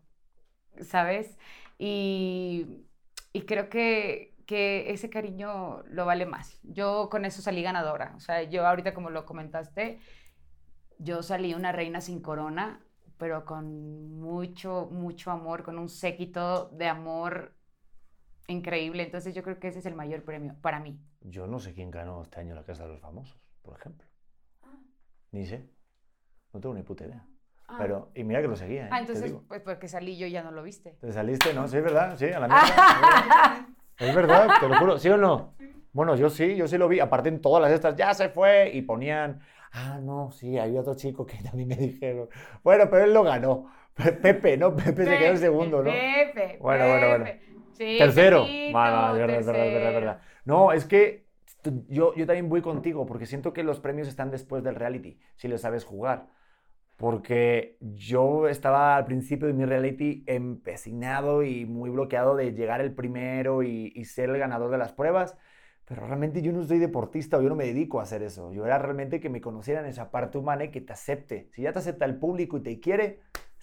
¿sabes? 0.81 1.37
Y, 1.79 2.85
y 3.33 3.43
creo 3.43 3.69
que, 3.69 4.35
que 4.47 4.91
ese 4.91 5.09
cariño 5.09 5.83
lo 5.87 6.05
vale 6.05 6.25
más. 6.25 6.59
Yo 6.63 7.09
con 7.11 7.25
eso 7.25 7.41
salí 7.41 7.63
ganadora. 7.63 8.13
O 8.17 8.19
sea, 8.19 8.43
yo 8.43 8.67
ahorita 8.67 8.93
como 8.93 9.09
lo 9.11 9.25
comentaste, 9.25 9.99
yo 10.99 11.23
salí 11.23 11.53
una 11.53 11.71
reina 11.71 12.01
sin 12.01 12.21
corona, 12.21 12.83
pero 13.17 13.45
con 13.45 14.19
mucho, 14.19 14.89
mucho 14.91 15.31
amor, 15.31 15.63
con 15.63 15.77
un 15.79 15.89
séquito 15.89 16.69
de 16.69 16.87
amor 16.87 17.55
increíble. 18.51 19.03
Entonces 19.03 19.33
yo 19.33 19.43
creo 19.43 19.59
que 19.59 19.67
ese 19.69 19.79
es 19.79 19.85
el 19.85 19.95
mayor 19.95 20.23
premio 20.23 20.55
para 20.61 20.79
mí. 20.79 20.99
Yo 21.21 21.47
no 21.47 21.59
sé 21.59 21.73
quién 21.73 21.91
ganó 21.91 22.21
este 22.21 22.39
año 22.39 22.55
la 22.55 22.63
Casa 22.63 22.83
de 22.85 22.89
los 22.93 23.01
Famosos, 23.01 23.39
por 23.61 23.77
ejemplo. 23.77 24.07
Ni 25.31 25.45
sé. 25.45 25.69
No 26.53 26.59
tengo 26.59 26.75
ni 26.75 26.83
puta 26.83 27.05
idea. 27.05 27.25
Ah. 27.67 27.75
Pero, 27.79 28.11
y 28.15 28.23
mira 28.23 28.41
que 28.41 28.47
lo 28.47 28.55
seguía, 28.55 28.85
¿eh? 28.85 28.89
Ah, 28.91 28.99
entonces, 28.99 29.33
pues 29.47 29.61
porque 29.61 29.87
salí 29.87 30.17
yo 30.17 30.27
ya 30.27 30.43
no 30.43 30.51
lo 30.51 30.61
viste. 30.63 30.91
¿Te 30.99 31.11
saliste? 31.11 31.53
No, 31.53 31.67
sí, 31.67 31.77
es 31.77 31.83
verdad, 31.83 32.17
sí, 32.17 32.25
a 32.25 32.39
la 32.39 32.47
mierda. 32.49 33.67
Es 33.97 34.13
verdad, 34.15 34.49
te 34.59 34.67
lo 34.67 34.75
juro, 34.77 34.97
¿sí 34.97 35.07
o 35.09 35.17
no? 35.17 35.55
Bueno, 35.93 36.15
yo 36.15 36.29
sí, 36.29 36.55
yo 36.55 36.67
sí 36.67 36.77
lo 36.77 36.87
vi. 36.89 36.99
Aparte 36.99 37.29
en 37.29 37.39
todas 37.41 37.61
las 37.61 37.71
estas, 37.71 37.95
ya 37.95 38.13
se 38.13 38.29
fue 38.29 38.71
y 38.73 38.81
ponían, 38.81 39.39
ah, 39.71 39.99
no, 40.01 40.31
sí, 40.31 40.57
hay 40.57 40.77
otro 40.77 40.95
chico 40.95 41.25
que 41.25 41.37
también 41.43 41.69
me 41.69 41.75
dijeron. 41.77 42.27
Bueno, 42.63 42.89
pero 42.89 43.05
él 43.05 43.13
lo 43.13 43.23
ganó. 43.23 43.71
Pe- 43.93 44.13
Pepe, 44.13 44.57
¿no? 44.57 44.75
Pepe 44.75 45.05
se 45.05 45.17
quedó 45.17 45.31
en 45.31 45.37
segundo, 45.37 45.83
¿no? 45.83 45.91
Pepe, 45.91 46.57
Bueno, 46.61 46.87
bueno, 46.87 47.07
bueno. 47.09 47.25
Sí, 47.81 47.97
Tercero. 47.97 48.59
Verdad, 48.65 49.13
verdad, 49.13 49.71
verdad, 49.71 49.71
tercero. 49.71 49.93
verdad. 49.93 50.21
No, 50.45 50.71
es 50.71 50.85
que 50.85 51.27
yo, 51.87 52.13
yo 52.15 52.25
también 52.25 52.49
voy 52.49 52.61
contigo 52.61 53.05
porque 53.05 53.25
siento 53.25 53.53
que 53.53 53.63
los 53.63 53.79
premios 53.79 54.07
están 54.07 54.31
después 54.31 54.63
del 54.63 54.75
reality, 54.75 55.19
si 55.35 55.47
le 55.47 55.57
sabes 55.57 55.85
jugar. 55.85 56.29
Porque 56.97 57.77
yo 57.81 58.47
estaba 58.47 58.95
al 58.97 59.05
principio 59.05 59.47
de 59.47 59.53
mi 59.53 59.65
reality 59.65 60.23
empecinado 60.27 61.43
y 61.43 61.65
muy 61.65 61.89
bloqueado 61.89 62.35
de 62.35 62.53
llegar 62.53 62.81
el 62.81 62.93
primero 62.93 63.63
y, 63.63 63.91
y 63.95 64.05
ser 64.05 64.29
el 64.29 64.37
ganador 64.39 64.71
de 64.71 64.77
las 64.77 64.93
pruebas. 64.93 65.37
pero 65.85 66.05
realmente 66.07 66.41
yo 66.41 66.53
no 66.53 66.63
soy 66.63 66.79
deportista 66.79 67.37
o 67.37 67.41
yo 67.41 67.49
no 67.49 67.55
me 67.55 67.65
dedico 67.65 67.99
a 67.99 68.03
hacer 68.03 68.23
eso. 68.23 68.53
Yo 68.53 68.65
era 68.65 68.77
realmente 68.79 69.19
que 69.19 69.29
me 69.29 69.41
conocieran 69.41 69.85
esa 69.85 70.11
parte 70.11 70.37
humana 70.37 70.65
y 70.65 70.71
que 70.71 70.81
te 70.81 70.93
acepte. 70.93 71.49
Si 71.53 71.63
ya 71.63 71.73
te 71.73 71.79
acepta 71.79 72.05
el 72.05 72.17
público 72.19 72.57
y 72.57 72.63
te 72.63 72.79
quiere, 72.79 73.21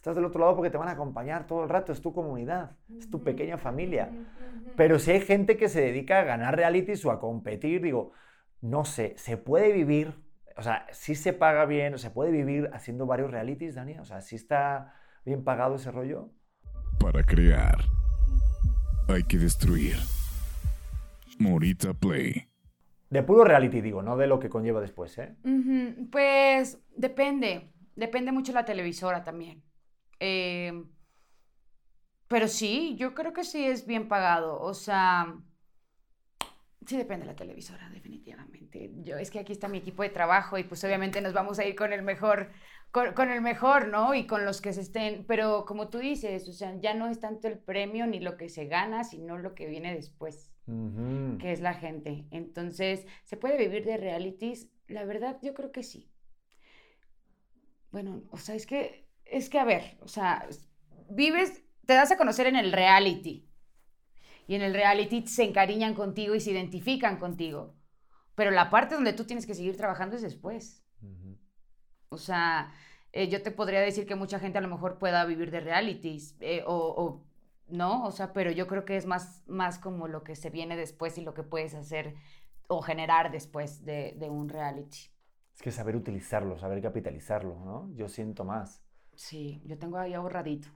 estás 0.08 0.16
del 0.16 0.24
otro 0.24 0.40
lado 0.40 0.56
porque 0.56 0.70
te 0.70 0.78
van 0.78 0.88
a 0.88 0.92
acompañar 0.92 1.46
todo 1.46 1.64
el 1.64 1.68
rato, 1.68 1.92
es 1.92 2.00
tu 2.00 2.14
comunidad, 2.14 2.70
es 2.98 3.10
tu 3.10 3.22
pequeña 3.22 3.58
familia. 3.58 4.10
Pero 4.74 4.98
si 4.98 5.10
hay 5.10 5.20
gente 5.20 5.58
que 5.58 5.68
se 5.68 5.82
dedica 5.82 6.20
a 6.20 6.24
ganar 6.24 6.56
realities 6.56 7.04
o 7.04 7.10
a 7.10 7.20
competir, 7.20 7.82
digo, 7.82 8.12
no 8.62 8.86
sé, 8.86 9.12
¿se 9.18 9.36
puede 9.36 9.70
vivir? 9.70 10.14
O 10.56 10.62
sea, 10.62 10.86
¿sí 10.92 11.14
se 11.14 11.34
paga 11.34 11.66
bien? 11.66 11.98
¿Se 11.98 12.10
puede 12.10 12.30
vivir 12.30 12.70
haciendo 12.72 13.04
varios 13.04 13.30
realities, 13.30 13.74
Dani? 13.74 13.98
O 13.98 14.06
sea, 14.06 14.22
¿sí 14.22 14.34
está 14.36 14.94
bien 15.26 15.44
pagado 15.44 15.76
ese 15.76 15.90
rollo? 15.90 16.30
Para 16.98 17.22
crear, 17.22 17.76
hay 19.08 19.24
que 19.24 19.36
destruir. 19.36 19.96
Morita 21.38 21.92
Play. 21.92 22.48
De 23.10 23.22
puro 23.22 23.44
reality, 23.44 23.82
digo, 23.82 24.02
no 24.02 24.16
de 24.16 24.26
lo 24.26 24.40
que 24.40 24.48
conlleva 24.48 24.80
después, 24.80 25.18
¿eh? 25.18 25.36
Ujú, 25.44 26.08
Pues 26.10 26.78
depende, 26.96 27.72
depende 27.94 28.32
mucho 28.32 28.52
la 28.52 28.64
televisora 28.64 29.22
también. 29.22 29.67
Eh, 30.20 30.84
pero 32.28 32.48
sí, 32.48 32.96
yo 32.96 33.14
creo 33.14 33.32
que 33.32 33.44
sí 33.44 33.64
es 33.64 33.86
bien 33.86 34.08
pagado. 34.08 34.60
O 34.60 34.74
sea, 34.74 35.34
sí 36.86 36.96
depende 36.96 37.26
de 37.26 37.32
la 37.32 37.36
televisora, 37.36 37.88
definitivamente. 37.90 38.90
Yo, 39.02 39.16
es 39.16 39.30
que 39.30 39.38
aquí 39.38 39.52
está 39.52 39.68
mi 39.68 39.78
equipo 39.78 40.02
de 40.02 40.10
trabajo 40.10 40.58
y 40.58 40.64
pues 40.64 40.82
obviamente 40.84 41.20
nos 41.20 41.32
vamos 41.32 41.58
a 41.58 41.64
ir 41.64 41.74
con 41.74 41.92
el 41.92 42.02
mejor, 42.02 42.50
con, 42.90 43.14
con 43.14 43.30
el 43.30 43.40
mejor, 43.40 43.88
¿no? 43.88 44.14
Y 44.14 44.26
con 44.26 44.44
los 44.44 44.60
que 44.60 44.72
se 44.72 44.82
estén. 44.82 45.24
Pero 45.26 45.64
como 45.64 45.88
tú 45.88 45.98
dices, 45.98 46.48
o 46.48 46.52
sea, 46.52 46.74
ya 46.80 46.94
no 46.94 47.08
es 47.08 47.20
tanto 47.20 47.48
el 47.48 47.58
premio 47.58 48.06
ni 48.06 48.20
lo 48.20 48.36
que 48.36 48.48
se 48.48 48.66
gana, 48.66 49.04
sino 49.04 49.38
lo 49.38 49.54
que 49.54 49.66
viene 49.66 49.94
después 49.94 50.52
que 51.38 51.52
es 51.52 51.60
la 51.60 51.72
gente. 51.72 52.26
Entonces, 52.30 53.06
¿se 53.24 53.38
puede 53.38 53.56
vivir 53.56 53.86
de 53.86 53.96
realities? 53.96 54.68
La 54.86 55.04
verdad, 55.04 55.38
yo 55.42 55.54
creo 55.54 55.72
que 55.72 55.82
sí. 55.82 56.10
Bueno, 57.90 58.22
o 58.30 58.36
sea, 58.36 58.54
es 58.54 58.66
que, 58.66 59.07
es 59.30 59.48
que, 59.48 59.58
a 59.58 59.64
ver, 59.64 59.98
o 60.00 60.08
sea, 60.08 60.46
vives, 61.10 61.62
te 61.86 61.94
das 61.94 62.10
a 62.10 62.16
conocer 62.16 62.46
en 62.46 62.56
el 62.56 62.72
reality. 62.72 63.48
Y 64.46 64.54
en 64.54 64.62
el 64.62 64.74
reality 64.74 65.26
se 65.26 65.44
encariñan 65.44 65.94
contigo 65.94 66.34
y 66.34 66.40
se 66.40 66.50
identifican 66.50 67.18
contigo. 67.18 67.74
Pero 68.34 68.50
la 68.50 68.70
parte 68.70 68.94
donde 68.94 69.12
tú 69.12 69.24
tienes 69.24 69.46
que 69.46 69.54
seguir 69.54 69.76
trabajando 69.76 70.16
es 70.16 70.22
después. 70.22 70.84
Ujú. 71.02 71.38
O 72.08 72.16
sea, 72.16 72.72
eh, 73.12 73.28
yo 73.28 73.42
te 73.42 73.50
podría 73.50 73.80
decir 73.80 74.06
que 74.06 74.14
mucha 74.14 74.38
gente 74.38 74.58
a 74.58 74.62
lo 74.62 74.68
mejor 74.68 74.98
pueda 74.98 75.24
vivir 75.24 75.50
de 75.50 75.60
realities 75.60 76.36
eh, 76.40 76.62
o, 76.66 76.74
o 76.76 77.26
no, 77.68 78.04
o 78.04 78.10
sea, 78.10 78.32
pero 78.32 78.50
yo 78.50 78.66
creo 78.66 78.84
que 78.84 78.96
es 78.96 79.06
más, 79.06 79.42
más 79.46 79.78
como 79.78 80.08
lo 80.08 80.24
que 80.24 80.34
se 80.36 80.50
viene 80.50 80.76
después 80.76 81.18
y 81.18 81.22
lo 81.22 81.34
que 81.34 81.42
puedes 81.42 81.74
hacer 81.74 82.14
o 82.66 82.80
generar 82.80 83.30
después 83.30 83.84
de, 83.84 84.14
de 84.18 84.30
un 84.30 84.48
reality. 84.48 84.98
Es 85.54 85.62
que 85.62 85.72
saber 85.72 85.96
utilizarlo, 85.96 86.58
saber 86.58 86.80
capitalizarlo, 86.80 87.58
¿no? 87.64 87.90
Yo 87.94 88.08
siento 88.08 88.44
más. 88.44 88.82
Sí, 89.24 89.60
yo 89.66 89.78
tengo 89.78 89.98
ahí 89.98 90.14
ahorradito. 90.14 90.68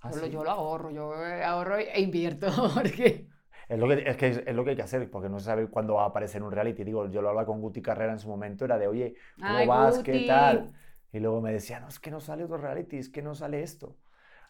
¿Ah, 0.00 0.12
yo, 0.12 0.26
sí? 0.26 0.28
yo 0.28 0.44
lo 0.44 0.50
ahorro, 0.52 0.90
yo 0.92 1.14
eh, 1.26 1.44
ahorro 1.44 1.78
e 1.78 2.00
invierto, 2.00 2.48
porque... 2.74 3.28
Es 3.68 3.78
lo, 3.78 3.88
que, 3.88 4.08
es, 4.08 4.16
que 4.16 4.28
es 4.46 4.54
lo 4.54 4.64
que 4.64 4.70
hay 4.70 4.76
que 4.76 4.82
hacer, 4.82 5.10
porque 5.10 5.28
no 5.28 5.38
se 5.40 5.46
sabe 5.46 5.68
cuándo 5.68 5.94
va 5.94 6.04
a 6.04 6.06
aparecer 6.06 6.42
un 6.42 6.52
reality. 6.52 6.84
Digo, 6.84 7.08
yo 7.10 7.20
lo 7.22 7.28
hablaba 7.30 7.46
con 7.46 7.60
Guti 7.60 7.82
Carrera 7.82 8.12
en 8.12 8.18
su 8.20 8.28
momento, 8.28 8.64
era 8.64 8.78
de, 8.78 8.86
oye, 8.86 9.14
¿cómo 9.42 9.64
Ay, 9.64 9.66
vas? 9.66 9.98
¿Qué 9.98 10.20
tal? 10.20 10.72
Y 11.12 11.18
luego 11.20 11.40
me 11.40 11.52
decía, 11.52 11.80
no, 11.80 11.88
es 11.88 11.98
que 11.98 12.10
no 12.10 12.20
sale 12.20 12.44
otro 12.44 12.58
reality, 12.58 12.98
es 12.98 13.08
que 13.08 13.22
no 13.22 13.34
sale 13.34 13.62
esto. 13.62 13.96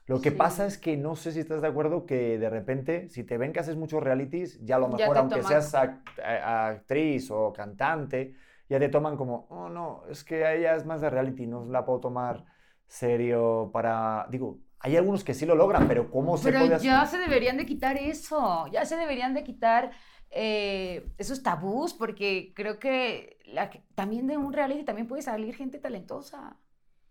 Lo 0.06 0.20
que 0.22 0.32
Sí. 0.32 0.32
pasa 0.32 0.66
es 0.66 0.78
que 0.78 0.96
no 0.96 1.16
sé 1.16 1.32
si 1.32 1.40
estás 1.40 1.62
de 1.62 1.68
acuerdo 1.68 2.06
que 2.06 2.38
de 2.38 2.50
repente, 2.50 3.08
si 3.08 3.24
te 3.24 3.38
ven 3.38 3.52
que 3.52 3.60
haces 3.60 3.76
muchos 3.76 4.02
realities, 4.02 4.60
ya 4.64 4.76
a 4.76 4.78
lo 4.80 4.88
mejor, 4.88 5.18
aunque 5.18 5.42
toman 5.42 5.44
seas 5.44 5.74
act- 5.74 6.20
a- 6.22 6.68
actriz 6.68 7.30
o 7.30 7.52
cantante, 7.52 8.34
ya 8.68 8.78
te 8.80 8.88
toman 8.88 9.16
como, 9.16 9.46
oh, 9.50 9.68
no, 9.70 10.04
es 10.10 10.24
que 10.24 10.44
a 10.44 10.54
ella 10.54 10.76
es 10.76 10.86
más 10.86 11.00
de 11.00 11.10
reality, 11.10 11.46
no 11.46 11.66
la 11.66 11.84
puedo 11.84 12.00
tomar 12.00 12.44
serio 12.86 13.70
para... 13.72 14.26
Digo, 14.30 14.60
hay 14.78 14.96
algunos 14.96 15.24
que 15.24 15.34
sí 15.34 15.46
lo 15.46 15.54
logran, 15.54 15.88
pero 15.88 16.10
¿cómo 16.10 16.36
se 16.36 16.44
Pero 16.44 16.60
puede 16.60 16.74
hacer? 16.74 16.86
ya 16.86 17.06
se 17.06 17.18
deberían 17.18 17.56
de 17.56 17.66
quitar 17.66 17.96
eso, 17.96 18.66
ya 18.68 18.84
se 18.84 18.96
deberían 18.96 19.34
de 19.34 19.42
quitar 19.42 19.90
eh, 20.30 21.10
esos 21.18 21.42
tabús, 21.42 21.94
porque 21.94 22.52
creo 22.54 22.78
que 22.78 23.38
la 23.46 23.70
también 23.94 24.26
de 24.26 24.36
un 24.36 24.52
reality 24.52 24.84
también 24.84 25.08
puede 25.08 25.22
salir 25.22 25.54
gente 25.54 25.78
talentosa. 25.78 26.56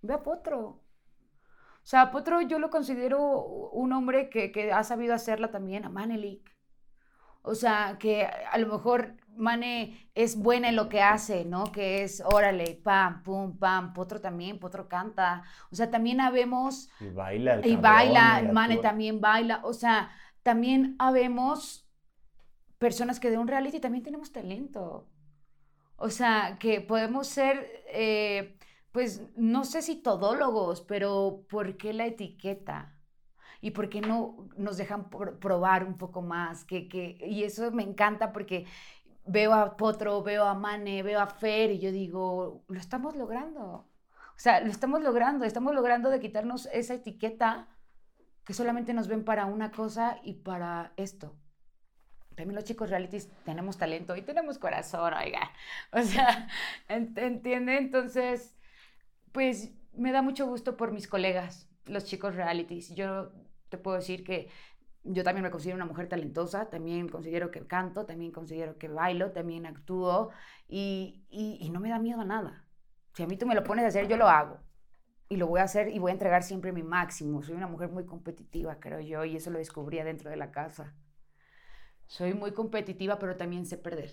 Ve 0.01 0.13
a 0.13 0.23
Potro. 0.23 0.61
O 1.86 1.88
sea, 1.88 2.11
Potro 2.11 2.41
yo 2.41 2.59
lo 2.59 2.69
considero 2.69 3.43
un 3.45 3.93
hombre 3.93 4.30
que, 4.30 4.51
que 4.51 4.71
ha 4.71 4.84
sabido 4.84 5.13
hacerla 5.13 5.51
también, 5.51 5.86
a 5.86 5.89
Manelik. 5.89 6.51
O 7.41 7.55
sea, 7.55 7.97
que 7.99 8.26
a 8.26 8.57
lo 8.57 8.67
mejor 8.67 9.17
Mane 9.38 10.09
es 10.15 10.38
buena 10.38 10.69
en 10.69 10.75
lo 10.75 10.89
que 10.89 11.01
hace, 11.01 11.45
¿no? 11.45 11.71
Que 11.71 12.03
es, 12.03 12.21
órale, 12.25 12.75
pam, 12.83 13.23
pum, 13.23 13.57
pam. 13.57 13.93
Potro 13.93 14.21
también, 14.21 14.59
Potro 14.59 14.88
canta. 14.89 15.43
O 15.71 15.75
sea, 15.75 15.91
también 15.91 16.21
habemos 16.21 16.89
Y 16.99 17.07
baila 17.09 17.53
el 17.53 17.63
y 17.63 17.69
cabrón, 17.69 17.81
baila, 17.81 18.41
y 18.41 18.47
Mane 18.47 18.77
actúa. 18.77 18.81
también 18.81 19.21
baila. 19.21 19.61
O 19.63 19.73
sea, 19.73 20.11
también 20.43 20.95
habemos 20.99 21.89
personas 22.77 23.19
que 23.19 23.29
de 23.31 23.38
un 23.38 23.47
reality 23.47 23.79
también 23.79 24.03
tenemos 24.03 24.31
talento. 24.31 25.09
O 25.97 26.09
sea, 26.09 26.57
que 26.59 26.81
podemos 26.81 27.27
ser, 27.27 27.86
eh, 27.89 28.57
pues, 28.91 29.23
no 29.38 29.63
sé 29.65 29.81
si 29.81 29.95
todólogos, 30.01 30.81
pero 30.81 31.45
¿por 31.49 31.77
qué 31.77 31.93
la 31.93 32.05
etiqueta? 32.07 32.91
¿Y 33.61 33.71
por 33.71 33.89
qué 33.89 34.01
no 34.01 34.47
nos 34.57 34.77
dejan 34.77 35.09
probar 35.09 35.86
un 35.86 35.97
poco 35.97 36.21
más? 36.21 36.65
Que, 36.65 36.88
que, 36.89 37.17
y 37.27 37.43
eso 37.43 37.71
me 37.71 37.83
encanta 37.83 38.31
porque 38.33 38.65
veo 39.26 39.53
a 39.53 39.78
Potro, 39.78 40.23
veo 40.23 40.43
a 40.45 40.53
Mane, 40.55 41.03
veo 41.03 41.19
a 41.19 41.28
Fer 41.28 41.71
y 41.71 41.80
yo 41.80 41.91
digo, 41.91 42.63
lo 42.67 42.80
estamos 42.80 43.15
logrando. 43.15 43.63
O 44.38 44.39
sea, 44.39 44.59
lo 44.61 44.69
estamos 44.71 45.01
logrando, 45.01 45.45
estamos 45.45 45.73
logrando 45.73 46.09
de 46.09 46.19
quitarnos 46.19 46.67
esa 46.73 46.93
etiqueta 46.95 47.67
que 48.45 48.53
solamente 48.53 48.93
nos 48.93 49.07
ven 49.07 49.23
para 49.26 49.45
una 49.45 49.71
cosa 49.71 50.19
y 50.23 50.36
para 50.36 50.93
esto. 50.97 51.36
También 52.36 52.55
los 52.55 52.65
chicos 52.65 52.89
realities 52.89 53.30
tenemos 53.45 53.78
talento 53.78 54.15
y 54.15 54.21
tenemos 54.21 54.59
corazón, 54.59 55.13
oiga. 55.13 55.51
O 55.91 56.01
sea, 56.01 56.47
ent- 56.89 57.17
¿entiende? 57.17 57.78
Entonces, 57.78 58.55
pues 59.32 59.71
me 59.93 60.11
da 60.11 60.21
mucho 60.21 60.47
gusto 60.47 60.78
por 60.78 60.91
mis 60.91 61.07
colegas, 61.07 61.69
los 61.86 62.05
chicos 62.05 62.36
realities. 62.36 62.95
Yo 62.95 63.32
te 63.69 63.78
puedo 63.78 63.97
decir 63.97 64.23
que 64.23 64.49
yo 65.06 65.24
también 65.24 65.43
me 65.43 65.51
considero 65.51 65.76
una 65.76 65.86
mujer 65.86 66.10
talentosa, 66.10 66.70
también 66.70 67.08
considero 67.08 67.51
que 67.51 67.66
canto, 67.66 68.06
también 68.06 68.32
considero 68.32 68.78
que 68.78 68.88
bailo, 68.88 69.32
también 69.32 69.66
actúo 69.66 70.32
y, 70.68 71.24
y, 71.30 71.58
y 71.62 71.70
no 71.70 71.80
me 71.80 71.89
da 71.89 71.99
miedo 71.99 72.22
a 72.22 72.26
nada. 72.26 72.66
Si 73.14 73.24
a 73.24 73.28
mí 73.28 73.38
tú 73.38 73.45
me 73.45 73.56
lo 73.56 73.64
pones 73.64 73.86
a 73.86 73.88
hacer, 73.88 74.08
yo 74.08 74.18
lo 74.18 74.28
hago. 74.28 74.60
Y 75.30 75.38
lo 75.38 75.47
voy 75.47 75.60
a 75.60 75.64
hacer 75.64 75.88
y 75.89 75.99
voy 75.99 76.12
a 76.12 76.14
entregar 76.14 76.43
siempre 76.43 76.72
mi 76.72 76.84
máximo. 76.84 77.41
Soy 77.41 77.56
una 77.56 77.68
mujer 77.68 77.89
muy 77.89 78.06
competitiva, 78.06 78.80
creo 78.80 78.99
yo, 78.99 79.24
y 79.26 79.36
eso 79.38 79.49
lo 79.49 79.58
descubrí 79.58 80.01
dentro 80.03 80.30
de 80.30 80.36
la 80.36 80.51
casa. 80.51 80.93
Soy 82.08 82.34
muy 82.34 82.51
competitiva, 82.51 83.18
pero 83.18 83.36
también 83.36 83.66
sé 83.66 83.78
perder. 83.78 84.12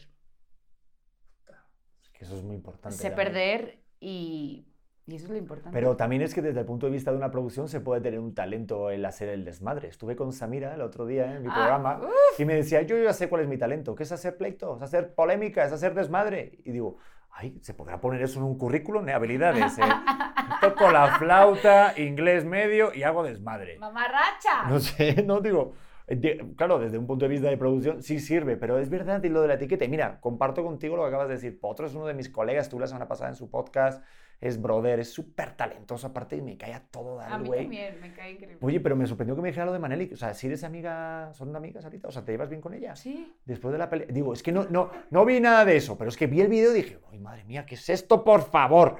Que 2.13 2.25
eso 2.25 2.37
es 2.37 2.43
muy 2.43 2.57
importante. 2.57 2.97
Sé 2.97 3.11
perder 3.11 3.83
y, 4.01 4.72
y 5.07 5.17
eso 5.17 5.25
es 5.27 5.31
lo 5.31 5.37
importante. 5.37 5.71
Pero 5.73 5.97
también 5.97 6.23
es 6.23 6.35
que 6.35 6.43
desde 6.43 6.61
el 6.61 6.67
punto 6.67 6.87
de 6.87 6.93
vista 6.93 7.11
de 7.11 7.17
una 7.17 7.31
producción 7.31 7.69
se 7.69 7.81
puede 7.81 8.01
tener 8.01 8.21
un 8.21 8.35
talento 8.35 8.91
el 8.91 9.05
hacer 9.05 9.29
el 9.29 9.45
desmadre. 9.45 9.89
Estuve 9.89 10.15
con 10.17 10.33
Samira 10.33 10.75
el 10.75 10.81
otro 10.81 11.07
día 11.07 11.35
en 11.37 11.43
mi 11.43 11.49
Ah, 11.51 11.55
programa 11.55 12.01
uf. 12.03 12.39
y 12.41 12.45
me 12.45 12.55
decía, 12.55 12.83
yo 12.83 12.97
ya 13.03 13.13
sé 13.13 13.29
cuál 13.29 13.43
es 13.43 13.49
mi 13.49 13.59
talento, 13.59 13.95
que 13.95 14.05
es 14.05 14.13
hacer 14.13 14.37
pleitos, 14.37 14.81
hacer 14.83 15.15
polémica, 15.15 15.65
es 15.65 15.73
hacer 15.73 15.95
desmadre. 15.95 16.59
Y 16.65 16.71
digo, 16.73 16.99
ay, 17.31 17.59
¿se 17.63 17.75
podrá 17.75 18.01
poner 18.01 18.23
eso 18.23 18.39
en 18.39 18.45
un 18.47 18.57
currículum 18.59 19.05
de 19.05 19.13
habilidades? 19.13 19.79
eh? 19.79 19.83
Toco 20.61 20.91
la 20.91 21.19
flauta, 21.19 21.95
inglés 21.99 22.45
medio 22.45 22.95
y 22.95 23.03
hago 23.03 23.25
desmadre. 23.25 23.79
¡Mamarracha! 23.79 24.69
No 24.69 24.79
sé, 24.79 25.23
no 25.27 25.41
digo. 25.41 25.73
eh, 26.07 26.39
Claro, 26.57 26.79
desde 26.79 26.99
un 26.99 27.07
punto 27.09 27.25
de 27.25 27.29
vista 27.31 27.49
de 27.49 27.57
producción 27.57 28.03
sí 28.03 28.21
sirve, 28.21 28.57
pero 28.57 28.79
es 28.79 28.89
verdad 28.89 29.23
y 29.25 29.29
lo 29.29 29.43
de 29.43 29.49
la 29.49 29.55
etiqueta. 29.55 29.85
Mira, 29.89 30.21
comparto 30.21 30.63
contigo 30.63 30.97
lo 30.97 31.03
que 31.03 31.09
acabas 31.09 31.27
de 31.29 31.35
decir. 31.35 31.59
Potro 31.59 31.87
es 31.87 31.95
uno 31.95 32.07
de 32.07 32.15
mis 32.15 32.29
colegas, 32.29 32.69
tú 32.69 32.79
la 32.79 32.87
semana 32.87 33.09
pasada 33.09 33.31
en 33.31 33.37
su 33.37 33.51
podcast, 33.51 34.05
es 34.43 34.61
brother, 34.61 35.01
es 35.01 35.11
súper 35.13 35.57
talentoso, 35.57 36.09
aparte 36.09 36.37
y 36.37 36.43
me 36.43 36.59
cae 36.59 36.75
a 36.75 36.81
todo 36.81 37.17
dar 37.17 37.33
a 37.33 37.37
el 37.37 37.43
mí 37.43 37.47
güey. 37.49 37.61
también 37.63 38.01
me 38.01 38.13
cae 38.13 38.33
increíble. 38.33 38.59
Oye, 38.61 38.81
pero 38.81 38.97
me 38.97 39.07
sorprendió 39.07 39.35
que 39.35 39.41
me 39.43 39.49
dijera 39.49 39.65
lo 39.67 39.73
de 39.73 39.79
Manelik. 39.79 40.13
O 40.13 40.17
sea, 40.17 40.35
si 40.35 40.49
eres 40.49 40.65
amiga, 40.65 41.33
¿son 41.33 41.55
amigas 41.57 41.85
ahorita? 41.85 42.09
O 42.09 42.11
sea, 42.11 42.25
¿te 42.25 42.33
llevas 42.33 42.49
bien 42.51 42.61
con 42.61 42.75
ella? 42.75 42.95
Sí. 42.95 43.33
Después 43.47 43.73
de 43.73 43.79
la 43.79 43.89
pelea. 43.89 44.09
Digo, 44.11 44.33
es 44.35 44.43
que 44.43 44.53
no, 44.53 44.65
no, 44.69 44.91
no 45.11 45.25
vi 45.25 45.41
nada 45.41 45.65
de 45.65 45.77
eso, 45.77 45.97
pero 45.97 46.11
es 46.11 46.17
que 46.17 46.27
vi 46.27 46.41
el 46.43 46.49
video 46.49 46.73
y 46.73 46.83
dije, 46.83 46.99
ay, 47.11 47.19
madre 47.21 47.45
mía, 47.45 47.65
¿qué 47.65 47.77
es 47.77 47.89
esto, 47.89 48.23
por 48.25 48.43
favor? 48.51 48.99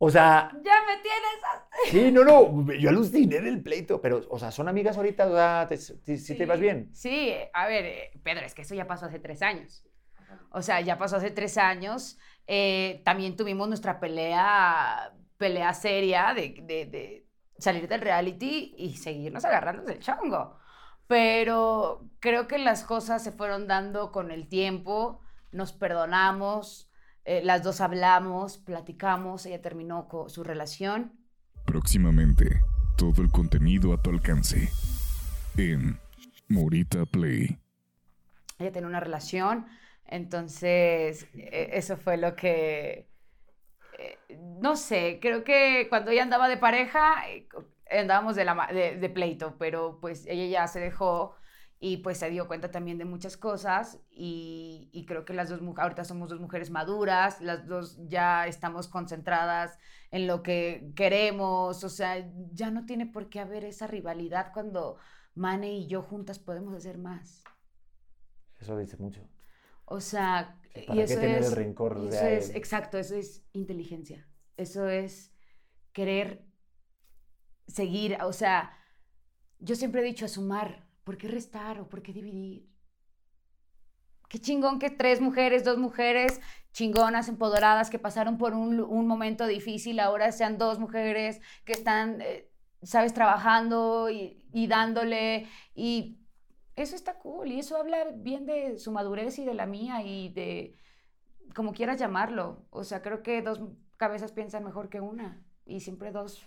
O 0.00 0.10
sea, 0.10 0.50
Ya 0.64 0.76
me 0.86 1.02
tienes 1.02 1.44
hasta... 1.52 1.76
sí, 1.90 2.12
no, 2.12 2.22
no, 2.24 2.72
yo 2.72 2.88
aluciné 2.90 3.40
del 3.40 3.60
pleito, 3.60 4.00
pero, 4.00 4.22
o 4.30 4.38
sea, 4.38 4.52
¿son 4.52 4.68
amigas 4.68 4.96
ahorita? 4.96 5.26
O 5.26 5.34
sea, 5.34 5.66
¿te, 5.68 5.76
te- 5.76 6.16
sí 6.16 6.36
te 6.36 6.46
vas 6.46 6.60
bien? 6.60 6.90
Sí, 6.94 7.34
a 7.52 7.66
ver, 7.66 7.84
eh, 7.84 8.10
Pedro, 8.22 8.46
es 8.46 8.54
que 8.54 8.62
eso 8.62 8.76
ya 8.76 8.86
pasó 8.86 9.06
hace 9.06 9.18
tres 9.18 9.42
años. 9.42 9.84
O 10.50 10.62
sea, 10.62 10.80
ya 10.80 10.98
pasó 10.98 11.16
hace 11.16 11.30
tres 11.32 11.58
años. 11.58 12.16
Eh, 12.50 13.02
también 13.04 13.36
tuvimos 13.36 13.68
nuestra 13.68 14.00
pelea, 14.00 15.12
pelea 15.36 15.72
seria 15.74 16.32
de, 16.34 16.56
de- 16.66 16.86
de 16.86 17.26
salir 17.58 17.86
del 17.88 18.00
reality 18.00 18.74
y 18.78 18.96
seguirnos 18.96 19.44
agarrando 19.44 19.82
del 19.82 19.98
chongo. 20.00 20.56
Pero 21.06 22.08
creo 22.20 22.48
que 22.48 22.58
las 22.58 22.84
cosas 22.84 23.22
se 23.22 23.32
fueron 23.32 23.66
dando 23.68 24.10
con 24.12 24.30
el 24.30 24.48
tiempo. 24.48 25.20
nos 25.52 25.72
perdonamos, 25.72 26.90
eh, 27.24 27.40
las 27.42 27.62
dos 27.62 27.80
hablamos, 27.80 28.58
platicamos, 28.58 29.46
ella 29.46 29.60
terminó 29.62 30.06
con 30.08 30.28
su 30.30 30.44
relación. 30.44 31.12
Próximamente, 31.64 32.62
todo 32.96 33.22
el 33.22 33.30
contenido 33.30 33.92
a 33.94 34.02
tu 34.02 34.10
alcance 34.10 34.70
en 35.56 35.98
Morita 36.48 37.04
Play. 37.06 37.58
Ella 38.58 38.72
tenía 38.72 38.88
una 38.88 39.00
relación, 39.00 39.66
entonces 40.08 41.28
e- 41.34 41.70
eso 41.74 41.96
fue 41.96 42.16
lo 42.16 42.36
que, 42.36 43.08
eh, 43.98 44.18
no 44.60 44.76
sé, 44.76 45.18
creo 45.20 45.44
que 45.44 45.86
cuando 45.88 46.10
ella 46.10 46.22
andaba 46.24 46.48
de 46.48 46.56
pareja, 46.58 47.28
eh, 47.30 47.48
andábamos 47.90 48.36
de, 48.36 48.44
la, 48.44 48.68
de, 48.72 48.96
de 48.96 49.10
pleito, 49.10 49.56
pero 49.58 49.98
pues 50.00 50.26
ella 50.26 50.46
ya 50.46 50.66
se 50.68 50.80
dejó 50.80 51.34
y 51.80 51.98
pues 51.98 52.18
se 52.18 52.30
dio 52.30 52.48
cuenta 52.48 52.70
también 52.70 52.98
de 52.98 53.04
muchas 53.04 53.36
cosas 53.36 54.00
y, 54.10 54.88
y 54.92 55.06
creo 55.06 55.24
que 55.24 55.32
las 55.34 55.48
dos, 55.48 55.60
ahorita 55.78 56.04
somos 56.04 56.28
dos 56.30 56.40
mujeres 56.40 56.70
maduras, 56.70 57.40
las 57.40 57.66
dos 57.66 57.98
ya 58.08 58.46
estamos 58.46 58.88
concentradas 58.88 59.78
en 60.10 60.26
lo 60.26 60.42
que 60.42 60.90
queremos, 60.96 61.84
o 61.84 61.88
sea, 61.88 62.26
ya 62.52 62.70
no 62.70 62.84
tiene 62.86 63.06
por 63.06 63.28
qué 63.28 63.40
haber 63.40 63.64
esa 63.64 63.86
rivalidad 63.86 64.52
cuando 64.52 64.96
Mane 65.34 65.72
y 65.72 65.86
yo 65.86 66.02
juntas 66.02 66.38
podemos 66.40 66.74
hacer 66.74 66.98
más. 66.98 67.44
Eso 68.60 68.76
dice 68.76 68.96
mucho. 68.96 69.22
O 69.90 70.00
sea, 70.00 70.60
Sí, 70.74 70.80
y 70.80 70.86
¿para 70.86 70.96
qué 71.06 71.14
eso 71.14 71.20
tener 71.20 71.38
el 71.38 71.44
es, 71.44 71.52
rencor 71.52 71.98
y 71.98 72.08
de 72.08 72.36
es, 72.36 72.50
exacto, 72.54 72.98
eso 72.98 73.14
es 73.16 73.42
inteligencia. 73.52 74.28
Eso 74.56 74.88
es 74.88 75.32
querer 75.92 76.44
seguir, 77.66 78.18
o 78.22 78.32
sea, 78.32 78.76
yo 79.58 79.74
siempre 79.74 80.00
he 80.00 80.04
dicho 80.04 80.24
a 80.24 80.28
sumar, 80.28 80.86
¿por 81.04 81.16
qué 81.16 81.28
restar 81.28 81.80
o 81.80 81.88
por 81.88 82.02
qué 82.02 82.12
dividir? 82.12 82.68
Qué 84.28 84.38
chingón 84.38 84.78
que 84.78 84.90
tres 84.90 85.20
mujeres, 85.20 85.64
dos 85.64 85.78
mujeres 85.78 86.40
chingonas, 86.72 87.28
empoderadas, 87.28 87.88
que 87.90 87.98
pasaron 87.98 88.36
por 88.36 88.54
un 88.54 89.06
momento 89.06 89.46
difícil, 89.46 90.00
ahora 90.00 90.32
sean 90.32 90.58
dos 90.58 90.78
mujeres 90.78 91.40
que 91.64 91.72
están, 91.72 92.20
eh, 92.20 92.50
sabes, 92.82 93.14
trabajando 93.14 94.10
y, 94.10 94.44
y 94.52 94.66
dándole 94.66 95.48
y 95.74 96.18
eso 96.82 96.96
está 96.96 97.18
cool 97.18 97.48
y 97.48 97.58
eso 97.58 97.76
habla 97.76 97.98
bien 98.14 98.46
de 98.46 98.78
su 98.78 98.92
madurez 98.92 99.38
y 99.38 99.44
de 99.44 99.54
la 99.54 99.66
mía 99.66 100.02
y 100.02 100.30
de 100.30 100.76
como 101.54 101.72
quieras 101.72 101.98
llamarlo. 101.98 102.66
O 102.70 102.84
sea, 102.84 103.02
creo 103.02 103.22
que 103.22 103.42
dos 103.42 103.60
cabezas 103.96 104.32
piensan 104.32 104.64
mejor 104.64 104.88
que 104.88 105.00
una 105.00 105.44
y 105.64 105.80
siempre 105.80 106.12
dos 106.12 106.46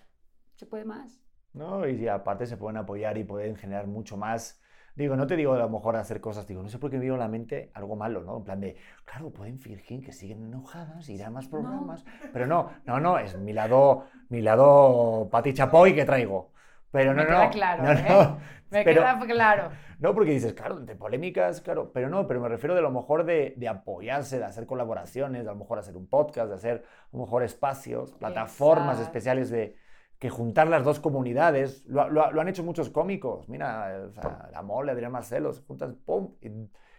se 0.55 0.65
puede 0.65 0.85
más. 0.85 1.21
¿no? 1.53 1.87
Y 1.87 2.07
aparte 2.07 2.45
se 2.45 2.57
pueden 2.57 2.77
apoyar 2.77 3.17
y 3.17 3.23
pueden 3.23 3.55
generar 3.55 3.87
mucho 3.87 4.17
más. 4.17 4.61
Digo, 4.95 5.15
no 5.15 5.25
te 5.25 5.37
digo 5.37 5.53
a 5.53 5.57
lo 5.57 5.69
mejor 5.69 5.95
hacer 5.95 6.19
cosas, 6.19 6.45
digo, 6.47 6.61
no 6.61 6.67
sé 6.67 6.77
por 6.77 6.89
qué 6.89 6.97
me 6.97 7.03
vino 7.03 7.15
a 7.15 7.17
la 7.17 7.29
mente 7.29 7.71
algo 7.73 7.95
malo, 7.95 8.23
¿no? 8.23 8.37
En 8.37 8.43
plan 8.43 8.59
de, 8.59 8.75
claro, 9.05 9.29
pueden 9.31 9.57
fingir 9.57 10.03
que 10.03 10.11
siguen 10.11 10.43
enojadas, 10.43 11.07
ir 11.07 11.23
a 11.23 11.29
más 11.29 11.47
programas, 11.47 12.03
pero 12.33 12.45
no, 12.45 12.71
no, 12.85 12.99
no, 12.99 13.17
es 13.17 13.37
mi 13.37 13.53
lado, 13.53 14.07
mi 14.27 14.41
lado 14.41 15.29
Pati 15.31 15.53
Chapoy 15.53 15.95
que 15.95 16.03
traigo. 16.03 16.50
Pero 16.91 17.13
no, 17.13 17.21
Me 17.21 17.27
queda 17.27 17.45
no, 17.45 17.51
claro, 17.51 17.83
no, 17.83 17.91
¿eh? 17.91 18.05
no, 18.09 18.37
Me 18.69 18.83
pero- 18.83 19.01
queda 19.01 19.19
claro. 19.27 19.69
no, 19.99 20.13
porque 20.13 20.31
dices, 20.31 20.53
claro, 20.53 20.77
entre 20.77 20.95
polémicas, 20.95 21.61
claro, 21.61 21.91
pero 21.93 22.09
no, 22.09 22.27
pero 22.27 22.41
me 22.41 22.49
refiero 22.49 22.75
de 22.75 22.81
lo 22.81 22.91
mejor 22.91 23.23
de, 23.23 23.53
de 23.57 23.67
apoyarse, 23.67 24.39
de 24.39 24.45
hacer 24.45 24.65
colaboraciones, 24.65 25.43
de 25.43 25.49
a 25.49 25.53
lo 25.53 25.59
mejor 25.59 25.79
hacer 25.79 25.95
un 25.95 26.07
podcast, 26.07 26.49
de 26.49 26.55
hacer 26.55 26.83
a 26.85 27.15
lo 27.17 27.23
mejor 27.23 27.43
espacios, 27.43 28.11
plataformas 28.13 28.97
Exacto. 28.97 29.03
especiales 29.03 29.49
de 29.49 29.75
que 30.19 30.29
juntar 30.29 30.67
las 30.67 30.83
dos 30.83 30.99
comunidades. 30.99 31.83
Lo, 31.87 32.09
lo- 32.09 32.31
lo 32.31 32.41
han 32.41 32.47
hecho 32.47 32.63
muchos 32.63 32.89
cómicos. 32.89 33.49
Mira, 33.49 34.03
o 34.07 34.11
sea, 34.11 34.49
la 34.51 34.61
mole, 34.61 34.91
Adrián 34.91 35.11
Marcelo, 35.11 35.51
se 35.53 35.63
juntan, 35.63 35.95
pum, 36.05 36.35
y 36.41 36.49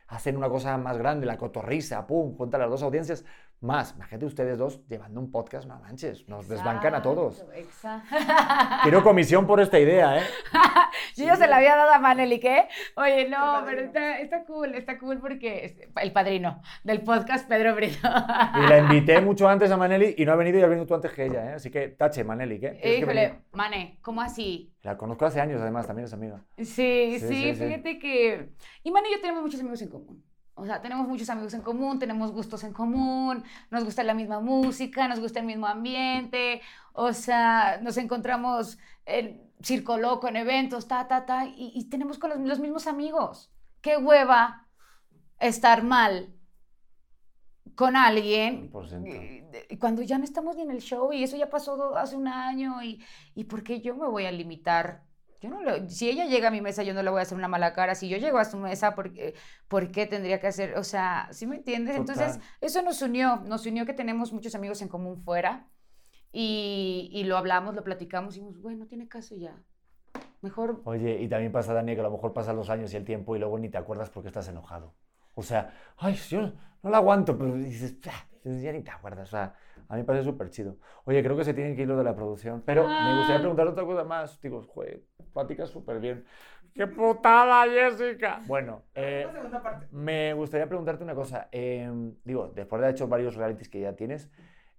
hacen 0.08 0.36
una 0.36 0.48
cosa 0.48 0.76
más 0.76 0.98
grande, 0.98 1.24
la 1.26 1.36
cotorrisa, 1.38 2.06
pum, 2.06 2.36
juntan 2.36 2.60
las 2.62 2.70
dos 2.70 2.82
audiencias. 2.82 3.24
Más, 3.62 3.94
imagínate 3.94 4.26
ustedes 4.26 4.58
dos 4.58 4.84
llevando 4.88 5.20
un 5.20 5.30
podcast, 5.30 5.68
no 5.68 5.78
manches, 5.78 6.28
nos 6.28 6.48
desbancan 6.48 6.96
a 6.96 7.00
todos. 7.00 7.46
Exacto. 7.54 8.16
Quiero 8.82 9.04
comisión 9.04 9.46
por 9.46 9.60
esta 9.60 9.78
idea, 9.78 10.18
¿eh? 10.18 10.22
Yo 11.16 11.26
ya 11.26 11.36
se 11.36 11.46
la 11.46 11.58
había 11.58 11.76
dado 11.76 11.92
a 11.92 12.00
Maneli, 12.00 12.40
¿qué? 12.40 12.66
Oye, 12.96 13.28
no, 13.28 13.62
pero 13.64 13.82
está, 13.82 14.18
está 14.18 14.44
cool, 14.46 14.74
está 14.74 14.98
cool 14.98 15.20
porque 15.20 15.64
es 15.64 15.76
el 16.02 16.10
padrino 16.10 16.60
del 16.82 17.02
podcast 17.02 17.48
Pedro 17.48 17.76
Brito. 17.76 18.08
Y 18.56 18.68
la 18.68 18.78
invité 18.78 19.20
mucho 19.20 19.48
antes 19.48 19.70
a 19.70 19.76
Maneli 19.76 20.16
y 20.18 20.24
no 20.24 20.32
ha 20.32 20.36
venido 20.36 20.58
y 20.58 20.62
ha 20.62 20.66
venido 20.66 20.84
tú 20.84 20.96
antes 20.96 21.12
que 21.12 21.26
ella, 21.26 21.52
¿eh? 21.52 21.54
Así 21.54 21.70
que 21.70 21.86
tache, 21.86 22.24
Maneli, 22.24 22.58
¿qué? 22.58 22.98
Híjole, 22.98 23.42
Mane, 23.52 23.98
¿cómo 24.02 24.22
así? 24.22 24.74
La 24.82 24.96
conozco 24.98 25.24
hace 25.26 25.40
años, 25.40 25.60
además, 25.60 25.86
también 25.86 26.06
es 26.06 26.12
amiga. 26.12 26.42
Sí, 26.56 26.64
Sí, 26.64 27.18
sí, 27.20 27.28
sí, 27.28 27.54
sí. 27.54 27.64
fíjate 27.64 27.98
que... 28.00 28.48
Y 28.82 28.90
Mane 28.90 29.08
y 29.08 29.12
yo 29.14 29.20
tenemos 29.20 29.42
muchos 29.42 29.60
amigos 29.60 29.80
en 29.82 29.88
común. 29.88 30.24
O 30.54 30.66
sea, 30.66 30.82
tenemos 30.82 31.08
muchos 31.08 31.30
amigos 31.30 31.54
en 31.54 31.62
común, 31.62 31.98
tenemos 31.98 32.30
gustos 32.32 32.62
en 32.64 32.72
común, 32.72 33.42
nos 33.70 33.84
gusta 33.84 34.02
la 34.04 34.14
misma 34.14 34.40
música, 34.40 35.08
nos 35.08 35.18
gusta 35.20 35.40
el 35.40 35.46
mismo 35.46 35.66
ambiente, 35.66 36.60
o 36.92 37.12
sea, 37.14 37.80
nos 37.82 37.96
encontramos 37.96 38.78
en 39.06 39.50
Circo 39.62 39.96
Loco, 39.98 40.28
en 40.28 40.36
eventos, 40.36 40.88
ta, 40.88 41.08
ta, 41.08 41.24
ta, 41.26 41.46
y, 41.46 41.72
y 41.74 41.88
tenemos 41.88 42.18
con 42.18 42.30
los, 42.30 42.38
los 42.40 42.60
mismos 42.60 42.86
amigos. 42.86 43.50
Qué 43.80 43.96
hueva 43.96 44.68
estar 45.40 45.82
mal 45.82 46.34
con 47.74 47.96
alguien 47.96 48.70
100%. 48.70 49.50
de- 49.50 49.78
cuando 49.78 50.02
ya 50.02 50.18
no 50.18 50.24
estamos 50.24 50.56
ni 50.56 50.62
en 50.62 50.70
el 50.70 50.80
show 50.80 51.12
y 51.12 51.22
eso 51.22 51.36
ya 51.36 51.48
pasó 51.50 51.96
hace 51.96 52.16
un 52.16 52.28
año 52.28 52.82
y, 52.82 53.02
y 53.34 53.44
¿por 53.44 53.62
qué 53.62 53.80
yo 53.80 53.96
me 53.96 54.06
voy 54.08 54.26
a 54.26 54.32
limitar? 54.32 55.04
Yo 55.42 55.50
no 55.50 55.60
lo- 55.60 55.88
si 55.88 56.08
ella 56.08 56.24
llega 56.26 56.48
a 56.48 56.50
mi 56.52 56.60
mesa, 56.60 56.84
yo 56.84 56.94
no 56.94 57.02
le 57.02 57.10
voy 57.10 57.18
a 57.18 57.22
hacer 57.22 57.36
una 57.36 57.48
mala 57.48 57.72
cara. 57.72 57.96
Si 57.96 58.08
yo 58.08 58.16
llego 58.16 58.38
a 58.38 58.44
su 58.44 58.56
mesa, 58.58 58.94
¿por 58.94 59.12
qué, 59.12 59.34
por 59.66 59.90
qué 59.90 60.06
tendría 60.06 60.40
que 60.40 60.46
hacer? 60.46 60.76
O 60.78 60.84
sea, 60.84 61.26
¿sí 61.32 61.48
me 61.48 61.56
entiendes? 61.56 61.96
Entonces, 61.96 62.38
eso 62.60 62.80
nos 62.82 63.02
unió, 63.02 63.42
nos 63.44 63.66
unió 63.66 63.84
que 63.84 63.92
tenemos 63.92 64.32
muchos 64.32 64.54
amigos 64.54 64.80
en 64.82 64.88
común 64.88 65.20
fuera 65.24 65.66
y, 66.30 67.10
y 67.12 67.24
lo 67.24 67.36
hablamos, 67.36 67.74
lo 67.74 67.82
platicamos 67.82 68.36
y 68.36 68.40
dijimos, 68.40 68.62
bueno, 68.62 68.86
tiene 68.86 69.08
caso 69.08 69.34
ya. 69.36 69.60
Mejor 70.42 70.80
Oye, 70.84 71.20
y 71.20 71.28
también 71.28 71.50
pasa, 71.50 71.74
Dani, 71.74 71.94
que 71.94 72.00
a 72.00 72.04
lo 72.04 72.10
mejor 72.12 72.32
pasan 72.32 72.56
los 72.56 72.70
años 72.70 72.92
y 72.94 72.96
el 72.96 73.04
tiempo 73.04 73.34
y 73.34 73.40
luego 73.40 73.58
ni 73.58 73.68
te 73.68 73.78
acuerdas 73.78 74.10
porque 74.10 74.28
estás 74.28 74.46
enojado. 74.48 74.94
O 75.34 75.42
sea, 75.42 75.74
ay, 75.96 76.14
yo 76.14 76.52
no 76.82 76.90
la 76.90 76.98
aguanto, 76.98 77.36
pero 77.36 77.54
dices, 77.56 77.98
ya 78.44 78.72
ni 78.72 78.82
te 78.82 78.90
acuerdas. 78.90 79.28
O 79.28 79.30
sea, 79.30 79.54
a 79.88 79.94
mí 79.94 80.00
me 80.00 80.04
parece 80.04 80.24
súper 80.24 80.50
chido. 80.50 80.76
Oye, 81.04 81.22
creo 81.22 81.36
que 81.36 81.44
se 81.44 81.54
tienen 81.54 81.74
que 81.76 81.82
ir 81.82 81.88
lo 81.88 81.96
de 81.96 82.04
la 82.04 82.14
producción, 82.14 82.62
pero 82.64 82.82
me 82.84 83.14
gustaría 83.16 83.36
Ah. 83.36 83.40
preguntar 83.40 83.66
otra 83.68 83.84
cosa 83.84 84.04
más. 84.04 84.40
Digo, 84.40 84.62
joder, 84.62 85.02
platicas 85.32 85.70
súper 85.70 86.00
bien. 86.00 86.24
¡Qué 86.74 86.86
putada, 86.86 87.64
Jessica! 87.68 88.40
Bueno, 88.46 88.82
eh, 88.94 89.26
me 89.90 90.32
gustaría 90.34 90.66
preguntarte 90.66 91.04
una 91.04 91.14
cosa. 91.14 91.48
eh, 91.52 91.90
digo, 92.24 92.48
después 92.48 92.80
de 92.80 92.86
haber 92.86 92.94
hecho 92.96 93.08
varios 93.08 93.34
realities 93.36 93.68
que 93.68 93.80
ya 93.80 93.94
tienes, 93.94 94.30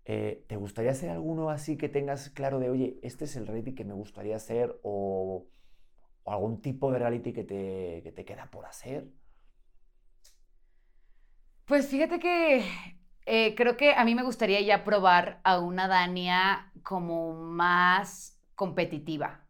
eh, 0.06 0.44
¿te 0.48 0.56
gustaría 0.58 0.92
hacer 0.92 1.10
alguno 1.12 1.50
así 1.50 1.78
que 1.78 1.88
tengas 1.90 2.30
claro 2.32 2.60
de, 2.60 2.70
oye, 2.70 3.00
este 3.04 3.26
es 3.26 3.36
el 3.36 3.46
reality 3.48 3.76
que 3.76 3.86
me 3.86 3.94
gustaría 3.94 4.36
hacer 4.36 4.80
o, 4.84 5.46
o 6.24 6.32
algún 6.32 6.62
tipo 6.62 6.92
de 6.92 7.00
reality 7.00 7.32
que 7.34 7.44
te, 7.44 8.02
que 8.04 8.12
te 8.12 8.26
queda 8.26 8.50
por 8.52 8.66
hacer? 8.66 9.08
Pues 11.66 11.88
fíjate 11.88 12.20
que 12.20 12.66
eh, 13.26 13.56
creo 13.56 13.78
que 13.78 13.94
a 13.94 14.06
mí 14.06 14.16
me 14.16 14.24
gustaría 14.24 14.62
ya 14.62 14.84
probar 14.84 15.40
a 15.44 15.60
una 15.60 15.88
Dania 15.88 16.72
como 16.84 17.34
más 17.34 18.40
competitiva. 18.56 19.42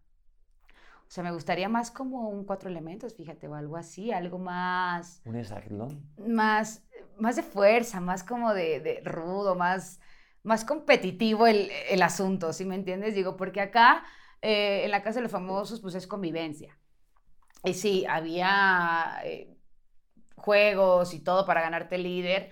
O 1.07 1.11
sea, 1.13 1.24
me 1.24 1.32
gustaría 1.32 1.69
más 1.69 1.91
como 1.91 2.30
un 2.30 2.45
cuatro 2.45 2.69
elementos, 2.69 3.15
fíjate, 3.15 3.47
o 3.47 3.55
algo 3.55 3.78
así, 3.78 4.11
algo 4.11 4.39
más, 4.39 5.21
¿Un 5.26 5.36
hexatlón? 5.36 6.01
más, 6.17 6.84
más 7.17 7.36
de 7.36 7.43
fuerza, 7.43 7.99
más 8.01 8.24
como 8.24 8.53
de, 8.53 8.80
de 8.80 9.01
rudo, 9.05 9.55
más, 9.55 9.99
más 10.43 10.65
competitivo 10.65 11.47
el, 11.47 11.69
el 11.89 12.01
asunto, 12.01 12.53
¿sí 12.53 12.65
me 12.65 12.76
entiendes? 12.76 13.15
Digo, 13.15 13.38
porque 13.38 13.61
acá 13.61 14.03
eh, 14.41 14.84
en 14.86 14.91
la 14.91 15.03
Casa 15.03 15.19
de 15.19 15.24
los 15.24 15.32
Famosos, 15.32 15.82
pues 15.82 15.95
es 15.95 16.07
convivencia. 16.07 16.78
Y 17.63 17.74
sí, 17.76 18.05
había 18.07 19.19
eh, 19.24 19.57
juegos 20.36 21.13
y 21.13 21.19
todo 21.24 21.45
para 21.45 21.61
ganarte 21.61 21.97
líder, 21.97 22.51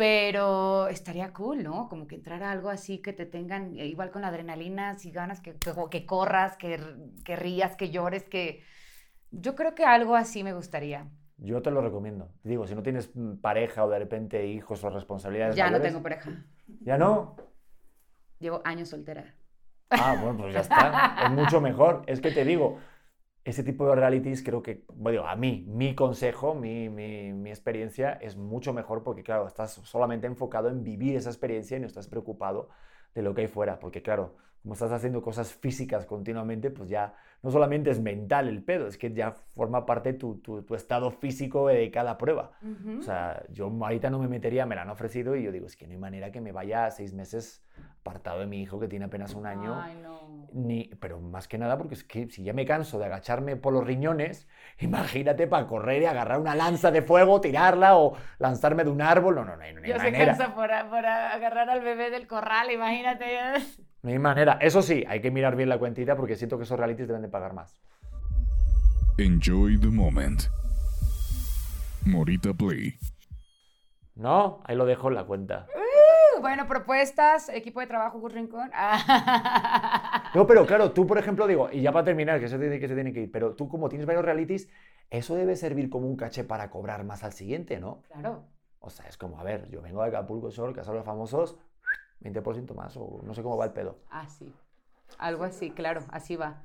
pero 0.00 0.88
estaría 0.88 1.30
cool, 1.34 1.62
¿no? 1.62 1.86
Como 1.90 2.06
que 2.06 2.14
entrar 2.14 2.42
a 2.42 2.52
algo 2.52 2.70
así 2.70 3.02
que 3.02 3.12
te 3.12 3.26
tengan, 3.26 3.76
eh, 3.76 3.84
igual 3.84 4.10
con 4.10 4.22
la 4.22 4.28
adrenalina, 4.28 4.98
si 4.98 5.10
ganas, 5.10 5.42
que, 5.42 5.56
que, 5.56 5.74
que 5.90 6.06
corras, 6.06 6.56
que, 6.56 6.80
que 7.22 7.36
rías, 7.36 7.76
que 7.76 7.90
llores, 7.90 8.24
que... 8.24 8.64
Yo 9.30 9.54
creo 9.54 9.74
que 9.74 9.84
algo 9.84 10.16
así 10.16 10.42
me 10.42 10.54
gustaría. 10.54 11.06
Yo 11.36 11.60
te 11.60 11.70
lo 11.70 11.82
recomiendo. 11.82 12.30
Digo, 12.44 12.66
si 12.66 12.74
no 12.74 12.82
tienes 12.82 13.14
mm, 13.14 13.42
pareja 13.42 13.84
o 13.84 13.90
de 13.90 13.98
repente 13.98 14.46
hijos 14.46 14.82
o 14.84 14.88
responsabilidades 14.88 15.54
Ya 15.54 15.70
no 15.70 15.82
tengo 15.82 16.02
pareja. 16.02 16.30
¿Ya 16.80 16.96
no? 16.96 17.36
Llevo 18.38 18.62
años 18.64 18.88
soltera. 18.88 19.34
Ah, 19.90 20.16
bueno, 20.18 20.38
pues 20.38 20.54
ya 20.54 20.60
está. 20.60 21.26
Es 21.26 21.30
mucho 21.30 21.60
mejor. 21.60 22.04
Es 22.06 22.22
que 22.22 22.30
te 22.30 22.46
digo, 22.46 22.78
ese 23.44 23.62
tipo 23.64 23.88
de 23.88 23.96
realities 23.96 24.42
creo 24.42 24.62
que, 24.62 24.84
bueno, 24.94 25.26
a 25.26 25.36
mí, 25.36 25.64
mi 25.68 25.94
consejo, 25.94 26.54
mi, 26.54 26.88
mi, 26.88 27.32
mi 27.32 27.50
experiencia 27.50 28.12
es 28.14 28.36
mucho 28.36 28.72
mejor 28.72 29.02
porque, 29.02 29.22
claro, 29.22 29.46
estás 29.46 29.72
solamente 29.84 30.26
enfocado 30.26 30.68
en 30.68 30.84
vivir 30.84 31.16
esa 31.16 31.30
experiencia 31.30 31.76
y 31.76 31.80
no 31.80 31.86
estás 31.86 32.08
preocupado 32.08 32.68
de 33.14 33.22
lo 33.22 33.34
que 33.34 33.42
hay 33.42 33.48
fuera, 33.48 33.78
porque 33.78 34.02
claro, 34.02 34.36
como 34.62 34.74
estás 34.74 34.92
haciendo 34.92 35.22
cosas 35.22 35.52
físicas 35.54 36.04
continuamente, 36.06 36.70
pues 36.70 36.88
ya 36.90 37.14
no 37.42 37.50
solamente 37.50 37.90
es 37.90 38.00
mental 38.00 38.48
el 38.48 38.62
pedo, 38.62 38.86
es 38.86 38.98
que 38.98 39.12
ya 39.12 39.32
forma 39.32 39.86
parte 39.86 40.12
tu, 40.12 40.36
tu, 40.40 40.62
tu 40.62 40.74
estado 40.74 41.10
físico 41.10 41.68
de 41.68 41.90
cada 41.90 42.18
prueba. 42.18 42.52
Ujú. 42.62 42.98
O 42.98 43.02
sea, 43.02 43.42
yo 43.50 43.66
ahorita 43.80 44.10
no 44.10 44.18
me 44.18 44.28
metería, 44.28 44.66
me 44.66 44.74
la 44.76 44.82
han 44.82 44.90
ofrecido 44.90 45.34
y 45.36 45.42
yo 45.44 45.52
digo, 45.52 45.66
es 45.66 45.76
que 45.76 45.86
no 45.86 45.92
hay 45.92 45.98
manera 45.98 46.30
que 46.30 46.40
me 46.42 46.52
vaya 46.52 46.86
a 46.86 46.90
seis 46.90 47.14
meses 47.14 47.64
apartado 48.00 48.40
de 48.40 48.46
mi 48.46 48.60
hijo 48.60 48.78
que 48.78 48.88
tiene 48.88 49.06
apenas 49.06 49.34
un 49.34 49.46
año. 49.46 49.74
Ay, 49.82 49.94
no. 50.02 50.20
Ni, 50.52 50.84
pero 51.00 51.20
más 51.20 51.46
que 51.46 51.58
nada 51.58 51.78
porque 51.78 51.94
es 51.94 52.02
que 52.02 52.28
si 52.28 52.42
ya 52.42 52.52
me 52.52 52.66
canso 52.66 52.98
de 52.98 53.04
agacharme 53.04 53.56
por 53.56 53.72
los 53.72 53.86
riñones, 53.86 54.48
imagínate 54.80 55.46
para 55.46 55.66
correr 55.66 56.02
y 56.02 56.06
agarrar 56.06 56.40
una 56.40 56.54
lanza 56.54 56.90
de 56.90 57.02
fuego, 57.02 57.40
tirarla 57.40 57.96
o 57.96 58.16
lanzarme 58.38 58.84
de 58.84 58.90
un 58.90 59.00
árbol. 59.00 59.36
No, 59.36 59.44
no, 59.44 59.56
no, 59.56 59.62
hay- 59.62 59.72
no 59.72 59.80
hay 59.80 59.88
Yo 59.88 59.94
se 59.98 60.04
manera. 60.10 60.26
cansa 60.36 60.54
por, 60.54 60.68
por 60.90 61.06
agarrar 61.06 61.70
al 61.70 61.80
bebé 61.80 62.10
del 62.10 62.26
corral, 62.26 62.70
imagínate. 62.70 63.24
No 64.02 64.10
hay 64.10 64.18
manera. 64.18 64.58
Eso 64.60 64.82
sí, 64.82 65.04
hay 65.08 65.20
que 65.20 65.30
mirar 65.30 65.56
bien 65.56 65.68
la 65.68 65.78
cuentita 65.78 66.16
porque 66.16 66.36
siento 66.36 66.56
que 66.56 66.64
esos 66.64 66.78
realities 66.78 67.08
deben 67.08 67.22
de 67.22 67.28
pagar 67.28 67.52
más. 67.52 67.80
Enjoy 69.18 69.78
the 69.78 69.88
moment. 69.88 70.44
Morita 72.06 72.54
Play. 72.54 72.94
¿No? 74.14 74.60
Ahí 74.64 74.76
lo 74.76 74.86
dejo 74.86 75.08
en 75.08 75.14
la 75.14 75.24
cuenta. 75.24 75.66
Bueno, 76.40 76.66
propuestas, 76.66 77.50
equipo 77.50 77.80
de 77.80 77.86
trabajo, 77.86 78.18
Gus 78.18 78.32
Rincón. 78.32 78.70
No, 80.32 80.46
pero 80.46 80.64
claro, 80.64 80.92
tú, 80.92 81.08
por 81.08 81.18
ejemplo, 81.18 81.48
digo, 81.48 81.68
y 81.72 81.80
ya 81.82 81.90
para 81.90 82.04
terminar, 82.04 82.38
que 82.38 82.46
se 82.46 82.56
tiene 82.56 82.78
que, 82.78 82.86
se 82.86 82.94
tiene 82.94 83.12
que 83.12 83.22
ir, 83.22 83.32
pero 83.32 83.56
tú 83.56 83.68
como 83.68 83.88
tienes 83.88 84.06
varios 84.06 84.24
realities, 84.24 84.68
eso 85.10 85.34
debe 85.34 85.56
servir 85.56 85.90
como 85.90 86.06
un 86.06 86.16
caché 86.16 86.44
para 86.44 86.70
cobrar 86.70 87.02
más 87.02 87.24
al 87.24 87.32
siguiente, 87.32 87.80
¿no? 87.80 88.02
Claro. 88.12 88.44
O 88.78 88.90
sea, 88.90 89.06
es 89.06 89.18
como, 89.18 89.40
a 89.40 89.42
ver, 89.42 89.68
yo 89.70 89.82
vengo 89.82 90.02
de 90.02 90.08
Acapulco 90.08 90.50
Shore, 90.50 90.72
Casa 90.72 90.92
de 90.92 90.98
los 90.98 91.04
Famosos, 91.04 91.58
20% 92.20 92.74
más, 92.74 92.96
o 92.96 93.20
no 93.24 93.34
sé 93.34 93.42
cómo 93.42 93.56
va 93.56 93.66
el 93.66 93.72
pedo. 93.72 93.98
Ah, 94.10 94.28
sí. 94.28 94.52
Algo 95.18 95.44
así, 95.44 95.70
claro, 95.70 96.04
así 96.10 96.36
va. 96.36 96.62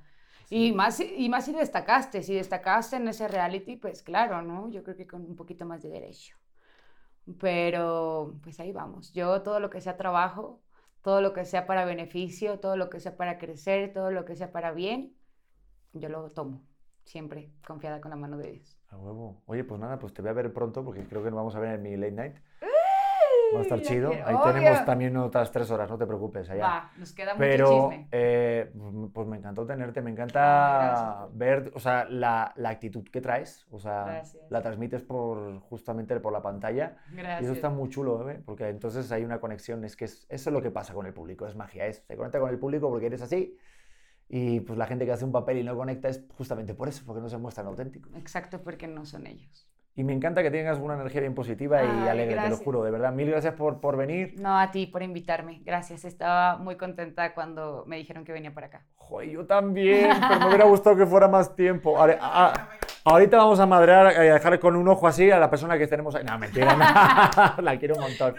Y 0.50 0.72
más, 0.74 0.98
si- 0.98 1.14
y 1.18 1.30
más 1.30 1.46
si 1.46 1.54
destacaste, 1.54 2.22
si 2.24 2.36
destacaste 2.36 2.98
en 2.98 3.08
ese 3.08 3.28
reality, 3.28 3.78
pues 3.78 4.04
claro, 4.04 4.42
¿no? 4.42 4.70
Yo 4.70 4.84
creo 4.84 4.96
que 4.96 5.08
con 5.08 5.22
un 5.22 5.36
poquito 5.36 5.66
más 5.66 5.82
de 5.82 5.90
derecho. 5.90 6.38
Pero 7.40 8.36
pues 8.44 8.60
ahí 8.60 8.72
vamos. 8.72 9.12
Yo 9.14 9.42
todo 9.42 9.60
lo 9.60 9.70
que 9.70 9.82
sea 9.82 9.98
trabajo, 9.98 10.62
todo 11.02 11.22
lo 11.22 11.34
que 11.34 11.46
sea 11.46 11.66
para 11.66 11.86
beneficio, 11.86 12.60
todo 12.60 12.78
lo 12.78 12.90
que 12.90 13.00
sea 13.00 13.18
para 13.18 13.38
crecer, 13.38 13.94
todo 13.94 14.12
lo 14.12 14.26
que 14.26 14.36
sea 14.36 14.52
para 14.52 14.72
bien, 14.72 15.16
yo 15.94 16.10
lo 16.10 16.32
tomo. 16.32 16.64
Siempre 17.06 17.52
confiada 17.68 18.02
con 18.02 18.12
la 18.12 18.18
mano 18.18 18.38
de 18.38 18.52
Dios. 18.54 18.78
A 18.90 18.98
huevo. 18.98 19.42
Oye, 19.46 19.64
pues 19.64 19.80
nada, 19.80 20.00
pues 20.00 20.14
te 20.14 20.22
voy 20.22 20.30
a 20.32 20.34
ver 20.34 20.54
pronto 20.54 20.84
porque 20.84 21.06
creo 21.08 21.24
que 21.24 21.30
nos 21.30 21.38
vamos 21.38 21.56
a 21.56 21.60
ver 21.60 21.76
en 21.76 21.82
mi 21.84 21.96
late 21.98 22.12
night. 22.12 22.36
Va 23.54 23.60
a 23.60 23.62
estar 23.62 23.82
chido. 23.82 24.12
Ahí 24.12 24.34
Obvio. 24.36 24.54
tenemos 24.54 24.86
también 24.86 25.16
otras 25.18 25.52
tres 25.52 25.70
horas, 25.72 25.90
no 25.90 25.98
te 25.98 26.06
preocupes, 26.06 26.50
allá. 26.50 26.64
Va, 26.64 26.92
nos 26.98 27.14
queda 27.14 27.34
mucho 27.34 27.40
Pero, 27.40 27.90
chisme. 27.90 28.08
eh, 28.12 28.72
pues- 29.14 29.28
me 29.28 29.38
encantó 29.38 29.66
tenerte, 29.66 30.02
me 30.02 30.12
encanta 30.12 30.40
gracias. 31.22 31.38
ver, 31.38 31.72
o 31.76 31.80
sea, 31.80 32.06
la, 32.10 32.54
la 32.56 32.70
actitud 32.70 33.04
que 33.04 33.22
traes, 33.22 33.66
o 33.72 33.80
sea, 33.80 34.04
Gracias. 34.06 34.44
la 34.50 34.62
transmites 34.62 35.04
por, 35.04 35.60
justamente 35.62 36.20
por 36.20 36.34
la 36.34 36.42
pantalla. 36.42 36.98
Y 37.12 37.16
Gracias. 37.16 37.44
eso 37.44 37.54
está 37.54 37.70
muy 37.70 37.90
chulo, 37.90 38.30
¿eh? 38.30 38.42
porque 38.46 38.68
entonces 38.70 39.12
hay 39.12 39.24
una 39.24 39.40
conexión, 39.40 39.84
es 39.86 39.96
que 39.96 40.06
es- 40.06 40.26
eso 40.30 40.50
es 40.50 40.54
lo 40.54 40.62
que 40.62 40.72
pasa 40.72 40.94
con 40.94 41.06
el 41.06 41.14
público, 41.14 41.46
es 41.48 41.56
magia, 41.56 41.86
es, 41.88 42.04
se 42.08 42.16
conecta 42.18 42.40
con 42.40 42.50
el 42.50 42.58
público 42.60 42.90
porque 42.90 43.06
eres 43.08 43.22
así, 43.22 43.58
y 44.28 44.60
pues 44.62 44.78
la 44.78 44.88
gente 44.88 45.06
que 45.06 45.12
hace 45.12 45.24
un 45.24 45.32
papel 45.32 45.60
y 45.60 45.64
no 45.64 45.76
conecta 45.78 46.10
es 46.10 46.26
justamente 46.36 46.74
por 46.74 46.88
eso, 46.88 47.04
porque 47.06 47.22
no 47.22 47.30
se 47.30 47.38
muestran 47.38 47.68
auténticos. 47.68 48.12
Exacto, 48.16 48.62
porque 48.64 48.88
no 48.88 49.06
son 49.06 49.28
ellos. 49.28 49.70
Y 49.98 50.04
me 50.04 50.12
encanta 50.12 50.44
que 50.44 50.52
tengas 50.52 50.78
una 50.78 50.96
energía 50.96 51.22
bien 51.22 51.34
positiva 51.34 51.82
y 51.82 51.88
Ay, 51.88 52.08
alegre, 52.10 52.32
te 52.32 52.36
lo 52.36 52.42
gracias. 52.42 52.62
juro, 52.64 52.84
de 52.84 52.92
verdad. 52.92 53.14
Mil 53.14 53.30
gracias 53.32 53.54
por, 53.54 53.80
por 53.80 53.96
venir. 53.96 54.34
No, 54.38 54.60
a 54.60 54.70
ti 54.72 54.88
por 54.88 55.02
invitarme. 55.04 55.62
Gracias. 55.64 56.04
Estaba 56.04 56.58
muy 56.58 56.76
contenta 56.76 57.34
cuando 57.34 57.86
me 57.88 57.96
dijeron 57.96 58.26
que 58.26 58.34
venía 58.34 58.54
para 58.54 58.68
acá. 58.68 58.82
Joder, 58.98 59.30
yo 59.30 59.46
también, 59.46 60.10
pero 60.28 60.40
me 60.42 60.48
hubiera 60.48 60.66
gustado 60.66 60.98
que 60.98 61.06
fuera 61.06 61.30
más 61.30 61.56
tiempo. 61.56 61.98
Ahora- 61.98 62.18
a- 62.20 62.68
ahorita 63.06 63.38
vamos 63.38 63.58
a 63.62 63.66
madrear, 63.66 64.08
a 64.08 64.20
dejar 64.20 64.60
con 64.60 64.76
un 64.76 64.86
ojo 64.90 65.08
así 65.08 65.32
a 65.32 65.40
la 65.40 65.50
persona 65.50 65.78
que 65.78 65.88
tenemos 65.88 66.14
ahí. 66.16 66.26
No, 66.26 66.38
mentira, 66.40 66.76
no. 66.76 67.62
la 67.64 67.78
quiero 67.80 67.96
un 67.96 68.02
montón. 68.02 68.36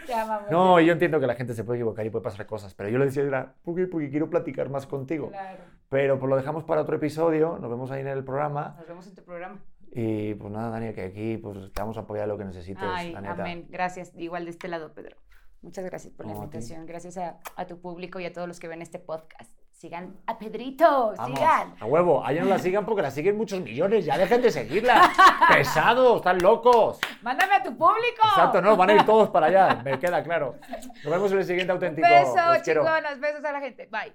No, 0.51 0.79
yo 0.81 0.93
entiendo 0.93 1.19
que 1.21 1.27
la 1.27 1.37
gente 1.37 1.55
se 1.55 1.65
puede 1.65 1.79
equivocar 1.79 2.05
y 2.05 2.11
puede 2.11 2.23
pasar 2.25 2.45
cosas, 2.45 2.75
pero 2.75 2.91
yo 2.91 2.99
le 2.99 3.07
decía, 3.07 3.23
era, 3.23 3.55
¿por 3.65 3.75
qué? 3.77 3.87
Porque 3.87 4.11
quiero 4.11 4.29
platicar 4.29 4.69
más 4.69 4.87
contigo. 4.87 5.31
Claro. 5.31 5.61
Pero 5.89 6.19
pues 6.19 6.29
lo 6.29 6.37
dejamos 6.37 6.65
para 6.65 6.83
otro 6.83 6.97
episodio, 6.97 7.57
nos 7.61 7.71
vemos 7.71 7.91
ahí 7.93 8.01
en 8.03 8.09
el 8.09 8.25
programa. 8.25 8.75
Nos 8.77 8.89
vemos 8.89 9.07
en 9.07 9.15
tu 9.15 9.23
programa. 9.25 9.57
Y 9.93 10.35
pues 10.35 10.53
nada, 10.53 10.71
Dani, 10.71 10.93
que 10.93 11.05
aquí 11.05 11.37
pues 11.39 11.73
te 11.73 11.81
vamos 11.81 11.97
a 11.97 12.01
apoyar 12.01 12.29
lo 12.29 12.37
que 12.37 12.45
necesites, 12.45 12.83
Ay, 12.85 13.13
la 13.13 13.21
neta. 13.21 13.35
amén. 13.43 13.67
Gracias. 13.71 14.13
Igual 14.17 14.45
de 14.45 14.51
este 14.51 14.69
lado, 14.69 14.93
Pedro. 14.93 15.17
Muchas 15.63 15.85
gracias 15.85 16.13
por 16.13 16.27
la 16.27 16.33
No, 16.35 16.41
a 16.41 16.45
invitación. 16.45 16.87
Gracias 16.87 17.17
a, 17.17 17.39
a 17.57 17.67
tu 17.67 17.81
público 17.81 18.21
y 18.21 18.27
a 18.27 18.33
todos 18.33 18.47
los 18.47 18.61
que 18.61 18.69
ven 18.69 18.83
este 18.83 18.99
podcast. 18.99 19.51
Sigan 19.73 20.17
a 20.27 20.39
Pedrito. 20.39 21.13
Vamos, 21.19 21.39
Sigan. 21.39 21.75
a 21.81 21.85
huevo, 21.85 22.25
a 22.25 22.33
ella 22.33 22.43
no 22.45 22.49
la 22.49 22.59
sigan 22.59 22.87
porque 22.87 23.03
la 23.03 23.11
siguen 23.11 23.37
muchos 23.37 23.61
millones, 23.61 24.07
ya 24.07 24.17
dejen 24.17 24.41
de 24.41 24.51
seguirla. 24.51 25.11
Pesados, 25.55 26.17
están 26.17 26.39
locos. 26.39 26.99
Mándame 27.23 27.55
a 27.57 27.63
tu 27.63 27.77
público. 27.77 28.23
Exacto, 28.25 28.63
no, 28.63 28.75
van 28.77 28.91
a 28.91 28.95
ir 28.95 29.05
todos 29.05 29.29
para 29.31 29.47
allá, 29.49 29.83
me 29.85 29.99
queda 29.99 30.23
claro. 30.23 30.55
Nos 31.05 31.13
vemos 31.13 31.33
en 31.33 31.39
el 31.39 31.45
siguiente 31.45 31.73
auténtico. 31.73 32.09
beso, 32.09 32.33
Os 32.53 32.59
quiero. 32.63 32.83
chingonas. 32.85 33.21
Besos 33.21 33.45
a 33.45 33.53
la 33.53 33.61
gente. 33.61 33.87
Bye. 33.91 34.15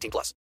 18 0.00 0.10
plus. 0.10 0.34